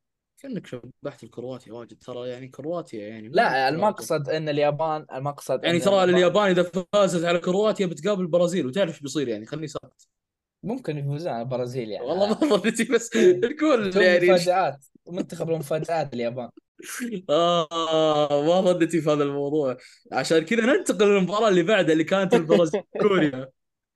كأنك 0.43 0.67
شبحت 0.67 1.25
الكرواتيا 1.25 1.73
واجد 1.73 1.99
ترى 1.99 2.29
يعني 2.29 2.49
كرواتيا 2.49 3.09
يعني 3.09 3.29
لا. 3.29 3.69
المقصد 3.69 4.29
أن 4.29 4.49
اليابان 4.49 5.07
المقصد 5.15 5.65
يعني 5.65 5.79
ترى 5.81 6.05
اليابان 6.05 6.51
إذا 6.51 6.71
فازت 6.93 7.25
على 7.25 7.39
كرواتيا 7.39 7.87
بتقابل 7.87 8.23
البرازيل 8.23 8.67
وتعرف 8.67 8.91
إيش 8.91 9.01
بيصير 9.01 9.29
يعني 9.29 9.47
خليني 9.47 9.67
ساكت 9.67 10.09
ممكن 10.63 10.99
يفوزون 10.99 11.33
على 11.33 11.43
البرازيل 11.43 11.91
يعني. 11.91 12.07
والله 12.07 12.29
ما 12.29 12.35
ظنيتي 12.57 12.85
بس 12.85 13.17
إيه. 13.17 13.37
الكل 13.37 13.91
يعني. 13.97 14.27
مفاجآت 14.31 14.85
منتخب 15.11 15.51
المفاجآت 15.51 16.15
اليابان. 16.15 16.51
آه 17.31 18.43
ما 18.47 18.61
ظنيتي 18.61 19.01
في 19.01 19.11
هذا 19.11 19.25
الموضوع. 19.25 19.77
عشان 20.13 20.39
كذا 20.39 20.61
ننتقل 20.67 21.07
للمباراة 21.09 21.49
اللي 21.49 21.63
بعدها 21.63 21.93
اللي 21.93 22.05
كانت 22.05 22.35
البرازيل 22.35 22.83
كوريا. 23.03 23.49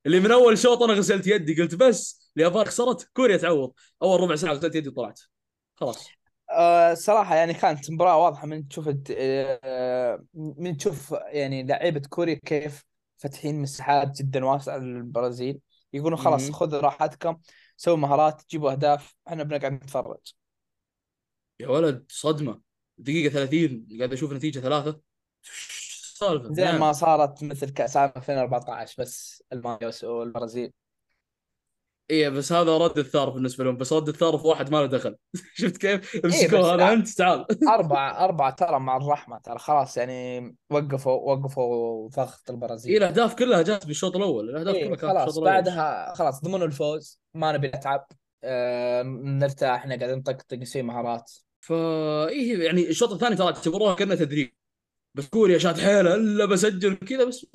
اللي 0.06 0.20
من 0.20 0.30
أول 0.30 0.58
شوط 0.58 0.82
أنا 0.82 0.92
غسلت 0.92 1.26
يدي 1.26 1.62
قلت 1.62 1.74
بس 1.74 2.30
اليابان 2.36 2.64
خسرت 2.64 3.10
كوريا 3.14 3.36
تعوض. 3.36 3.72
أول 4.02 4.20
ربع 4.20 4.36
ساعة 4.36 4.52
غسلت 4.52 4.74
يدي 4.74 4.88
وطلعت. 4.88 5.20
خلاص. 5.74 6.08
آه، 6.50 6.94
صراحة 6.94 7.36
يعني 7.36 7.54
كانت 7.54 7.90
مباراة 7.90 8.16
واضحة 8.16 8.46
من 8.46 8.68
تشوف 8.68 8.90
آه، 9.10 10.24
من 10.34 10.76
تشوف 10.76 11.14
يعني 11.26 11.62
لعيبة 11.62 12.02
كوريا 12.08 12.34
كيف 12.34 12.84
فاتحين 13.16 13.62
مساحات 13.62 14.18
جدا 14.18 14.44
واسعة 14.44 14.78
للبرازيل. 14.78 15.60
يقولون 15.92 16.18
خلاص. 16.18 16.50
خذوا 16.50 16.80
راحتكم 16.80 17.36
سووا 17.76 17.96
مهارات 17.96 18.42
جيبوا 18.50 18.72
أهداف 18.72 19.14
إحنا 19.28 19.42
بنقعد 19.42 19.72
نتفرج. 19.72 20.34
يا 21.60 21.68
ولد 21.68 22.04
صدمة. 22.08 22.60
دقيقة 22.98 23.32
30 23.32 23.86
قاعد 23.98 24.12
أشوف 24.12 24.32
نتيجة 24.32 24.60
ثلاثة. 24.60 25.00
السالفة 26.32 26.54
زي 26.54 26.64
نعم. 26.64 26.80
ما 26.80 26.92
صارت 26.92 27.44
مثل 27.44 27.70
كأس 27.70 27.96
عام 27.96 28.12
2014 28.16 29.02
بس 29.02 29.42
المانيا 29.52 29.90
والبرازيل. 30.02 30.72
إيه 32.10 32.28
بس 32.28 32.52
هذا 32.52 32.78
رد 32.78 32.98
الثار 32.98 33.30
بالنسبة 33.30 33.64
لهم 33.64 33.76
بس 33.76 33.92
رد 33.92 34.08
الثار 34.08 34.38
في 34.38 34.46
واحد 34.46 34.70
ما 34.70 34.76
له 34.76 34.86
دخل. 34.86 35.16
شفت 35.54 35.76
كيف؟ 35.76 36.24
امسكوه 36.24 36.74
هذا 36.74 36.92
أنت 36.92 37.08
تعال. 37.08 37.46
أربعة 37.74 38.24
أربعة 38.24 38.50
ترى 38.50 38.80
مع 38.80 38.96
الرحمة 38.96 39.38
ترى 39.38 39.58
خلاص 39.58 39.96
يعني 39.96 40.56
وقفوا 40.70 41.34
وقفوا 41.34 42.08
ضغط 42.08 42.42
إيه 42.48 42.54
البرازيل 42.54 42.96
الأهداف 42.96 43.34
كلها 43.34 43.62
جات 43.62 43.86
بالشوط 43.86 44.16
الأول. 44.16 44.50
الأهداف 44.50 44.74
إيه 44.74 44.84
كلها 44.84 44.96
كانت 44.96 45.12
خلاص 45.12 45.38
بعدها 45.38 46.14
خلاص 46.14 46.40
ضمنوا 46.40 46.66
الفوز 46.66 47.20
ما 47.34 47.52
نبي 47.52 47.68
نتعب. 47.68 48.06
آه 48.44 49.02
نرتاح 49.02 49.74
إحنا 49.74 49.96
قاعدين 49.96 50.18
نطقطق 50.18 50.54
نسوي 50.56 50.82
مهارات. 50.82 51.32
فا 51.60 52.28
إيه 52.28 52.64
يعني 52.64 52.88
الشوط 52.88 53.12
الثاني 53.12 53.36
ترى 53.36 53.46
اعتبروها 53.46 53.94
كأنه 53.94 54.14
تدريب. 54.14 54.63
بس 55.14 55.26
كوريا 55.26 55.58
شدت 55.58 55.80
حيلها 55.80 56.14
إلا 56.14 56.44
بسجل 56.44 56.94
كذا 56.94 57.24
بس 57.24 57.46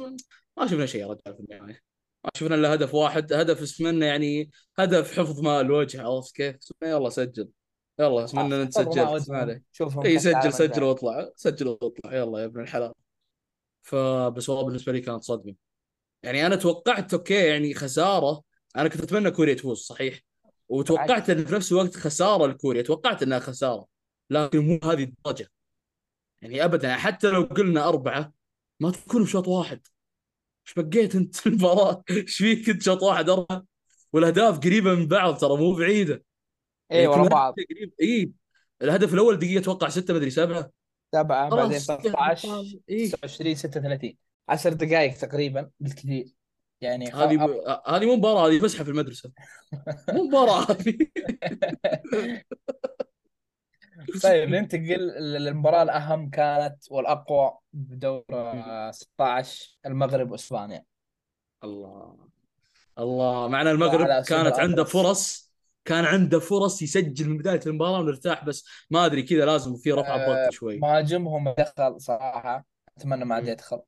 ما 0.57 0.68
شفنا 0.68 0.86
شيء 0.86 1.01
يا 1.01 1.07
رجال 1.07 1.36
في 1.36 1.39
النهاية. 1.39 1.82
ما 2.24 2.30
شفنا 2.36 2.55
إلا 2.55 2.74
هدف 2.74 2.93
واحد 2.93 3.34
هدف 3.34 3.62
اسمنا 3.62 4.05
يعني 4.07 4.51
هدف 4.78 5.20
حفظ 5.20 5.41
ماء 5.41 5.62
الوجه 5.62 6.01
عرفت 6.01 6.36
كيف؟ 6.36 6.55
يلا 6.84 7.10
سجل. 7.10 7.49
يلا 7.99 8.24
اسمنا 8.24 8.62
انت 8.62 8.74
سجلت 8.74 9.30
ما 9.30 9.62
إي 10.05 10.20
سجل 10.20 10.53
سجل. 10.53 10.84
واطلع. 10.84 11.30
سجل 11.36 11.68
واطلع. 11.68 12.14
يلا 12.14 12.39
يا 12.39 12.45
ابن 12.45 12.62
الحلال. 12.62 12.93
فبس 13.82 14.49
والله 14.49 14.66
بالنسبة 14.66 14.91
لي 14.91 15.01
كانت 15.01 15.24
صدمة. 15.24 15.55
يعني 16.24 16.45
أنا 16.45 16.55
توقعت 16.55 17.14
okay 17.14 17.34
يعني 17.47 17.74
خسارة. 17.74 18.41
أنا 18.76 18.89
كنت 18.89 19.03
أتمنى 19.03 19.32
كوريا 19.32 19.53
تفوز 19.53 19.78
صحيح. 19.78 20.20
وتوقعت 20.70 21.30
إن 21.30 21.45
في 21.45 21.55
نفس 21.55 21.72
الوقت 21.72 21.95
خسارة 21.95 22.47
لكوريا. 22.47 22.82
توقعت 22.82 23.24
إنها 23.24 23.39
خسارة. 23.39 23.86
لكن 24.30 24.60
مو 24.60 24.80
هذه 24.84 25.03
الدرجة. 25.03 25.47
يعني 26.42 26.66
ابدا 26.66 26.96
حتى 26.96 27.30
لو 27.30 27.44
قلنا 27.44 27.88
أربعة 27.88 28.34
ما 28.80 28.92
تكون 28.92 29.24
بشوط 29.24 29.48
واحد. 29.48 29.88
إيش 30.68 30.74
بقيت 30.74 31.16
أنت 31.16 31.48
المباراة؟ 31.48 32.04
إيش 32.10 32.38
فيك 32.38 32.70
أنت 32.70 32.82
شوط 32.82 33.04
واحد؟ 33.04 33.30
أربعة. 33.30 33.66
والأهداف 34.14 34.60
قريبة 34.60 34.96
من 34.96 35.08
بعض 35.08 35.38
ترى 35.38 35.58
مو 35.58 35.76
بعيدة. 35.76 36.24
إيه 36.92 36.98
يعني 36.98 37.08
ورا 37.08 37.28
بعض. 37.28 37.54
قريب. 37.54 37.94
اي 38.02 38.32
الهدف 38.82 39.14
الأول 39.14 39.40
دقيقة 39.40 39.62
أتوقع 39.62 39.90
ستة 39.90 40.14
مدري 40.14 40.30
سبعة. 40.30 40.72
سبعة 41.12 41.50
بعدين 41.50 41.80
خلاص 41.80 41.88
13 41.88 42.64
اي 42.90 43.08
29 43.08 43.56
36 43.56 44.14
10 44.50 44.74
دقائق 44.74 45.18
تقريبا 45.18 45.70
بالكثير. 45.80 46.26
يعني. 46.82 47.12
هذه 47.12 47.36
ب... 47.36 47.50
هذه 47.88 48.06
مو 48.06 48.16
مباراة 48.16 48.48
هذه 48.48 48.60
فسحه 48.60 48.84
في 48.84 48.90
المدرسة. 48.90 49.32
مو 50.10 50.24
مباراة. 50.24 50.72
هذه 50.72 50.98
طيب 54.24 54.49
ننتقل 54.49 54.99
للمباراة 55.20 55.84
الأهم 55.84 56.30
كانت 56.30 56.78
والأقوى 56.91 57.57
بدور 57.74 58.24
16 58.91 59.78
المغرب 59.86 60.32
وإسبانيا. 60.32 60.84
الله. 61.64 62.18
الله. 62.99 63.47
معنا 63.47 63.72
المغرب 63.72 64.24
كانت 64.24 64.60
عنده 64.60 64.84
فرص 64.84 65.49
كان 65.86 66.05
عنده 66.05 66.39
فرص 66.39 66.82
يسجل 66.82 67.30
من 67.30 67.38
بداية 67.38 67.60
المباراة 67.68 67.99
ونرتاح 67.99 68.45
بس 68.45 68.66
ما 68.89 69.05
أدري 69.05 69.24
كذا 69.24 69.45
لازم 69.45 69.76
في 69.76 69.91
رفع 69.91 70.18
ضغط 70.18 70.38
آه، 70.38 70.49
شوي. 70.49 70.80
مهاجمهم 70.80 71.49
دخل 71.57 72.01
صراحة. 72.01 72.66
أتمنى 72.97 73.26
ما 73.26 73.36
عاد 73.36 73.47
يدخل. 73.47 73.82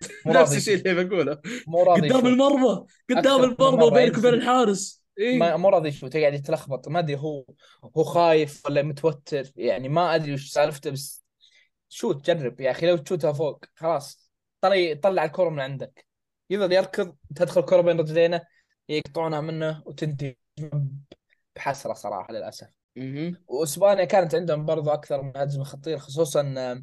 نفس 0.26 0.56
الشيء 0.56 0.74
اللي 0.74 1.04
بقوله. 1.04 1.40
مو 1.66 1.82
راضي 1.82 2.08
قدام 2.08 2.26
المرمى 2.26 2.86
قدام 3.10 3.44
المرمى 3.44 3.84
وبينك 3.84 4.18
وبين 4.18 4.34
الحارس. 4.34 5.05
إيه؟ 5.18 5.56
مو 5.56 5.68
راضي 5.68 5.88
يشوت 5.88 6.16
قاعد 6.16 6.34
يتلخبط. 6.34 6.88
ما 6.88 6.98
أدري 6.98 7.16
هو 7.16 7.44
هو 7.96 8.04
خايف 8.04 8.66
ولا 8.66 8.82
متوتر. 8.82 9.50
يعني 9.56 9.88
ما 9.88 10.14
أدري 10.14 10.34
وش 10.34 10.50
سالفته 10.50 10.90
بس 10.90 11.24
شوت 11.88 12.26
جرب 12.26 12.60
يا 12.60 12.70
أخي. 12.70 12.86
لو 12.86 12.96
تشوتها 12.96 13.32
فوق 13.32 13.64
خلاص. 13.74 14.30
طلع 14.60 14.94
طلع 15.02 15.24
الكره 15.24 15.48
من 15.48 15.60
عندك. 15.60 16.06
يظل 16.50 16.72
يركض 16.72 17.16
تدخل 17.36 17.60
الكره 17.60 17.80
بين 17.80 18.00
رجلينه 18.00 18.42
يقطعونها 18.88 19.40
منه 19.40 19.82
وتنتهي 19.86 20.36
بحسرة 21.56 21.92
صراحة 21.92 22.32
للأسف. 22.32 22.68
وأسبانيا 23.46 24.04
كانت 24.04 24.34
عندهم 24.34 24.66
برضو 24.66 24.90
أكثر 24.90 25.22
من 25.22 25.32
هجمة 25.36 25.64
خطير 25.64 25.98
خصوصا 25.98 26.82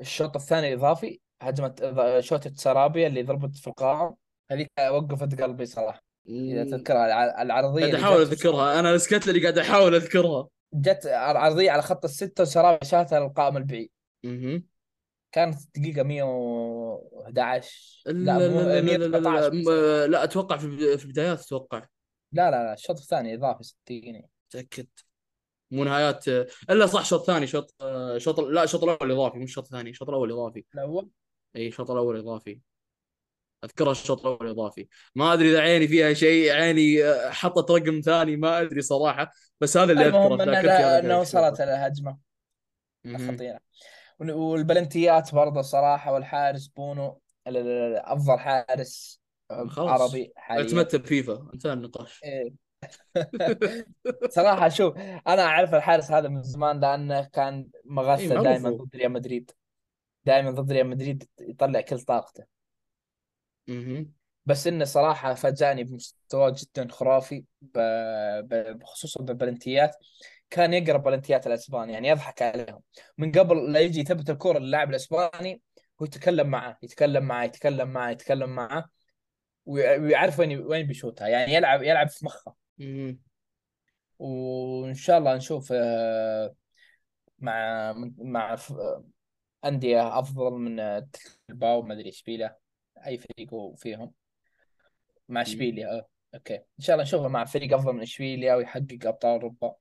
الشوط 0.00 0.36
الثاني 0.36 0.68
الإضافي 0.68 1.20
هجمة 1.42 1.74
شوطة 2.20 2.52
سرابيا 2.54 3.06
اللي 3.06 3.22
ضربت 3.22 3.56
في 3.56 3.66
القاعه 3.66 4.16
هذيك 4.50 4.70
وقفت 4.90 5.40
قلبي 5.40 5.66
صراحة. 5.66 6.07
إذا 6.28 6.64
تذكرها 6.64 7.42
العرضية 7.42 7.82
قاعد 7.82 7.94
أحاول 7.94 8.20
أذكرها. 8.20 8.80
أنا 8.80 8.94
السكت 8.94 9.28
اللي 9.28 9.40
قاعد 9.40 9.58
أحاول 9.58 9.94
أذكرها. 9.94 10.48
جت 10.74 11.06
عرضيه 11.06 11.70
على 11.70 11.82
خط 11.82 12.04
الستة 12.04 12.42
وسرابيا 12.42 12.84
شاتها 12.84 13.20
للقائم 13.20 13.56
البعيد. 13.56 13.90
كانت 15.32 15.56
دقيقة 15.76 16.02
111 16.02 18.02
لا 18.06 18.12
لا 18.12 18.38
لا 18.38 18.80
لا, 18.80 18.96
لا, 18.96 19.06
لا, 19.06 19.48
لا, 19.48 20.06
لا 20.06 20.24
أتوقع 20.24 20.56
في 20.56 20.66
البدايات 21.04 21.40
أتوقع. 21.40 21.86
لا 22.32 22.50
لا 22.50 22.64
لا 22.64 22.72
الشوط 22.72 22.98
الثاني 22.98 23.34
إضافي 23.34 23.62
60 23.62 24.22
متأكد. 24.46 24.86
مو 25.70 25.84
نهايات 25.84 26.28
إلا 26.70 26.86
صح 26.86 27.04
شوط 27.04 27.26
ثاني 27.26 27.46
شوط 27.46 27.74
شوط 28.16 28.40
لا 28.40 28.64
الشوط 28.64 28.84
الأول 28.84 29.12
إضافي 29.12 29.38
مو 29.38 29.44
الشوط 29.44 29.64
الثاني 29.64 29.90
الشوط 29.90 30.08
الأول 30.08 30.32
إضافي. 30.32 30.64
الأول؟ 30.74 31.08
إي 31.56 31.68
الشوط 31.68 31.90
الأول 31.90 32.18
إضافي. 32.18 32.60
أذكرها 33.64 33.92
الشوط 33.92 34.26
الأول 34.26 34.48
إضافي. 34.48 34.88
ما 35.14 35.32
أدري 35.32 35.50
إذا 35.50 35.60
عيني 35.60 35.88
فيها 35.88 36.12
شيء 36.12 36.52
عيني 36.52 36.98
حطت 37.30 37.70
رقم 37.70 38.00
ثاني 38.00 38.36
ما 38.36 38.60
أدري 38.60 38.82
صراحة. 38.82 39.30
بس 39.60 39.76
هذا 39.76 39.92
اللي 39.92 40.06
أذكره 40.06 40.34
المهم 40.34 40.68
إنه 40.68 41.20
وصلت 41.20 41.60
الهجمة. 41.60 42.18
خطيرة. 43.16 43.60
والبلنتيات 44.20 45.34
برضه 45.34 45.62
صراحة 45.62 46.12
والحارس 46.12 46.66
بونو 46.66 47.20
أفضل 47.46 48.38
حارس 48.38 49.20
عربي 49.78 50.32
حاليا. 50.36 50.62
تمثل 50.62 51.02
فيفا. 51.02 51.50
انتهى 51.54 51.72
النقاش. 51.72 52.20
إيه. 52.24 52.68
صراحة 54.36 54.68
شوف 54.68 54.98
أنا 55.26 55.42
أعرف 55.42 55.74
الحارس 55.74 56.10
هذا 56.10 56.28
من 56.28 56.42
زمان 56.42 56.80
لأنه 56.80 57.28
كان 57.32 57.68
إيه 57.98 58.28
دائما 58.28 58.70
ضد 58.70 58.96
ريال 58.96 59.12
مدريد. 59.12 59.50
دائما 60.24 60.50
ضد 60.50 60.72
ريال 60.72 60.86
مدريد 60.86 61.28
يطلع 61.40 61.80
كل 61.80 62.00
طاقته. 62.00 62.57
بس 64.46 64.66
إنه 64.66 64.84
صراحة 64.84 65.34
فاجأني 65.34 65.84
بمستوى 65.84 66.52
جدا 66.52 66.88
خرافي 66.90 67.44
بخصوصا 68.74 69.22
بالبلنتيات 69.22 69.96
كان 70.50 70.74
يقرب 70.74 71.02
بلنتيات 71.02 71.46
الاسبان 71.46 71.90
يعني 71.90 72.08
يضحك 72.08 72.42
عليهم. 72.42 72.80
من 73.18 73.32
قبل 73.32 73.72
لا 73.72 73.80
يجي 73.80 74.00
يثبت 74.00 74.30
الكره 74.30 74.58
للاعب 74.58 74.90
الأسباني 74.90 75.62
هو 76.02 76.06
يتكلم 76.06 76.46
معه 76.46 76.78
يتكلم 76.82 77.24
معه 77.24 77.44
يتكلم 77.44 77.88
معه 77.88 78.10
يتكلم 78.10 78.50
معه 78.50 78.84
ويعرف 79.66 80.38
وين 80.38 80.58
وين 80.58 80.86
بيشوتها. 80.86 81.28
يعني 81.28 81.54
يلعب 81.54 81.82
يلعب 81.82 82.08
في 82.08 82.24
مخه. 82.24 82.54
وإن 84.18 84.94
شاء 84.94 85.18
الله 85.18 85.36
نشوف 85.36 85.72
آه، 85.72 86.54
مع 87.38 87.92
مع 88.18 88.56
أندية 89.64 90.18
أفضل 90.18 90.52
من 90.52 90.80
الباو 91.50 91.82
ما 91.82 91.94
أدري 91.94 92.08
اشبيليا 92.08 92.56
أي 93.06 93.18
فريق 93.18 93.74
فيهم. 93.76 94.12
مع 95.28 95.42
اشبيليا 95.42 95.92
آه. 95.92 96.08
okay. 96.34 96.54
إن 96.54 96.80
شاء 96.80 96.94
الله 96.94 97.04
نشوفه 97.04 97.28
مع 97.28 97.44
فريق 97.44 97.74
أفضل 97.74 97.92
من 97.92 98.02
اشبيليا 98.02 98.54
ويحقق 98.54 98.98
أبطال 99.04 99.30
أوروبا. 99.30 99.74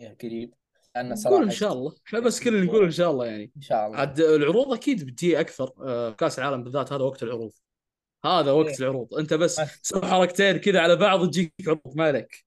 يا 0.00 0.16
قريب. 0.22 0.54
لأن 0.96 1.16
صراحة 1.16 1.36
نقول 1.36 1.48
إن 1.48 1.54
شاء 1.54 1.72
الله. 1.72 1.94
إحنا 2.06 2.20
بس 2.20 2.42
كلنا 2.42 2.64
نقول 2.64 2.84
إن 2.84 2.90
شاء 2.90 3.10
الله 3.10 3.26
يعني. 3.26 3.52
إن 3.56 3.62
شاء 3.62 3.86
الله. 3.86 3.98
عاد 3.98 4.20
العروض 4.20 4.72
أكيد 4.72 5.06
بتجي 5.06 5.40
أكثر 5.40 5.72
آه، 5.82 6.10
كأس 6.10 6.38
العالم 6.38 6.64
بالذات. 6.64 6.92
هذا 6.92 7.02
وقت 7.02 7.22
العروض. 7.22 7.52
هذا 8.24 8.52
وقت 8.52 8.68
إيه. 8.68 8.78
العروض. 8.78 9.14
أنت 9.14 9.34
بس 9.34 9.80
تسوي 9.82 10.06
حركتين 10.06 10.56
كذا 10.56 10.80
على 10.80 10.96
بعض 10.96 11.30
تجيك 11.30 11.52
عروض. 11.66 11.96
ما 11.96 12.04
عليك. 12.04 12.44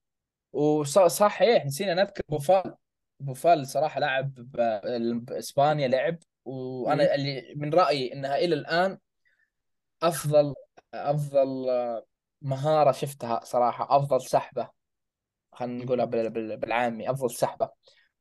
وصحيح 0.52 1.66
نسينا 1.66 1.94
نذكر 1.94 2.22
بوفال 2.28 2.74
بوفال 3.20 3.66
صراحة 3.66 4.00
لاعب 4.00 4.34
باسبانيا 5.24 5.88
لعب. 5.88 6.18
وأنا 6.44 7.14
اللي 7.14 7.54
من 7.56 7.74
رأيي 7.74 8.12
إنها 8.12 8.38
إلى 8.38 8.54
الآن 8.54 8.98
أفضل 10.02 10.54
أفضل 10.94 11.66
مهارة 12.42 12.92
شفتها 12.92 13.44
صراحة 13.44 13.96
أفضل 13.96 14.22
سحبة 14.22 14.70
خلينا 15.52 15.84
نقولها 15.84 16.04
بالعامي 16.56 17.10
أفضل 17.10 17.30
سحبة. 17.30 17.70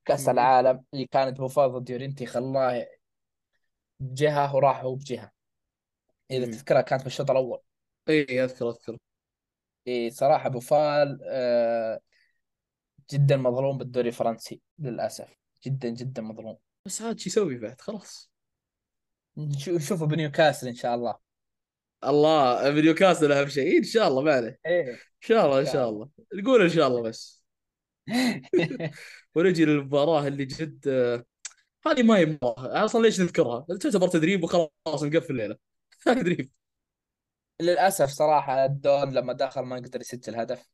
كأس 0.05 0.29
العالم 0.29 0.83
اللي 0.93 1.05
كانت 1.05 1.37
بوفال 1.37 1.71
ضد 1.71 1.89
يورينتي 1.89 2.25
خلاه 2.25 2.87
بجهة 3.99 4.55
وراح 4.55 4.81
هو 4.81 4.95
بجهة. 4.95 5.31
إذا 6.31 6.45
تذكرها 6.45 6.81
كانت 6.81 7.03
بالشوط 7.03 7.31
الأول. 7.31 7.59
إي 8.09 8.43
أذكر 8.43 8.69
أذكر. 8.69 8.97
إي 9.87 10.09
صراحة 10.09 10.49
بوفال 10.49 11.19
آه 11.29 11.99
جدا 13.11 13.37
مظلوم 13.37 13.77
بالدوري 13.77 14.07
الفرنسي 14.07 14.61
للأسف. 14.79 15.37
جدا 15.63 15.89
جدا 15.89 16.21
مظلوم. 16.21 16.57
بس 16.85 17.01
عاد 17.01 17.19
شو 17.19 17.29
يسوي 17.29 17.57
بعد؟ 17.57 17.81
خلاص. 17.81 18.31
نشوفه 19.37 20.05
بنيوكاسل 20.05 20.67
إن 20.67 20.75
شاء 20.75 20.95
الله. 20.95 21.26
الله 22.07 22.69
بنيوكاسل 22.69 23.31
أهم 23.31 23.47
شيء. 23.47 23.77
إن 23.77 23.83
شاء 23.83 24.07
الله 24.07 24.21
ما 24.21 24.33
عليه. 24.33 24.59
إيه 24.65 24.91
إن 24.91 24.97
شاء 25.19 25.45
الله 25.45 25.59
إن 25.59 25.65
شاء 25.65 25.89
الله. 25.89 26.09
نقول 26.33 26.61
إن 26.61 26.69
شاء 26.69 26.87
الله 26.87 27.01
بس. 27.01 27.43
ونجي 29.35 29.65
للمباراة 29.65 30.27
اللي 30.27 30.45
جد 30.45 30.87
هذه 31.85 32.03
ما 32.03 32.17
هي 32.17 32.25
مباراة. 32.25 32.85
أصلا 32.85 33.01
ليش 33.01 33.21
نذكرها؟ 33.21 33.65
تعتبر 33.81 34.07
تدريب 34.07 34.43
وخلاص 34.43 35.03
نقفل 35.03 35.31
الليلة. 35.31 35.57
تدريب. 36.05 36.51
للأسف 37.61 38.09
صراحة 38.09 38.65
الدون 38.65 39.13
لما 39.13 39.33
دخل 39.33 39.61
ما 39.61 39.75
قدر 39.75 40.01
يسجل 40.01 40.35
هدف. 40.35 40.69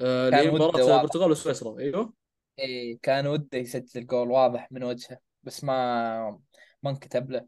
آه 0.00 0.30
كان 0.30 0.54
مباراة 0.54 0.96
البرتغال 0.96 1.30
وسويسرا. 1.30 1.78
أيوه. 1.78 2.12
إيه 2.58 2.98
كان 3.02 3.26
وده 3.26 3.58
يسجل 3.58 4.06
جول 4.06 4.30
واضح 4.30 4.72
من 4.72 4.84
وجهه 4.84 5.18
بس 5.42 5.64
ما 5.64 6.40
ما 6.82 6.90
انكتب 6.90 7.30
له. 7.30 7.46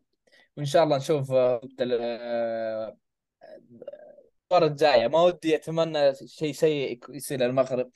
وإن 0.57 0.67
شاء 0.67 0.85
الله 0.85 0.97
نشوف 0.97 1.33
ضد 1.33 1.83
المباراه 3.43 4.67
الجاية. 4.67 5.09
ما 5.09 5.23
ودي 5.23 5.57
أتمنى 5.57 6.15
شيء 6.15 6.53
سيء 6.53 7.01
يصير 7.09 7.41
للمغرب. 7.41 7.91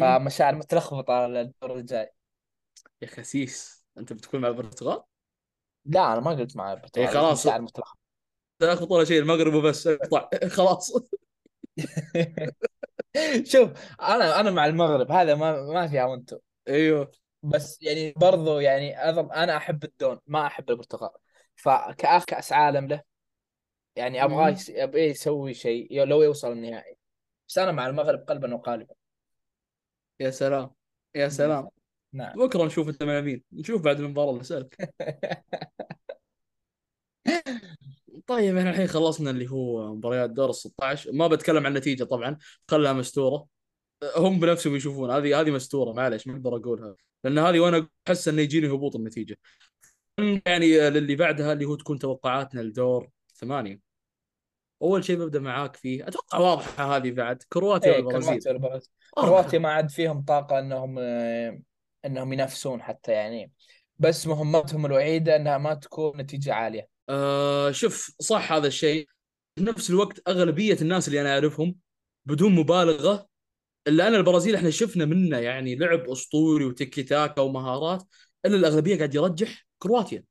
فمشاعر 0.00 0.54
متلخبطة 0.54 1.12
على 1.12 1.40
الدور 1.40 1.76
الجاي. 1.76 2.10
يا 3.02 3.06
خسيس 3.06 3.84
أنت 3.98 4.12
بتكون 4.12 4.40
مع 4.40 4.48
البرتغال؟ 4.48 5.02
لا 5.84 6.12
أنا 6.12 6.20
ما 6.20 6.30
قلت 6.30 6.56
مع 6.56 6.72
البرتغال. 6.72 7.06
إيه 7.06 7.14
خلاص. 7.14 7.46
مشاعر 7.46 7.60
متلخبطة. 7.60 7.98
تاخذ 8.58 8.92
ولا 8.92 9.04
شيء 9.04 9.20
المغرب 9.20 9.54
وبس. 9.54 9.86
اقطع. 9.86 10.28
خلاص. 10.56 10.92
شوف 13.52 13.70
أنا 14.00 14.40
أنا 14.40 14.50
مع 14.50 14.66
المغرب. 14.66 15.12
هذا 15.12 15.34
ما 15.34 15.62
ما 15.62 15.88
فيها 15.88 16.04
وانتو 16.04 16.38
أيوه. 16.68 17.10
بس 17.42 17.82
يعني 17.82 18.12
برضو 18.16 18.58
يعني 18.58 18.98
أنا 19.12 19.56
أحب 19.56 19.84
الدون 19.84 20.20
ما 20.26 20.46
أحب 20.46 20.70
البرتغال. 20.70 21.10
فكأخ 21.56 22.24
كأس 22.24 22.52
عالم 22.52 22.86
له 22.86 23.07
يعني 23.98 24.24
أبغاه 24.24 24.56
أبغى 24.70 25.02
يسوي 25.02 25.54
شيء 25.54 26.04
لو 26.04 26.22
يوصل 26.22 26.52
النهائي. 26.52 26.96
بس 27.48 27.58
أنا 27.58 27.72
مع 27.72 27.86
المغرب 27.86 28.18
قلبا 28.18 28.54
وقالبا. 28.54 28.94
يا 30.20 30.30
سلام. 30.30 30.70
يا 31.14 31.28
سلام. 31.28 31.68
نعم. 32.12 32.38
بكرة 32.38 32.64
نشوف 32.64 32.88
انت 32.88 33.02
مع 33.02 33.20
مين 33.20 33.42
نشوف 33.52 33.82
بعد 33.82 34.00
المباراه 34.00 34.30
اللي 34.30 34.40
اسالك 34.40 34.94
طيب 38.26 38.56
إحنا 38.56 38.70
الحين 38.70 38.86
خلصنا 38.86 39.30
اللي 39.30 39.50
هو 39.50 39.94
مباريات 39.94 40.30
دور 40.30 40.50
ال 40.50 40.54
16 40.54 41.12
ما 41.12 41.26
بتكلم 41.26 41.66
عن 41.66 41.66
النتيجة 41.66 42.04
طبعا 42.04 42.38
خلها 42.68 42.92
مستورة. 42.92 43.46
هم 44.16 44.40
بنفسهم 44.40 44.76
يشوفون 44.76 45.10
هذه 45.10 45.40
هذه 45.40 45.50
مستورة 45.50 45.92
معلش 45.92 46.26
ما 46.26 46.34
أقدر 46.34 46.56
أقولها. 46.56 46.96
لأن 47.24 47.38
هذه 47.38 47.60
وأنا 47.60 47.88
أحس 48.08 48.28
انه 48.28 48.42
يجيني 48.42 48.68
هبوط 48.68 48.96
النتيجة. 48.96 49.38
يعني 50.46 50.90
للي 50.90 51.16
بعدها 51.16 51.52
اللي 51.52 51.64
هو 51.64 51.74
تكون 51.74 51.98
توقعاتنا 51.98 52.60
لدور 52.60 53.10
ثمانية. 53.34 53.87
أول 54.82 55.04
شيء 55.04 55.16
ببدا 55.16 55.40
معاك 55.40 55.76
فيه. 55.76 56.08
أتوقع 56.08 56.38
واضحة 56.38 56.96
هذه 56.96 57.10
بعد. 57.10 57.42
كرواتيا 57.52 57.92
إيه 57.92 57.96
والبرازيل. 57.96 58.38
كرواتيا 58.42 58.52
واضحة. 58.52 58.80
كرواتيا 59.14 59.58
ما 59.58 59.72
عاد 59.72 59.90
فيهم 59.90 60.22
طاقة 60.22 60.58
إنهم 60.58 60.96
آه، 60.98 61.60
إنهم 62.04 62.32
ينافسون 62.32 62.82
حتى 62.82 63.12
يعني. 63.12 63.52
بس 63.98 64.26
مهمتهم 64.26 64.86
الوحيدة 64.86 65.36
إنها 65.36 65.58
ما 65.58 65.74
تكون 65.74 66.20
نتيجة 66.20 66.54
عالية. 66.54 66.88
آه 67.08 67.70
شوف 67.70 68.14
صح 68.20 68.52
هذا 68.52 68.66
الشيء. 68.66 69.08
في 69.56 69.64
نفس 69.64 69.90
الوقت 69.90 70.28
أغلبية 70.28 70.76
الناس 70.82 71.08
اللي 71.08 71.20
أنا 71.20 71.34
أعرفهم 71.34 71.74
بدون 72.26 72.52
مبالغة 72.54 73.28
إلا 73.88 74.08
أنا 74.08 74.16
البرازيل 74.16 74.54
إحنا 74.54 74.70
شفنا 74.70 75.04
منه 75.04 75.38
يعني 75.38 75.76
لعب 75.76 76.10
أسطوري 76.10 76.64
وتيكي 76.64 77.02
تاكا 77.02 77.42
ومهارات 77.42 78.02
إلا 78.46 78.56
الأغلبية 78.56 78.96
قاعد 78.96 79.14
يرجح 79.14 79.66
كرواتيا. 79.78 80.24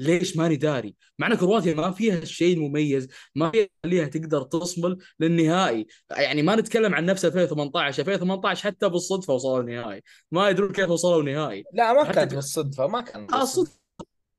ليش 0.00 0.36
ماني 0.36 0.56
داري؟ 0.56 0.94
مع 1.18 1.26
إن 1.26 1.34
كرواتيا 1.34 1.74
ما 1.74 1.90
فيها 1.90 2.18
الشيء 2.18 2.56
المميز 2.56 3.08
ما 3.34 3.52
فيها 3.82 4.06
تقدر 4.06 4.42
تصمل 4.42 4.98
للنهائي. 5.20 5.86
يعني 6.10 6.42
ما 6.42 6.56
نتكلم 6.56 6.94
عن 6.94 7.06
نفس 7.06 7.24
2018 7.24 8.00
2018 8.00 8.64
حتى 8.64 8.88
بالصدفة 8.88 9.34
وصلوا 9.34 9.60
النهائي 9.60 10.02
ما 10.30 10.48
يدرون 10.48 10.72
كيف 10.72 10.90
وصلوا 10.90 11.20
النهائي 11.20 11.64
لا 11.72 11.92
ما 11.92 12.12
كانت 12.12 12.34
بالصدفة 12.34 12.86
ما 12.86 13.00
كانت 13.00 13.32
آه 13.32 13.38
بالصدفة. 13.38 13.70
صدفة. 13.70 13.80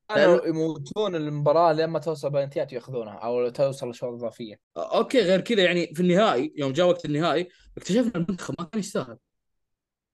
كانوا 0.08 0.46
يموتون 0.46 1.14
المباراة 1.16 1.72
لما 1.72 1.98
توصل 1.98 2.30
بلنتيات 2.30 2.72
ويأخذونها 2.72 3.14
أو 3.14 3.48
توصل 3.48 3.90
لشوط 3.90 4.12
إضافية. 4.12 4.60
أوكي 4.76 5.20
غير 5.20 5.40
كذا 5.40 5.62
يعني 5.62 5.94
في 5.94 6.00
النهائي 6.00 6.52
يوم 6.56 6.72
جاء 6.72 6.86
وقت 6.88 7.04
النهائي 7.04 7.48
اكتشفنا 7.78 8.12
المنتخب 8.14 8.54
ما 8.58 8.64
كان 8.64 8.80
يستاهل. 8.80 9.16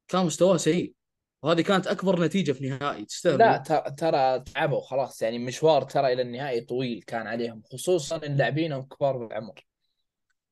كان 0.09 0.27
مستواه 0.27 0.57
سيء. 0.57 0.98
وهذه 1.43 1.61
كانت 1.61 1.87
أكبر 1.87 2.25
نتيجة 2.25 2.53
في 2.53 2.69
نهائي 2.69 3.05
تستاهل. 3.05 3.39
لا 3.39 3.57
ترى 3.57 3.83
ترى 3.99 4.45
تعبوا 4.55 4.81
خلاص 4.81 5.23
يعني 5.23 5.39
مشوار 5.39 5.83
ترى 5.83 6.13
إلى 6.13 6.23
النهائي 6.23 6.61
طويل 6.61 7.03
كان 7.07 7.27
عليهم 7.27 7.63
خصوصا 7.73 8.27
إن 8.27 8.37
لاعبينهم 8.37 8.83
كبار 8.83 9.17
بالعمر. 9.17 9.67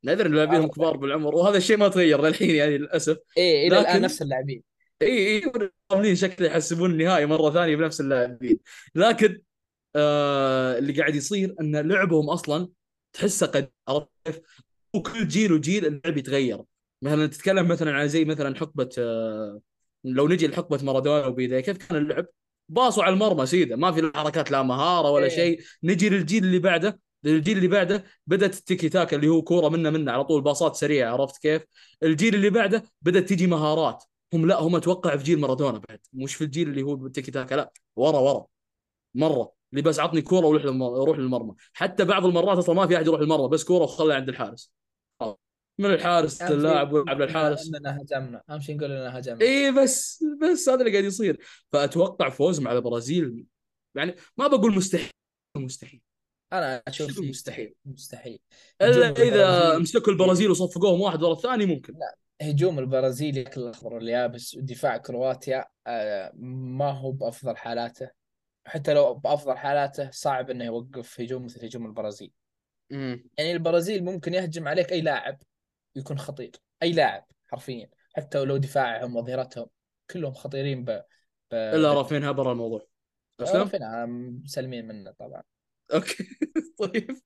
نادر 0.03 0.29
لاعبينهم 0.29 0.69
كبار 0.69 0.97
بالعمر 0.97 1.35
وهذا 1.35 1.57
الشيء 1.57 1.77
ما 1.77 1.89
تغير 1.89 2.23
للحين 2.27 2.51
يعني 2.51 2.79
للأسف. 2.79 3.17
إيه 3.37 3.69
إلى 3.69 3.81
الآن 3.81 3.93
لكن- 3.95 4.03
نفس 4.05 4.23
اللاعبين. 4.23 4.63
اي 5.03 5.37
اي 5.37 5.71
عاملين 5.91 6.15
شكل 6.17 6.45
يحسبون 6.45 6.91
النهائي 6.91 7.27
مرة 7.27 7.51
ثانية 7.51 7.77
بنفس 7.77 8.01
اللاعبين. 8.01 8.59
لكن 8.95 9.41
آه 9.97 10.79
اللي 10.79 10.93
قاعد 10.93 11.15
يصير 11.15 11.55
إن 11.61 11.77
لعبهم 11.77 12.31
أصلا 12.31 12.69
تحسه 13.13 13.47
قد؟ 13.47 13.71
وكل 14.95 15.29
جيل 15.29 15.53
وجيل 15.53 15.87
اللعب 15.87 16.17
يتغير. 16.17 16.63
مثلا 17.03 17.27
تتكلم 17.27 17.69
مثلا 17.69 17.93
عن 17.93 18.09
زي 18.09 18.25
مثلا 18.25 18.57
حقبة 18.57 18.89
آه 18.99 19.61
لو 20.07 20.29
نجي 20.29 20.47
لحقبة 20.49 20.85
مارادونا 20.85 21.27
وبيدا 21.27 21.61
كيف 21.61 21.77
كان 21.77 21.99
اللعب؟ 21.99 22.27
باصوا 22.69 23.05
على 23.05 23.13
المرمى 23.15 23.47
سيدة 23.47 23.77
ما 23.77 23.93
في 23.93 24.01
لا 24.01 24.13
حركات 24.15 24.51
لا 24.51 24.63
مهارة 24.63 25.11
ولا 25.11 25.25
إيه. 25.25 25.31
شيء. 25.31 25.61
نجي 25.83 26.09
للجيل 26.09 26.45
اللي 26.45 26.59
بعده 26.59 27.01
الجيل 27.27 27.57
اللي 27.57 27.69
بعده 27.69 28.05
بدأت 28.27 28.59
التيكي 28.59 28.89
تاكا 28.89 29.17
اللي 29.17 29.29
هو 29.29 29.43
كورة 29.43 29.69
منه 29.69 29.91
منه 29.91 30.13
على 30.13 30.25
طول 30.25 30.43
باصات 30.43 30.77
سريعة 30.77 31.13
عرفت 31.13 31.43
كيف؟ 31.43 31.63
الجيل 32.03 32.35
اللي 32.35 32.51
بعده 32.51 32.83
بدأت 33.03 33.29
تجي 33.29 33.47
مهارات. 33.47 34.05
هم 34.35 34.47
لا 34.47 34.61
هم 34.61 34.77
أتوقع 34.77 35.17
في 35.17 35.25
جيل 35.25 35.41
مارادونا 35.41 35.79
بعد 35.89 36.01
مش 36.13 36.35
في 36.35 36.45
الجيل 36.45 36.69
اللي 36.69 36.83
هو 36.83 36.97
بالتيكي 36.97 37.31
تاكا 37.31 37.55
لا. 37.55 37.73
ورا 37.97 38.19
ورا. 38.19 38.47
مرة. 39.15 39.53
اللي 39.73 39.83
بس 39.83 40.01
عطني 40.01 40.23
كورة 40.23 40.47
وروح 40.47 40.65
للمر... 40.65 41.05
روح 41.07 41.19
للمرمى. 41.19 41.55
حتى 41.73 42.05
بعض 42.05 42.27
المرات 42.27 42.59
أصلا 42.59 42.75
ما 42.75 42.87
في 42.87 42.97
أحد 42.97 43.07
يروح 43.07 43.21
للمرمى 43.21 43.49
بس 43.49 43.65
كورة 43.65 43.85
وخلها 43.85 44.17
عند 44.17 44.29
الحارس. 44.29 44.73
من 45.79 45.91
الحارس 45.91 46.43
اللاعب 46.43 46.93
ويلعب 46.93 47.21
للحارس. 47.21 47.75
إننا 47.75 48.03
هجمنا. 48.03 48.43
أهم 48.51 48.61
شيء 48.61 48.77
نقول 48.77 48.93
إننا 48.93 49.19
هجمنا. 49.19 49.41
اي 49.41 49.73
بس 49.73 50.25
بس 50.43 50.69
هذا 50.69 50.81
اللي 50.81 50.93
قاعد 50.93 51.05
يصير. 51.05 51.39
فأتوقع 51.73 52.29
فوز 52.29 52.61
مع 52.61 52.73
البرازيل 52.73 53.47
يعني 53.97 54.15
ما 54.37 54.47
بقول 54.47 54.77
مستحيل 54.77 55.11
مستحيل. 55.57 56.01
أنا 56.53 56.83
أشوف 56.89 57.21
مستحيل. 57.21 57.75
مستحيل. 57.85 58.39
إلا 58.83 59.11
إذا 59.11 59.79
مسكوا 59.79 60.13
البرازيل 60.13 60.51
وصفقوهم 60.51 61.01
واحد 61.01 61.23
ورا 61.23 61.33
الثاني 61.33 61.67
ممكن. 61.67 61.95
هجوم 62.43 62.79
البرازيل 62.79 63.37
ياكل 63.37 63.61
الأخضر 63.61 63.95
واليابس. 63.95 64.55
ودفاع 64.55 64.97
كرواتيا 64.97 65.65
آه، 65.87 66.33
ما 66.37 66.91
هو 66.91 67.11
بأفضل 67.11 67.57
حالاته. 67.57 68.11
حتى 68.67 68.95
لو 68.95 69.15
بأفضل 69.15 69.57
حالاته 69.57 70.11
صعب 70.11 70.51
إنه 70.51 70.65
يوقف 70.65 71.21
هجوم 71.21 71.45
مثل 71.45 71.65
هجوم 71.65 71.87
البرازيل. 71.87 72.33
امم 72.93 73.29
يعني 73.39 73.53
البرازيل 73.53 74.05
ممكن 74.05 74.35
يهجم 74.35 74.69
عليك 74.69 74.93
أي 74.93 75.01
لاعب. 75.01 75.39
يكون 75.97 76.19
خطير. 76.19 76.53
أي 76.83 76.93
لاعب 76.93 77.27
حرفيا 77.49 77.89
حتى 78.17 78.45
لو 78.45 78.57
دفاعهم 78.57 79.17
وظهيرتهم 79.17 79.67
كلهم 80.11 80.33
خطيرين 80.33 80.85
ب, 80.85 80.91
ب... 81.51 81.55
إلا 81.55 81.95
رافينها 81.95 82.33
برا 82.33 82.53
الموضوع. 82.53 82.87
أسلم؟ 83.41 83.61
رافينها 83.61 84.07
مسلمين 84.07 84.89
منه 84.89 85.11
طبعا. 85.11 85.43
أوكي. 85.95 86.29
طيب. 86.79 87.17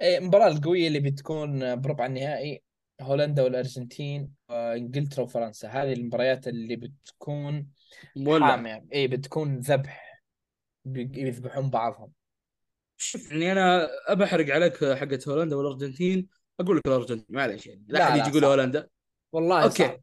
إيه 0.00 0.18
المباراة 0.18 0.48
القوية 0.48 0.88
اللي 0.88 1.00
بتكون 1.00 1.80
بربع 1.80 2.06
النهائي 2.06 2.62
هولندا 3.00 3.42
والأرجنتين 3.42 4.32
وإنجلترا 4.48 5.24
وفرنسا. 5.24 5.68
هذه 5.68 5.92
المباريات 5.92 6.48
اللي 6.48 6.76
بتكون 6.76 7.68
مولع. 8.16 8.46
حامية. 8.50 8.86
إيه 8.92 9.08
بتكون 9.08 9.58
ذبح 9.58 10.22
بي- 10.84 11.20
يذبحون 11.20 11.70
بعضهم. 11.70 12.12
شوف 12.96 13.32
يعني 13.32 13.52
أنا 13.52 13.88
ابى 14.06 14.24
احرق 14.24 14.54
عليك 14.54 14.84
حقة 14.84 15.18
هولندا 15.28 15.56
والأرجنتين. 15.56 16.28
أقول 16.60 16.76
لك 16.76 16.86
الأرجنتين. 16.86 17.26
معليش 17.28 17.66
يعني. 17.66 17.84
لا 17.88 17.98
لا، 17.98 18.04
احد 18.08 18.16
يجي 18.18 18.28
يقول 18.28 18.42
صح. 18.42 18.48
هولندا. 18.48 18.88
والله 19.32 19.62
okay. 19.62 19.74
صعب 19.84 20.00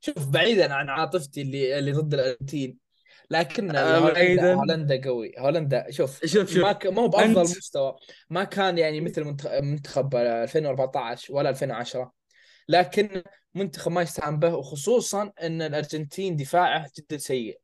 شوف 0.00 0.28
بعيدا 0.28 0.74
عن 0.74 0.88
عاطفتي 0.88 1.42
اللي 1.42 1.78
اللي 1.78 1.92
ضد 1.92 2.14
الأرجنتين 2.14 2.78
لكن 3.30 3.76
آه، 3.76 3.98
هولندا. 3.98 4.54
هولندا 4.54 5.00
قوي. 5.04 5.32
هولندا 5.38 5.90
شوف 5.90 6.26
شوف 6.26 6.50
شوف. 6.50 6.62
ما 6.62 6.72
ك... 6.72 6.86
ما 6.86 7.02
هو 7.02 7.08
بأفضل 7.08 7.34
أنت- 7.46 7.56
مستوى. 7.56 7.96
ما 8.30 8.44
كان 8.44 8.78
يعني 8.78 9.00
مثل 9.00 9.24
منتخ- 9.24 9.60
منتخب 9.62 10.14
2014 10.16 11.34
ولا 11.34 11.50
2010 11.50 12.12
لكن 12.68 13.22
منتخب 13.54 13.92
ما 13.92 14.02
يستهان 14.02 14.38
به 14.38 14.54
وخصوصا 14.54 15.32
إن 15.42 15.62
الأرجنتين 15.62 16.36
دفاعه 16.36 16.90
جدا 16.98 17.18
سيء. 17.18 17.60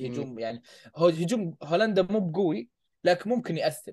هجوم 0.00 0.38
يعني 0.38 0.62
هو 0.96 1.06
هجوم 1.08 1.56
هولندا 1.62 2.02
مو 2.02 2.20
بقوي 2.20 2.68
لكن 3.04 3.30
ممكن 3.30 3.56
يأثر. 3.56 3.92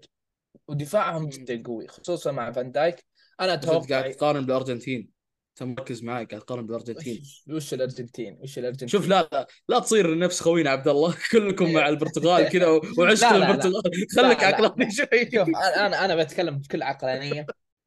ودفاعهم. 0.68 1.30
جدا 1.30 1.64
قوي 1.66 1.88
خصوصا 1.88 2.32
مع 2.32 2.52
فان 2.52 2.72
دايك. 2.72 3.06
أنا 3.42 3.54
أنت 3.54 3.66
قاعد 3.66 3.84
أتوقع 3.84 4.12
تقارن 4.12 4.46
بالأرجنتين. 4.46 5.10
أنت 5.52 5.70
مركز 5.70 6.04
معي 6.04 6.26
قاعد 6.26 6.42
تقارن 6.42 6.66
بالأرجنتين. 6.68 7.24
وش 7.50 7.74
الأرجنتين؟ 7.74 8.38
وش 8.42 8.60
الأرجنتين؟ 8.60 8.88
شوف 8.88 9.08
لا 9.08 9.30
لا 9.32 9.48
لا 9.70 9.80
تصير 9.80 10.18
نفس 10.18 10.42
خوينا 10.42 10.70
عبد 10.70 10.88
الله 10.88 11.16
كلكم 11.32 11.74
مع 11.74 11.90
البرتغال 11.90 12.50
كذا 12.50 12.68
وعشق 12.98 13.32
لا، 13.32 13.38
لا،. 13.38 13.52
البرتغال. 13.52 13.84
خليك 14.16 14.40
لا، 14.40 14.42
لا. 14.42 14.48
عقلاني 14.48 14.92
شوي. 14.92 15.32
شوف 15.32 15.48
أنا 15.48 15.88
أنا 15.88 16.06
أنا 16.06 16.16
بتكلم 16.16 16.58
بكل 16.58 16.84
عقلانية. 16.84 17.46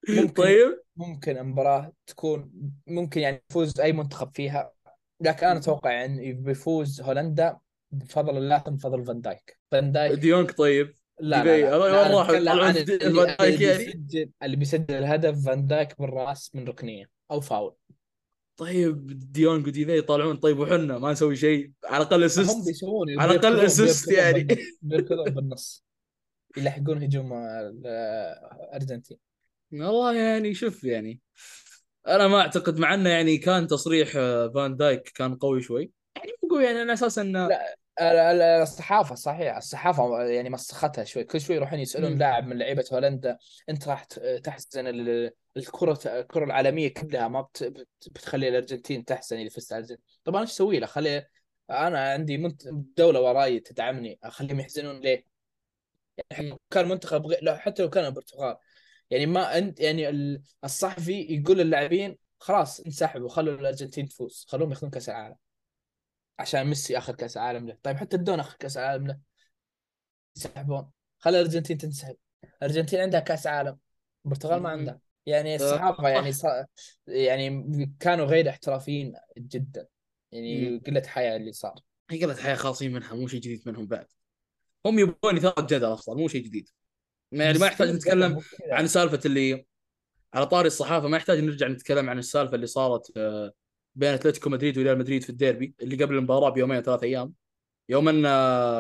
ممكن 0.09 0.29
طيب. 0.29 0.81
ممكن 0.97 1.39
المباراة 1.39 1.93
تكون 2.07 2.51
ممكن 2.87 3.21
يعني 3.21 3.43
يفوز 3.51 3.81
أي 3.81 3.93
منتخب 3.93 4.31
فيها. 4.35 4.73
لكن 5.21 5.47
أنا 5.47 5.59
أتوقع 5.59 6.05
ان 6.05 6.43
بيفوز 6.43 7.01
هولندا. 7.01 7.59
بفضل 7.91 8.37
الله 8.37 8.59
ثم 8.59 8.71
بفضل 8.75 9.05
فان 9.05 9.21
دايك. 9.21 9.59
فان 9.71 9.93
دايك 9.93 10.19
ديونج 10.19 10.51
طيب. 10.51 10.95
لا. 11.31 11.45
لا, 11.45 11.79
لا, 11.79 12.03
راحوا؟ 12.03 12.23
فان 12.25 12.45
دايك 13.15 13.61
يعني؟ 13.61 13.85
بيسجل 13.85 14.31
اللي 14.43 14.57
بيسجل 14.57 14.95
الهدف 14.95 15.45
فان 15.47 15.67
دايك 15.67 16.01
بالراس 16.01 16.55
من 16.55 16.69
ركنية 16.69 17.11
أو 17.31 17.41
فاول 17.41 17.75
طيب 18.57 19.07
ديونج 19.33 19.67
وديباي 19.67 19.99
يطالعون 19.99 20.37
طيب 20.37 20.59
وحنا 20.59 20.99
ما 20.99 21.13
نسوي 21.13 21.37
شيء 21.37 21.71
على 21.85 22.03
الأقل 22.03 22.15
هم 22.17 22.25
assist 22.27 22.67
بيسوون 22.67 23.21
على 23.21 23.39
assist 23.39 24.09
بيركضون 24.09 24.15
يعني. 24.15 24.45
بالنص- 24.45 24.79
بيركضون 24.83 25.25
بالنص 25.35 25.85
يلحقون 26.57 27.03
هجوم 27.03 27.33
الأرجنتين 27.33 29.19
والله 29.73 30.15
يعني 30.15 30.55
شوف 30.55 30.85
يعني 30.85 31.21
أنا 32.09 32.29
ما 32.29 32.41
أعتقد 32.41 32.79
مع 32.79 32.95
إنه 32.95 33.11
يعني 33.11 33.39
كان 33.39 33.67
تصريح 33.67 34.13
فان 34.55 34.77
دايك 34.77 35.03
كان 35.15 35.35
قوي 35.35 35.63
شوي 35.63 35.91
يعني 36.17 36.33
مو 36.43 36.49
قوي 36.49 36.65
يعني 36.65 36.79
على 36.79 36.93
أساس 36.93 37.19
إنه 37.19 37.49
لا 37.49 37.77
الصحافة 38.01 39.15
صحيح 39.15 39.57
الصحافة 39.57 40.23
يعني 40.23 40.51
مسختها 40.51 41.05
شوي 41.05 41.25
كل 41.25 41.41
شوي 41.41 41.57
يروحون 41.57 41.79
يسألون. 41.79 42.19
لاعب 42.19 42.47
من 42.47 42.59
لعيبة 42.59 42.85
هولندا 42.93 43.39
أنت 43.69 43.89
راح 43.89 44.05
تحزن 44.45 44.87
ال- 44.87 45.31
الكرة 45.57 45.99
الكرة 46.07 46.45
العالمية 46.45 46.95
كلها 46.95 47.29
ما 47.29 47.41
بت- 47.41 47.65
بت- 47.65 48.09
بتخلي 48.11 48.49
الأرجنتين 48.49 49.05
تحزن 49.05 49.37
اذا 49.37 49.49
فزت 49.49 49.73
الارجنتين 49.73 50.05
طبعا 50.25 50.43
إيش 50.43 50.51
أسوي 50.51 50.79
له 50.79 50.87
خلي 50.87 51.27
أنا 51.71 52.11
عندي 52.13 52.39
منت... 52.39 52.69
دولة 52.97 53.21
وراي 53.21 53.61
تدعمني 53.61 54.19
أخليهم 54.25 54.61
يحزنون 54.61 55.01
ليه؟ 55.01 55.25
يعني. 56.31 56.59
كان 56.71 56.89
منتخب 56.89 57.27
غير 57.27 57.39
لا 57.43 57.57
حتى 57.57 57.83
لو 57.83 57.91
كان 57.91 58.05
البرتغال 58.05 58.57
يعني 59.11 59.27
ما 59.27 59.59
انت 59.59 59.81
يعني 59.81 60.09
ال- 60.09 60.43
الصحفي 60.65 61.21
يقول 61.31 61.59
للاعبين 61.59 62.19
خلاص 62.39 62.81
انسحبوا 62.81 63.29
خلوا 63.29 63.55
الأرجنتين 63.55 64.09
تفوز 64.09 64.47
خلوهم 64.49 64.71
ياخذون 64.71 64.91
كأس 64.91 65.09
العالم 65.09 65.37
عشان 66.39 66.65
ميسي 66.65 66.99
اخذ 66.99 67.15
كأس 67.15 67.37
العالم 67.37 67.69
له. 67.69 67.79
طيب 67.83 67.97
حتى 67.97 68.17
الدون 68.17 68.41
اخذ 68.41 68.57
كأس 68.57 68.77
العالم 68.77 69.07
له. 69.07 69.19
ينسحبون 70.37 70.91
خلي 71.19 71.41
الأرجنتين 71.41 71.79
تنسحب. 71.79 72.17
الأرجنتين 72.63 73.01
عندها 73.01 73.21
كأس 73.21 73.47
عالم. 73.47 73.79
البرتغال 74.25 74.63
ما. 74.63 74.69
عندها. 74.69 75.01
يعني 75.27 75.57
الصحافه 75.57 76.09
يعني 76.09 76.33
صح. 76.33 76.43
صا... 76.43 76.67
يعني 77.07 77.95
كانوا 78.01 78.27
غير 78.27 78.49
احترافيين 78.49 79.15
جدا. 79.39 79.87
يعني. 80.33 80.79
قلة 80.79 81.03
حياء 81.07 81.37
اللي 81.37 81.53
صار. 81.53 81.75
هي 82.11 82.25
قلت 82.25 82.39
حياة 82.39 82.55
خاصين 82.55 82.93
منها 82.93 83.15
مو 83.15 83.27
شيء 83.29 83.41
جديد 83.41 83.63
منهم 83.67 83.87
بعد. 83.87 84.07
هم 84.87 84.99
يبغون 84.99 85.37
اثاره 85.37 85.67
جدل 85.67 85.93
أصلا 85.93 86.15
مو 86.15 86.29
شيء 86.29 86.45
جديد. 86.45 86.69
يعني 87.33 87.59
ما 87.59 87.67
يحتاج 87.67 87.89
نتكلم. 87.89 88.41
عن 88.71 88.87
سالفة 88.87 89.21
اللي 89.27 89.67
على 90.35 90.47
طاري 90.47 90.67
الصحافة. 90.67 91.09
ما 91.09 91.17
يحتاج 91.17 91.39
نرجع 91.39 91.69
نتكلم 91.69 92.11
عن 92.11 92.19
السالفة 92.19 92.55
اللي 92.55 92.67
صارت 92.67 93.13
آه، 93.17 93.53
بين 93.95 94.09
أتلتيكو 94.09 94.51
مدريد 94.51 94.79
وريال 94.79 94.99
مدريد 94.99 95.23
في 95.23 95.31
الديربي 95.31 95.75
اللي 95.83 96.05
قبل 96.05 96.15
المباراة 96.15 96.51
بيومين 96.51 96.83
ثلاث 96.83 97.03
أيام. 97.03 97.33
يوم 97.89 98.09
أن 98.09 98.23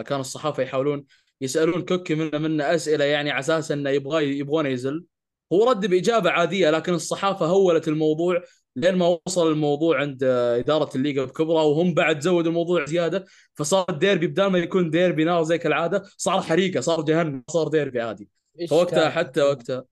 كان 0.02 0.20
الصحافة 0.20 0.62
يحاولون 0.62 1.04
يسألون 1.40 1.82
كوكي 1.82 2.14
منا 2.14 2.38
منا 2.38 2.74
أسئلة 2.74 3.04
يعني 3.04 3.30
على 3.30 3.40
أساس 3.40 3.72
أنه 3.72 3.90
يبغى 3.90 4.38
يبغونه 4.38 4.68
يزل. 4.68 5.04
هو 5.52 5.70
رد 5.70 5.86
بإجابة 5.86 6.30
عادية 6.30 6.70
لكن 6.70 6.94
الصحافة 6.94 7.46
هولت 7.46 7.88
الموضوع 7.88 8.42
لين 8.76 8.94
ما 8.94 9.18
وصل 9.26 9.52
الموضوع 9.52 10.00
عند 10.00 10.24
إدارة 10.24 10.90
الليغا 10.96 11.24
بكبرى 11.24 11.56
وهم 11.56 11.94
بعد 11.94 12.20
زودوا 12.20 12.50
الموضوع 12.50 12.84
زيادة. 12.84 13.24
فصار 13.54 13.86
الديربي 13.88 14.26
بدال 14.26 14.46
ما 14.46 14.58
يكون 14.58 14.90
ديربي 14.90 15.24
نار 15.24 15.42
زي 15.42 15.58
كالعادة 15.58 16.02
صار 16.16 16.40
حريقة 16.40 16.80
صار 16.80 17.02
جهنم 17.02 17.44
صار 17.50 17.68
ديربي 17.68 18.00
عادي. 18.00 18.28
فوقتها؟ 18.70 19.10
حتى 19.10 19.42
وقتها 19.42 19.84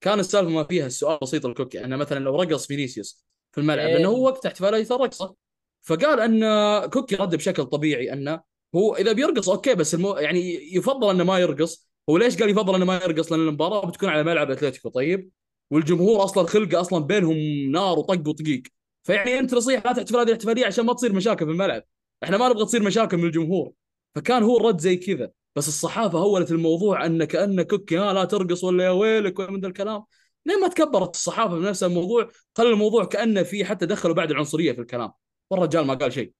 كان 0.00 0.20
السالفة 0.20 0.50
ما 0.50 0.64
فيها 0.64 0.86
السؤال 0.86 1.18
بسيط 1.22 1.46
الكوكي 1.46 1.84
أنه 1.84 1.96
مثلا 1.96 2.18
لو 2.18 2.42
رقص 2.42 2.66
فينيسيوس 2.66 3.24
في 3.52 3.58
الملعب 3.60 3.86
إيه. 3.86 3.94
لأنه 3.94 4.08
هو 4.08 4.24
وقت 4.24 4.46
احتفاليه 4.46 4.86
الرقصه 4.90 5.34
فقال 5.82 6.20
أن 6.20 6.90
كوكي 6.90 7.16
رد 7.16 7.36
بشكل 7.36 7.64
طبيعي 7.64 8.12
أنه 8.12 8.40
هو 8.74 8.96
إذا 8.96 9.12
بيرقص 9.12 9.48
okay 9.48 9.74
بس 9.74 9.94
المو... 9.94 10.16
يعني 10.16 10.74
يفضل 10.76 11.10
أنه 11.10 11.24
ما 11.24 11.38
يرقص. 11.38 11.88
هو 12.10 12.16
ليش 12.16 12.38
قال 12.38 12.50
يفضل 12.50 12.74
أنه 12.74 12.84
ما 12.84 12.94
يرقص؟ 12.94 13.32
لأن 13.32 13.40
المباراة 13.40 13.86
بتكون 13.86 14.08
على 14.08 14.22
ملعب 14.22 14.50
أتلتيكو 14.50 14.88
طيب؟ 14.88 15.30
والجمهور 15.70 16.24
أصلا 16.24 16.46
خلقه 16.46 16.80
أصلا 16.80 17.04
بينهم 17.04 17.36
نار 17.72 17.98
وطق 17.98 18.28
وطقيق. 18.28 18.62
فيعني 19.02 19.38
أنت 19.38 19.54
نصيحه 19.54 19.82
لا 19.84 19.92
تحتفل 19.92 20.16
هذه 20.16 20.26
الاحتفالية 20.26 20.66
عشان 20.66 20.86
ما 20.86 20.92
تصير 20.92 21.12
مشاكل 21.12 21.46
في 21.46 21.52
الملعب. 21.52 21.82
إحنا 22.24 22.36
ما 22.38 22.48
نبغى 22.48 22.64
تصير 22.64 22.82
مشاكل 22.82 23.16
من 23.16 23.24
الجمهور. 23.24 23.72
فكان 24.14 24.42
هو 24.42 24.56
الرد 24.56 24.80
زي 24.80 24.96
كذا. 24.96 25.30
بس 25.56 25.68
الصحافة 25.68 26.18
هولت 26.18 26.50
الموضوع 26.50 27.06
أن 27.06 27.24
كانه 27.24 27.62
كوكي 27.62 27.98
ها 27.98 28.12
لا 28.12 28.24
ترقص 28.24 28.64
ولا 28.64 28.84
يا 28.84 28.90
ويلك 28.90 29.38
ولا 29.38 29.50
من 29.50 29.60
ذا 29.60 29.68
الكلام. 29.68 30.04
ليه 30.46 30.56
ما 30.56 30.68
تكبرت 30.68 31.14
الصحافة 31.14 31.56
بنفس 31.56 31.82
الموضوع؟ 31.82 32.28
خلى 32.58 32.68
الموضوع 32.68 33.04
كأنه 33.04 33.42
في 33.42 33.64
حتى 33.64 33.86
دخلوا 33.86 34.14
بعد 34.14 34.30
العنصرية 34.30 34.72
في 34.72 34.80
الكلام. 34.80 35.12
والرجال 35.50 35.86
ما 35.86 35.94
قال 35.94 36.12
شيء. 36.12 36.32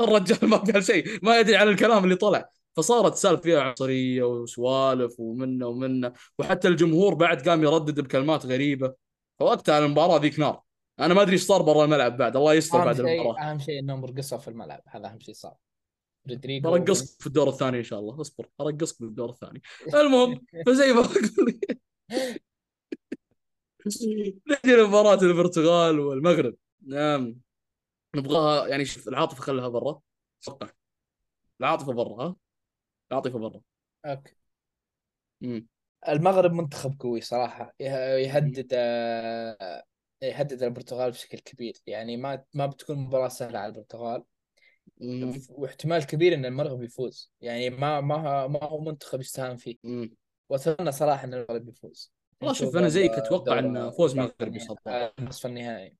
الرجال 0.00 0.38
ما 0.50 0.56
قال 0.56 0.84
شيء. 0.84 1.18
ما 1.22 1.40
يدري 1.40 1.56
عن 1.56 1.68
الكلام 1.68 2.04
اللي 2.04 2.16
طلع. 2.16 2.48
فصارت 2.76 3.14
سالفه 3.14 3.42
فيها 3.42 3.60
عنصرية 3.60 4.22
وسوالف 4.22 5.20
ومنه 5.20 5.66
ومنه. 5.66 6.12
وحتى 6.38 6.68
الجمهور 6.68 7.14
بعد 7.14 7.48
قام 7.48 7.62
يردد 7.62 8.00
بكلمات 8.00 8.46
غريبة. 8.46 8.94
فوقتها 9.38 9.78
المباراة 9.78 10.18
ذيك 10.18 10.38
نار. 10.38 10.60
أنا 11.00 11.14
ما 11.14 11.22
أدري 11.22 11.32
إيش 11.32 11.42
صار 11.42 11.62
برا 11.62 11.84
الملعب 11.84 12.16
بعد. 12.16 12.36
الله 12.36 12.54
يستر 12.54 12.84
بعد 12.84 13.00
المباراة. 13.00 13.50
أهم 13.50 13.58
شيء 13.58 13.78
إنهم 13.78 14.04
رقصوا 14.04 14.38
في 14.38 14.48
الملعب. 14.48 14.82
هذا 14.88 15.06
أهم 15.06 15.20
شيء 15.20 15.34
صار. 15.34 15.54
رودريجو 16.30 16.70
برقصك 16.70 17.20
في 17.20 17.26
الدور 17.26 17.48
الثاني 17.48 17.78
إن 17.78 17.82
شاء 17.82 17.98
الله. 17.98 18.20
اصبر. 18.20 18.46
أرقصك 18.60 18.96
في 18.96 19.04
الدور 19.04 19.30
الثاني. 19.30 19.62
المهم 19.94 20.40
فزي 20.66 20.92
ما 20.92 21.00
أقول. 21.00 21.60
نجي 24.66 24.76
لمباراة 24.76 25.22
البرتغال 25.22 26.00
والمغرب. 26.00 26.54
نعم. 26.86 27.36
نبغاها 28.16 28.66
يعني 28.68 28.84
شوف 28.84 29.08
العاطفة 29.08 29.42
خلها 29.42 29.68
برا. 29.68 30.00
أتوقع. 30.42 30.68
العاطفة 31.60 31.92
برا 31.92 32.22
ها؟ 32.24 32.36
العاطفة 33.10 33.38
برا. 33.38 33.60
okay. 34.04 34.36
مم. 35.40 35.66
المغرب 36.08 36.52
منتخب 36.52 36.94
قوي 37.00 37.20
صراحة. 37.20 37.74
يه- 37.80 38.16
يهدد 38.16 38.68
آه، 38.72 39.82
يهدد 40.22 40.62
البرتغال 40.62 41.10
بشكل 41.10 41.38
كبير. 41.38 41.74
يعني 41.86 42.16
ما 42.16 42.44
ما 42.54 42.66
بتكون 42.66 42.98
مباراة 42.98 43.28
سهلة 43.28 43.58
على 43.58 43.68
البرتغال. 43.72 44.24
مم. 45.00 45.42
واحتمال 45.50 46.06
كبير 46.06 46.34
إن 46.34 46.44
المغرب 46.44 46.82
يفوز. 46.82 47.32
يعني 47.40 47.70
ما 47.70 48.00
ما 48.00 48.46
ما 48.46 48.64
هو 48.64 48.80
منتخب 48.80 49.20
يستهان 49.20 49.56
فيه. 49.56 49.76
مم. 49.84 50.14
وأتمنى 50.48 50.92
صراحة 50.92 51.24
إن 51.24 51.34
المغرب 51.34 51.68
يفوز. 51.68 52.15
والله 52.40 52.54
شوف 52.54 52.76
أنا 52.76 52.88
زيك 52.88 53.10
أتوقع 53.10 53.58
إن 53.58 53.90
فوز 53.90 54.16
مغربي 54.16 54.58
صراحة. 54.58 54.80
آه، 54.86 55.12
نصف 55.20 55.46
النهائي. 55.46 55.94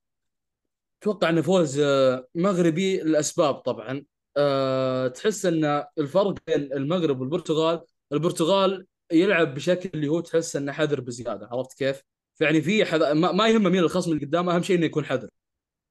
أتوقع 1.03 1.29
انه 1.29 1.43
فوز 1.43 1.79
آه، 1.79 2.29
مغربي 2.35 3.03
الاسباب 3.03 3.55
طبعا. 3.55 4.05
أه 4.37 5.09
تحس 5.09 5.47
إن 5.47 5.85
الفرق 5.99 6.35
بين 6.47 6.73
المغرب 6.73 7.21
والبرتغال 7.21 7.81
البرتغال 8.13 8.87
يلعب 9.13 9.55
بشكل 9.55 9.91
اللي 9.95 10.09
هو 10.09 10.21
تحس 10.21 10.57
إنه 10.57 10.73
حذر 10.73 11.01
بزيادة 11.01 11.49
عرفت 11.53 11.79
كيف؟ 11.79 12.03
فيعني 12.35 12.63
في 12.63 12.85
حذ... 12.85 13.13
ما, 13.13 13.33
ما 13.33 13.49
يهمه 13.49 13.71
مين 13.71 13.81
الخصم 13.81 14.13
اللي 14.13 14.27
قدامه 14.27 14.55
أهم 14.55 14.63
شيء 14.63 14.77
إنه 14.77 14.87
يكون 14.87 15.05
حذر. 15.05 15.29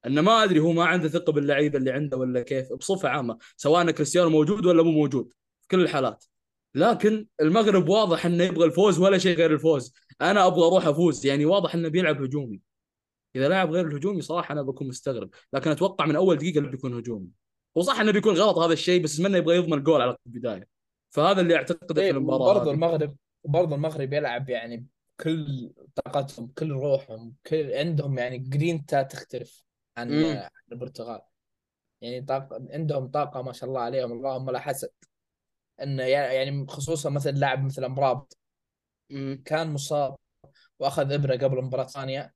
إنه 0.06 0.22
ما 0.22 0.44
أدري 0.44 0.60
هو 0.60 0.72
ما 0.72 0.86
عنده 0.86 1.08
ثقة 1.08 1.32
باللعيبه 1.34 1.78
اللي 1.78 1.92
عنده 1.92 2.18
ولا 2.18 2.42
كيف 2.42 2.74
بصفة 2.74 3.10
عامة 3.10 3.38
سواء 3.58 3.92
كريستيانو 3.92 4.30
موجود 4.30 4.66
ولا 4.66 4.84
مو 4.84 4.92
موجود 4.92 5.30
في 5.62 5.68
كل 5.68 5.82
الحالات. 5.82 6.26
لكن 6.76 7.28
المغرب 7.42 7.90
واضح 7.90 8.26
إنه 8.26 8.44
يبغى 8.44 8.66
الفوز 8.66 9.00
ولا 9.00 9.18
شيء 9.18 9.38
غير 9.38 9.54
الفوز. 9.54 9.94
أنا 10.22 10.48
أبغى 10.48 10.68
أروح 10.68 10.88
أفوز. 10.88 11.26
يعني 11.26 11.46
واضح 11.46 11.76
إنه 11.76 11.90
بيلعب 11.90 12.24
هجومي. 12.24 12.62
إذا 13.36 13.50
لعب 13.50 13.72
غير 13.72 13.88
الهجومي 13.88 14.22
صراحة 14.22 14.52
أنا 14.52 14.62
بكون 14.62 14.88
مستغرب. 14.88 15.30
لكن 15.54 15.72
أتوقع 15.72 16.06
من 16.06 16.16
أول 16.16 16.38
دقيقة 16.38 16.60
انه 16.60 16.70
بيكون 16.70 16.94
هجومي. 16.94 17.30
وصح 17.76 18.00
إنه 18.00 18.12
بيكون 18.12 18.36
غلط 18.36 18.58
هذا 18.58 18.74
الشيء 18.74 19.04
بس 19.04 19.20
منه 19.20 19.38
يبغى 19.38 19.56
يضمن 19.56 19.74
الجول 19.74 20.02
على 20.02 20.18
البداية. 20.28 20.68
فهذا 21.10 21.42
اللي 21.42 21.56
أعتقده 21.56 21.94
في 21.94 22.02
إيه، 22.02 22.12
المباراة 22.12 22.64
هذه. 22.64 22.72
المغرب 22.72 23.16
وبرضه 23.44 23.76
المغرب 23.76 24.14
يلعب 24.14 24.50
يعني 24.50 24.88
بكل 25.20 25.72
طاقتهم 25.96 26.48
كل 26.48 26.72
روحهم 26.72 27.36
كل 27.46 27.74
عندهم 27.74 28.18
يعني 28.18 28.38
جرينتا 28.38 29.02
تختلف 29.02 29.64
عن. 29.98 30.26
عن 30.26 30.50
البرتغال. 30.72 31.22
يعني 32.02 32.22
طاقة 32.22 32.68
عندهم 32.70 33.08
طاقة 33.08 33.42
ما 33.42 33.52
شاء 33.52 33.70
الله 33.70 33.82
عليهم 33.82 34.12
اللهم 34.12 34.50
لا 34.50 34.60
حسد. 34.60 34.90
إنه 35.82 36.04
يعني 36.04 36.68
خصوصا 36.68 37.10
مثلا 37.10 37.32
لاعب 37.32 37.64
مثل 37.64 37.84
امرابط. 37.84 38.38
كان 39.46 39.70
مصاب 39.70 40.16
وأخذ 40.80 41.12
إبرة 41.12 41.36
قبل 41.36 41.62
مباراة 41.64 41.84
ثانية 41.88 42.34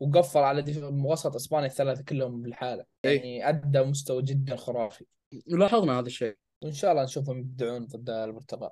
وقفل 0.00 0.38
على 0.38 0.64
وسط 1.04 1.34
إسبانيا 1.34 1.66
الثلاثة 1.66 2.02
كلهم 2.02 2.42
بالحالة 2.42 2.84
إيه. 3.04 3.16
يعني 3.16 3.48
أدى 3.48 3.82
مستوى 3.82 4.22
جدا 4.22 4.56
خرافي. 4.56 5.04
لاحظنا 5.46 5.98
هذا 5.98 6.06
الشيء. 6.06 6.36
وإن 6.62 6.72
شاء 6.72 6.92
الله 6.92 7.04
نشوفهم 7.04 7.38
يبدعون 7.38 7.86
ضد 7.86 8.10
البرتغال. 8.10 8.70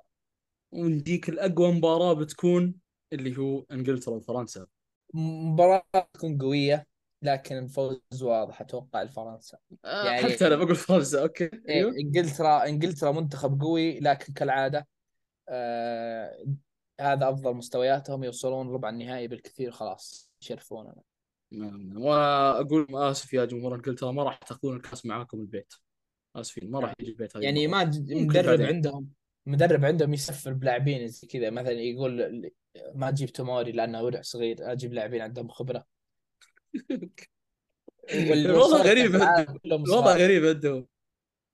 ونجيك 0.71 1.29
لأقوى 1.29 1.71
مباراة 1.71 2.13
بتكون 2.13 2.75
اللي 3.13 3.37
هو 3.37 3.65
إنجلترا 3.71 4.13
وفرنسا. 4.13 4.67
مباراة 5.13 5.83
تكون 6.13 6.37
قوية 6.37 6.87
لكن 7.21 7.57
الفوز 7.57 7.99
واضح 8.21 8.61
أتوقع 8.61 9.03
لفرنسا 9.03 9.57
آه، 9.85 10.05
يعني- 10.05 10.33
حتى 10.33 10.47
أنا 10.47 10.55
بقول 10.55 10.75
فرنسا 10.75 11.21
okay. 11.21 11.43
إيه، 11.43 11.59
أيوه. 11.69 11.91
انجلترا 11.91 12.65
إنجلترا 12.65 13.11
منتخب 13.11 13.61
قوي 13.61 13.99
لكن 13.99 14.33
كالعادة 14.33 14.87
آه 15.49 16.43
هذا 17.01 17.29
أفضل 17.29 17.53
مستوياتهم 17.53 18.23
يوصلون 18.23 18.69
ربع 18.69 18.89
النهائي 18.89 19.27
بالكثير 19.27 19.71
خلاص 19.71 20.31
يشرفوننا 20.41 21.01
نعم. 21.51 21.97
وأقول 21.97 22.87
آسف 22.91 23.33
يا 23.33 23.45
جمهور 23.45 23.75
انجلترا 23.75 24.11
ما 24.11 24.23
راح 24.23 24.37
تاخذون 24.37 24.75
الكاس 24.75 25.05
معاكم 25.05 25.39
البيت 25.39 25.73
آسفين 26.35 26.71
ما 26.71 26.79
راح 26.79 26.93
يجي 26.99 27.11
البيت 27.11 27.35
يعني. 27.35 27.67
ما 27.67 27.83
مدرب. 28.09 28.61
عندهم 28.61 29.09
مدرب 29.45 29.85
عندهم 29.85 30.13
يسفل 30.13 30.53
بلاعبين 30.53 31.07
زي 31.07 31.27
كذا 31.27 31.49
مثلا 31.49 31.71
يقول 31.71 32.51
ما 32.95 33.09
أجيب 33.09 33.29
توموري 33.29 33.71
لأنه 33.71 34.03
ورع 34.03 34.21
صغير 34.21 34.71
أجيب 34.71 34.93
لاعبين 34.93 35.21
عندهم 35.21 35.47
خبرة 35.47 35.85
واللي 38.13 38.49
الوضع 38.49 38.65
وصلوا 38.65 38.81
غريب 38.81 39.15
الوضع 39.65 40.15
غريب 40.15 40.45
عندهم 40.45 40.87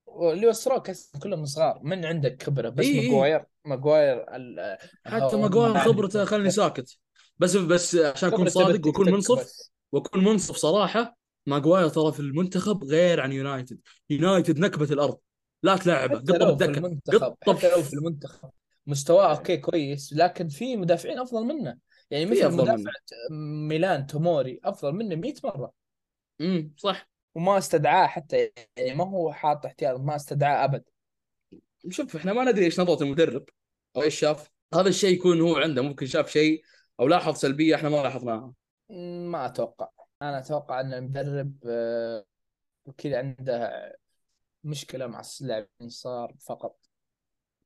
واللي 0.06 0.48
وصلوا 0.48 0.80
كاس 0.80 1.12
كلهم 1.24 1.46
صغار 1.46 1.80
من 1.84 2.06
عندك 2.06 2.44
خبرة 2.44 2.70
بس 2.70 2.86
إيه 2.86 3.00
إيه. 3.00 3.10
ماجواير 3.10 3.46
ماجواير 3.68 4.36
ال- 4.36 4.78
حتى 5.06 5.36
ماجواير 5.36 5.78
خبرته 5.80 6.26
خلني 6.26 6.50
ساكت. 6.50 6.98
بس 7.38 7.56
بس 7.56 7.96
عشان 7.96 8.30
أكون 8.34 8.50
صادق 8.50 8.88
وأكون 8.88 9.12
منصف. 9.12 9.52
وأكون 9.92 10.24
منصف 10.24 10.56
صراحة 10.56 11.18
ماجواير 11.46 11.90
ترى 11.90 12.12
في 12.12 12.20
المنتخب 12.20 12.84
غير 12.84 13.22
عن 13.22 13.32
United. 13.32 13.80
United 14.10 14.60
نكبة 14.60 14.86
الأرض 14.86 15.18
لا 15.64 15.78
تلعبه 15.78 16.20
حتى 16.20 16.34
قطه 16.34 16.38
لو 16.38 16.58
في 16.58 16.66
المنتخب 16.66 17.36
قطه 17.48 17.58
حتى 17.58 17.72
لو 17.72 17.84
في 17.84 17.94
المنتخب 17.94 18.50
مستواه 18.88 19.38
okay 19.38 19.58
كويس 19.58 20.14
لكن 20.14 20.48
في 20.48 20.78
مدافعين 20.78 21.20
أفضل 21.20 21.44
منه. 21.46 21.78
يعني 22.12 22.26
مثل 22.26 22.52
مدافع 22.52 22.92
ميلان 23.68 24.08
توموري 24.08 24.60
أفضل 24.64 24.92
منه 24.92 25.16
100 25.16 25.34
مرة. 25.44 25.72
امم 26.42 26.74
صح. 26.78 27.10
وما 27.36 27.58
استدعاه 27.58 28.08
حتى 28.08 28.52
يعني 28.78 28.96
ما 28.96 29.10
هو 29.10 29.34
حاط 29.34 29.66
احتياط 29.66 30.00
ما 30.00 30.16
استدعاه 30.16 30.66
أبد. 30.66 30.84
شوف 31.90 32.16
إحنا 32.16 32.34
ما 32.34 32.52
ندري 32.52 32.66
إيش 32.66 32.80
نظرة 32.80 33.04
المدرب. 33.04 33.46
أو 33.98 34.02
إيش 34.02 34.20
شاف؟ 34.20 34.52
هذا 34.74 34.90
الشيء 34.90 35.16
يكون 35.16 35.42
هو 35.42 35.56
عنده 35.56 35.82
ممكن 35.82 36.06
شاف 36.06 36.32
شيء 36.32 36.64
أو 37.00 37.08
لاحظ 37.08 37.36
سلبية 37.36 37.76
إحنا 37.76 37.90
ما 37.90 37.96
لاحظناها. 37.96 38.54
ما 39.30 39.46
أتوقع. 39.46 39.90
أنا 40.22 40.40
أتوقع 40.40 40.82
إن 40.82 40.94
المدرب 40.94 41.54
آه، 41.68 42.26
كذا 42.98 43.18
عنده 43.18 43.72
مشكلة 44.64 45.08
مع 45.08 45.22
اللاعبين 45.42 45.90
صار 45.90 46.36
فقط. 46.40 46.80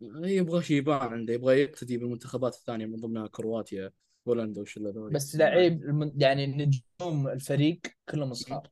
يبغى 0.01 0.63
شيء 0.63 0.77
يبان 0.77 1.13
عنده 1.13 1.33
يبغى 1.33 1.61
يقتدي 1.61 1.97
بالمنتخبات 1.97 2.55
الثانية 2.55 2.85
من 2.85 2.95
ضمنها 2.95 3.27
كرواتيا 3.27 3.91
بولندا 4.25 4.61
وش 4.61 4.77
ذولي 4.79 5.13
بس 5.13 5.35
لعيب 5.35 6.11
يعني 6.17 6.47
نجوم 6.47 7.27
الفريق 7.27 7.81
كلهم 8.09 8.33
صغار. 8.33 8.69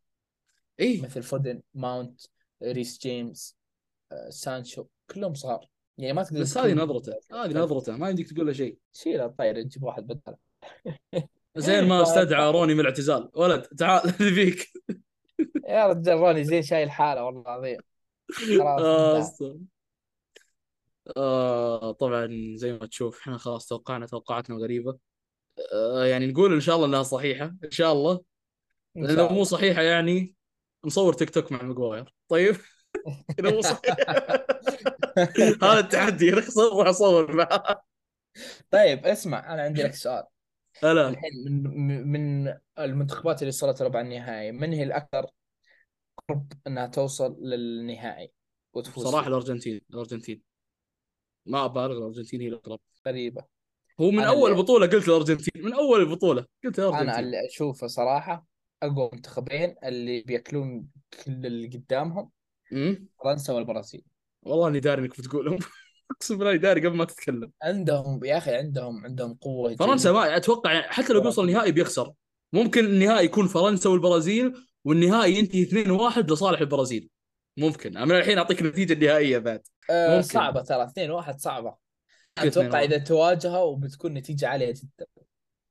اي 0.80 1.02
مثل 1.02 1.24
فودن 1.24 1.62
ماونت 1.74 2.22
ريس 2.64 3.00
جيمس 3.00 3.58
آه، 4.12 4.30
سانشو 4.30 4.86
كلهم 5.10 5.34
صغار. 5.34 5.70
يعني 6.00 6.14
ما 6.14 6.24
تقدر 6.24 6.42
بس 6.42 6.58
هذه 6.58 6.74
نظرته 6.74 7.14
هذه 7.32 7.54
نظرته 7.54 7.98
ما 7.98 8.10
يمديك 8.10 8.34
تقول 8.34 8.48
له 8.48 8.54
شيء. 8.54 8.78
شيله 8.94 9.28
طير 9.28 9.62
تجيب 9.64 9.84
واحد 9.84 10.08
بدله 10.08 10.38
زين 11.58 11.88
ما 11.88 12.02
استدعى 12.04 12.52
روني 12.52 12.74
من 12.74 12.80
الاعتزال. 12.80 13.30
ولد 13.36 13.62
تعال 13.62 14.14
نبيك 14.22 14.68
يا 15.68 15.88
رجال 15.88 16.18
روني 16.18 16.44
زين 16.44 16.62
شايل 16.62 16.92
حاله 16.92 17.24
والله 17.24 17.42
العظيم. 17.42 17.78
خلاص 18.60 19.42
آه. 19.42 19.60
آه 21.18 21.92
طبعا 21.92 22.30
زي 22.56 22.74
ما 22.74 22.86
تشوف 22.86 23.20
إحنا 23.22 23.38
خلاص 23.38 23.68
توقعنا 23.68 24.06
توقعاتنا 24.06 24.56
غريبة 24.56 24.98
آه 25.74 26.06
يعني 26.06 26.28
نقول 26.28 26.54
إن 26.54 26.60
شاء 26.60 26.76
الله 26.76 26.88
إنها 26.88 27.04
صحيحة 27.04 27.46
إن 27.64 27.72
شاء 27.72 27.92
الله. 27.94 28.22
لأن 28.96 29.16
لو 29.16 29.30
مو. 29.30 29.44
صحيحة 29.44 29.82
يعني 29.82 30.36
نصور 30.86 31.14
تيك 31.14 31.30
توك 31.30 31.52
مع 31.52 31.62
ماجواير 31.64 32.14
طيب؟ 32.30 32.56
إذا 33.40 33.52
مو 33.52 33.62
صحيح. 33.62 33.96
هذا 35.64 35.80
التحدي 35.80 36.32
نخسر 36.32 36.74
راح 36.78 36.88
اصور 36.88 37.36
معاه 37.36 37.82
طيب 38.72 39.06
اسمع 39.06 39.54
أنا 39.54 39.62
عندي 39.62 39.84
لك 39.84 39.94
سؤال. 39.94 40.24
هلا 40.84 41.10
الحين 41.10 41.32
من 41.46 42.08
من 42.08 42.54
المنتخبات 42.80 43.42
اللي 43.42 43.50
وصلت 43.50 43.82
ربع 43.82 44.02
النهائي 44.02 44.52
من 44.52 44.74
هي 44.74 44.84
الأكثر 44.84 45.26
قرب 46.30 46.52
إنها 46.68 46.88
توصل 46.88 47.38
للنهائي 47.42 48.32
وتفوز 48.74 49.04
صراحة 49.08 49.24
فيه؟ 49.24 49.30
الأرجنتين 49.30 49.82
الأرجنتين. 49.90 50.42
ما 51.46 51.66
أبالغ 51.66 51.98
الأرجنتين 51.98 52.42
هي 52.42 52.48
الاقرب 52.48 52.80
غريبة. 53.08 53.44
هو 54.02 54.12
من 54.12 54.24
أول 54.24 54.52
اللي- 54.52 54.64
بطولة 54.64 54.88
قلت 54.88 55.08
الأرجنتين 55.08 55.64
من 55.64 55.74
أول 55.74 56.00
البطولة 56.00 56.46
قلت 56.64 56.80
أنا 56.80 56.90
الأرجنتين. 56.90 57.20
اللي 57.24 57.48
أشوفه 57.48 57.88
صراحة 57.88 58.48
أقوى 58.84 59.10
منتخبين 59.14 59.76
اللي 59.84 60.22
بيأكلون 60.22 60.88
كل 61.26 61.46
اللي 61.46 61.68
قدامهم؟ 61.68 62.32
فرنسا 63.24 63.54
والبرازيل. 63.54 64.04
والله 64.44 64.68
إني 64.68 64.80
داري 64.80 65.02
إنك 65.02 65.18
بتقولهم. 65.22 65.60
أقسم 66.12 66.38
بالله 66.38 66.56
داري 66.56 66.88
قبل 66.88 66.98
ما 66.98 67.06
تتكلم. 67.06 67.52
عندهم 67.64 68.26
يا 68.26 68.38
أخي 68.38 68.56
عندهم 68.56 69.06
عندهم 69.06 69.34
قوة 69.34 69.76
فرنسا 69.76 70.12
ما 70.12 70.38
أتوقع 70.38 70.82
حتى 70.82 71.14
لو 71.14 71.22
بيوصل 71.22 71.44
النهائي 71.44 71.72
بيخسر. 71.72 72.12
ممكن 72.54 72.86
النهائي 72.86 73.26
يكون 73.26 73.48
فرنسا 73.48 73.90
والبرازيل 73.90 74.54
والنهائي 74.86 75.36
ينتهي 75.36 75.62
2-1 75.62 76.32
لصالح 76.32 76.60
البرازيل. 76.60 77.10
ممكن. 77.58 77.98
أنا 77.98 78.06
من 78.06 78.16
الحين 78.16 78.38
أعطيك 78.38 78.62
النتيجة 78.62 78.94
النهائية 78.94 79.38
بعد. 79.38 79.62
ممكن. 79.92 80.22
صعبة 80.22 80.62
ترى. 80.62 80.84
2 80.84 81.12
1 81.12 81.40
صعبة. 81.40 81.76
أتوقع 82.38 82.68
2-1. 82.68 82.76
إذا 82.76 82.98
تواجهوا 82.98 83.64
وبتكون 83.64 84.14
نتيجة 84.14 84.48
عالية 84.48 84.74
جدا. 84.74 85.06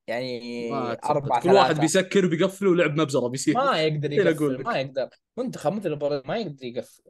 يعني. 0.07 0.73
4 0.73 1.41
كل 1.41 1.51
واحد 1.51 1.66
3 1.75 1.81
بيسكر 1.81 2.27
وبيقفل 2.27 2.66
ولعب 2.66 3.01
مبزرة 3.01 3.29
بيصير. 3.29 3.55
ما 3.55 3.83
يقدر 3.83 4.12
يقفل. 4.12 4.62
ما 4.62 4.81
يقدر. 4.81 5.09
منتخب 5.37 5.73
مثل 5.73 5.93
البرازيل 5.93 6.29
ما 6.29 6.37
يقدر 6.37 6.64
يقفل. 6.64 7.03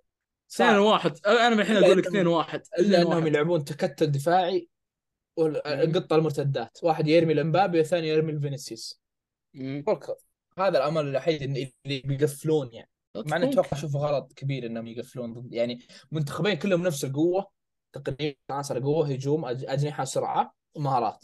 2-1 0.49 1.27
أنا 1.27 1.49
من 1.49 1.61
الحين 1.61 1.77
أقول 1.77 1.99
لك 1.99 2.05
إنهم- 2.05 2.09
2-1 2.09 2.63
إلا 2.79 3.03
إنهم 3.03 3.23
2-1 3.23 3.27
يلعبون 3.27 3.65
تكتل 3.65 4.07
دفاعي 4.07 4.69
والقطه 5.37 6.17
المرتدات. 6.17 6.79
واحد 6.83 7.09
يرمي 7.09 7.35
لمبابي 7.35 7.79
والثاني 7.79 8.09
يرمي 8.09 8.33
لفينيسيوس. 8.33 9.01
هذا 10.59 10.79
الامل 10.79 11.07
الوحيد 11.09 11.43
اللي 11.43 11.73
بيقفلون 12.05 12.73
يعني. 12.73 12.91
مع 13.17 13.37
إني. 13.37 13.49
أتوقع 13.49 13.79
أشوفه 13.79 13.99
غلط 13.99 14.33
كبير 14.33 14.67
إنهم 14.67 14.87
يقفلون 14.87 15.33
ضد 15.33 15.55
يعني 15.55 15.79
منتخبين 16.13 16.55
كلهم 16.55 16.83
نفس 16.83 17.05
القوة. 17.05 17.47
تقريبا 17.93 18.37
عناصر 18.51 18.83
قوه 18.83 19.09
هجوم 19.09 19.45
أجنحة 19.45 20.05
سرعة 20.05 20.55
ومهارات. 20.75 21.21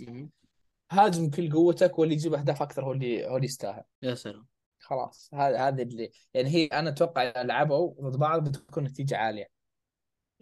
هاجم 0.91 1.31
كل 1.31 1.53
قوتك 1.53 1.99
واللي 1.99 2.15
يجيب 2.15 2.35
أهداف 2.35 2.63
أكثر 2.63 2.85
هو 2.85 2.93
اللي 2.93 3.27
هو 3.27 3.37
اللي 3.37 3.47
يستاهل. 3.47 3.83
يا 4.03 4.15
سلام. 4.15 4.47
خلاص 4.85 5.31
هذا 5.35 5.69
هذا 5.69 5.83
اللي 5.83 6.11
يعني 6.35 6.49
هي 6.49 6.67
أنا 6.67 6.91
أتوقع 6.91 7.43
لعبوا 7.43 8.11
ضد 8.11 8.17
بعض 8.17 8.49
بتكون 8.49 8.85
نتيجة 8.85 9.17
عالية. 9.17 9.47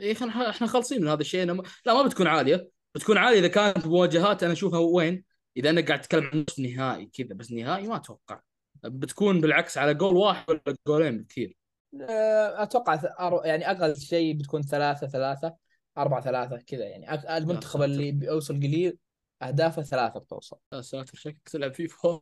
إي 0.00 0.12
إحنا 0.12 0.50
إحنا 0.50 0.66
خالصين 0.66 1.02
من 1.02 1.08
هذا 1.08 1.20
الشيء 1.20 1.42
أنا 1.42 1.52
ما... 1.52 1.62
لا 1.86 1.94
ما 1.94 2.02
بتكون 2.02 2.26
عالية. 2.26 2.70
بتكون 2.94 3.18
عالية 3.18 3.38
إذا 3.38 3.48
كانت 3.48 3.86
مواجهات 3.86 4.42
أنا 4.42 4.52
أشوفها 4.52 4.78
وين؟ 4.78 5.24
إذا 5.56 5.70
أنا 5.70 5.80
قاعد 5.80 5.98
أتكلم 5.98 6.30
عن 6.32 6.44
نصف 6.48 6.58
نهائي 6.58 7.06
كذا 7.06 7.34
بس 7.34 7.52
نهائي 7.52 7.86
ما 7.86 7.96
أتوقع. 7.96 8.40
بتكون 8.84 9.40
بالعكس 9.40 9.78
على 9.78 9.94
جول 9.94 10.16
واحد 10.16 10.50
ولا 10.50 10.76
جولين 10.86 11.22
بكثير 11.22 11.56
أه، 12.00 12.62
أتوقع 12.62 13.00
يعني 13.44 13.70
أقل 13.70 13.96
شيء 13.96 14.36
بتكون 14.36 14.62
ثلاثة 14.62 15.06
ثلاثة 15.06 15.56
أربعة 15.98 16.20
ثلاثة 16.20 16.56
كذا 16.66 16.84
يعني. 16.84 17.36
المنتخب. 17.36 17.82
اللي 17.82 18.12
بيوصل 18.12 18.56
قليل 18.56 18.98
أهدافه 19.42 19.82
ثلاثة 19.82 20.20
بتوصل. 20.20 20.56
يا 20.72 20.80
ساتر 20.80 21.16
شكلك 21.16 21.48
تلعب 21.48 21.74
فيفا 21.74 22.20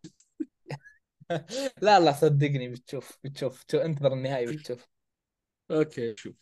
لا 1.83 2.01
لا 2.01 2.13
صدقني 2.13 2.69
بتشوف 2.69 3.19
بتشوف 3.25 3.65
انتظر 3.75 4.13
النهائي 4.13 4.47
بتشوف 4.47 4.89
okay 5.71 6.17
شوف. 6.17 6.35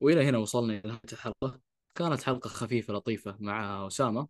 وإلى 0.00 0.28
هنا 0.28 0.38
وصلنا 0.38 0.72
إلى 0.72 0.82
نهاية 0.88 1.00
الحلقة. 1.12 1.60
كانت 1.94 2.22
حلقة 2.22 2.48
خفيفة 2.48 2.94
لطيفة 2.94 3.36
مع 3.40 3.86
أسامة. 3.86 4.28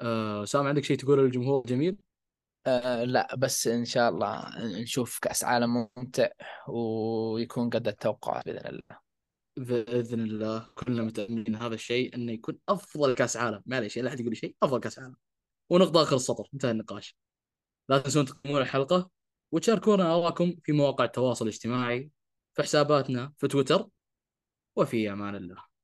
آه، 0.00 0.42
أسامة 0.42 0.68
عندك 0.68 0.84
شيء 0.84 0.96
تقوله 0.96 1.22
للجمهور 1.22 1.62
جميل 1.66 1.96
أه 2.66 3.04
لا 3.04 3.36
بس 3.36 3.66
إن 3.66 3.84
شاء 3.84 4.08
الله 4.08 4.58
نشوف 4.82 5.18
كأس 5.18 5.44
عالم 5.44 5.88
ممتع 5.96 6.28
ويكون 6.68 7.70
قد 7.70 7.88
التوقعات 7.88 8.44
بإذن 8.44 8.66
الله. 8.66 8.98
بإذن 9.56 10.20
الله. 10.20 10.66
كلنا 10.74 11.02
متأملين 11.02 11.54
هذا 11.56 11.74
الشيء 11.74 12.14
إنه 12.14 12.32
يكون 12.32 12.58
أفضل 12.68 13.14
كأس 13.14 13.36
عالم. 13.36 13.62
معليش 13.66 13.98
لا 13.98 14.08
أحد 14.08 14.20
يقول 14.20 14.36
شيء 14.36 14.56
أفضل 14.62 14.80
كأس 14.80 14.98
عالم. 14.98 15.16
ونقطة 15.70 16.02
آخر 16.02 16.16
السطر 16.16 16.48
انتهى 16.54 16.70
النقاش. 16.70 17.16
لا 17.90 17.98
تنسون 17.98 18.24
تقيمون 18.24 18.60
الحلقة 18.60 19.10
وتشاركونا 19.52 20.14
اراءكم 20.14 20.56
في 20.62 20.72
مواقع 20.72 21.04
التواصل 21.04 21.44
الاجتماعي 21.44 22.10
في 22.54 22.62
حساباتنا 22.62 23.32
في 23.38 23.48
تويتر 23.48 23.88
وفي 24.76 25.12
أمان 25.12 25.34
الله. 25.34 25.69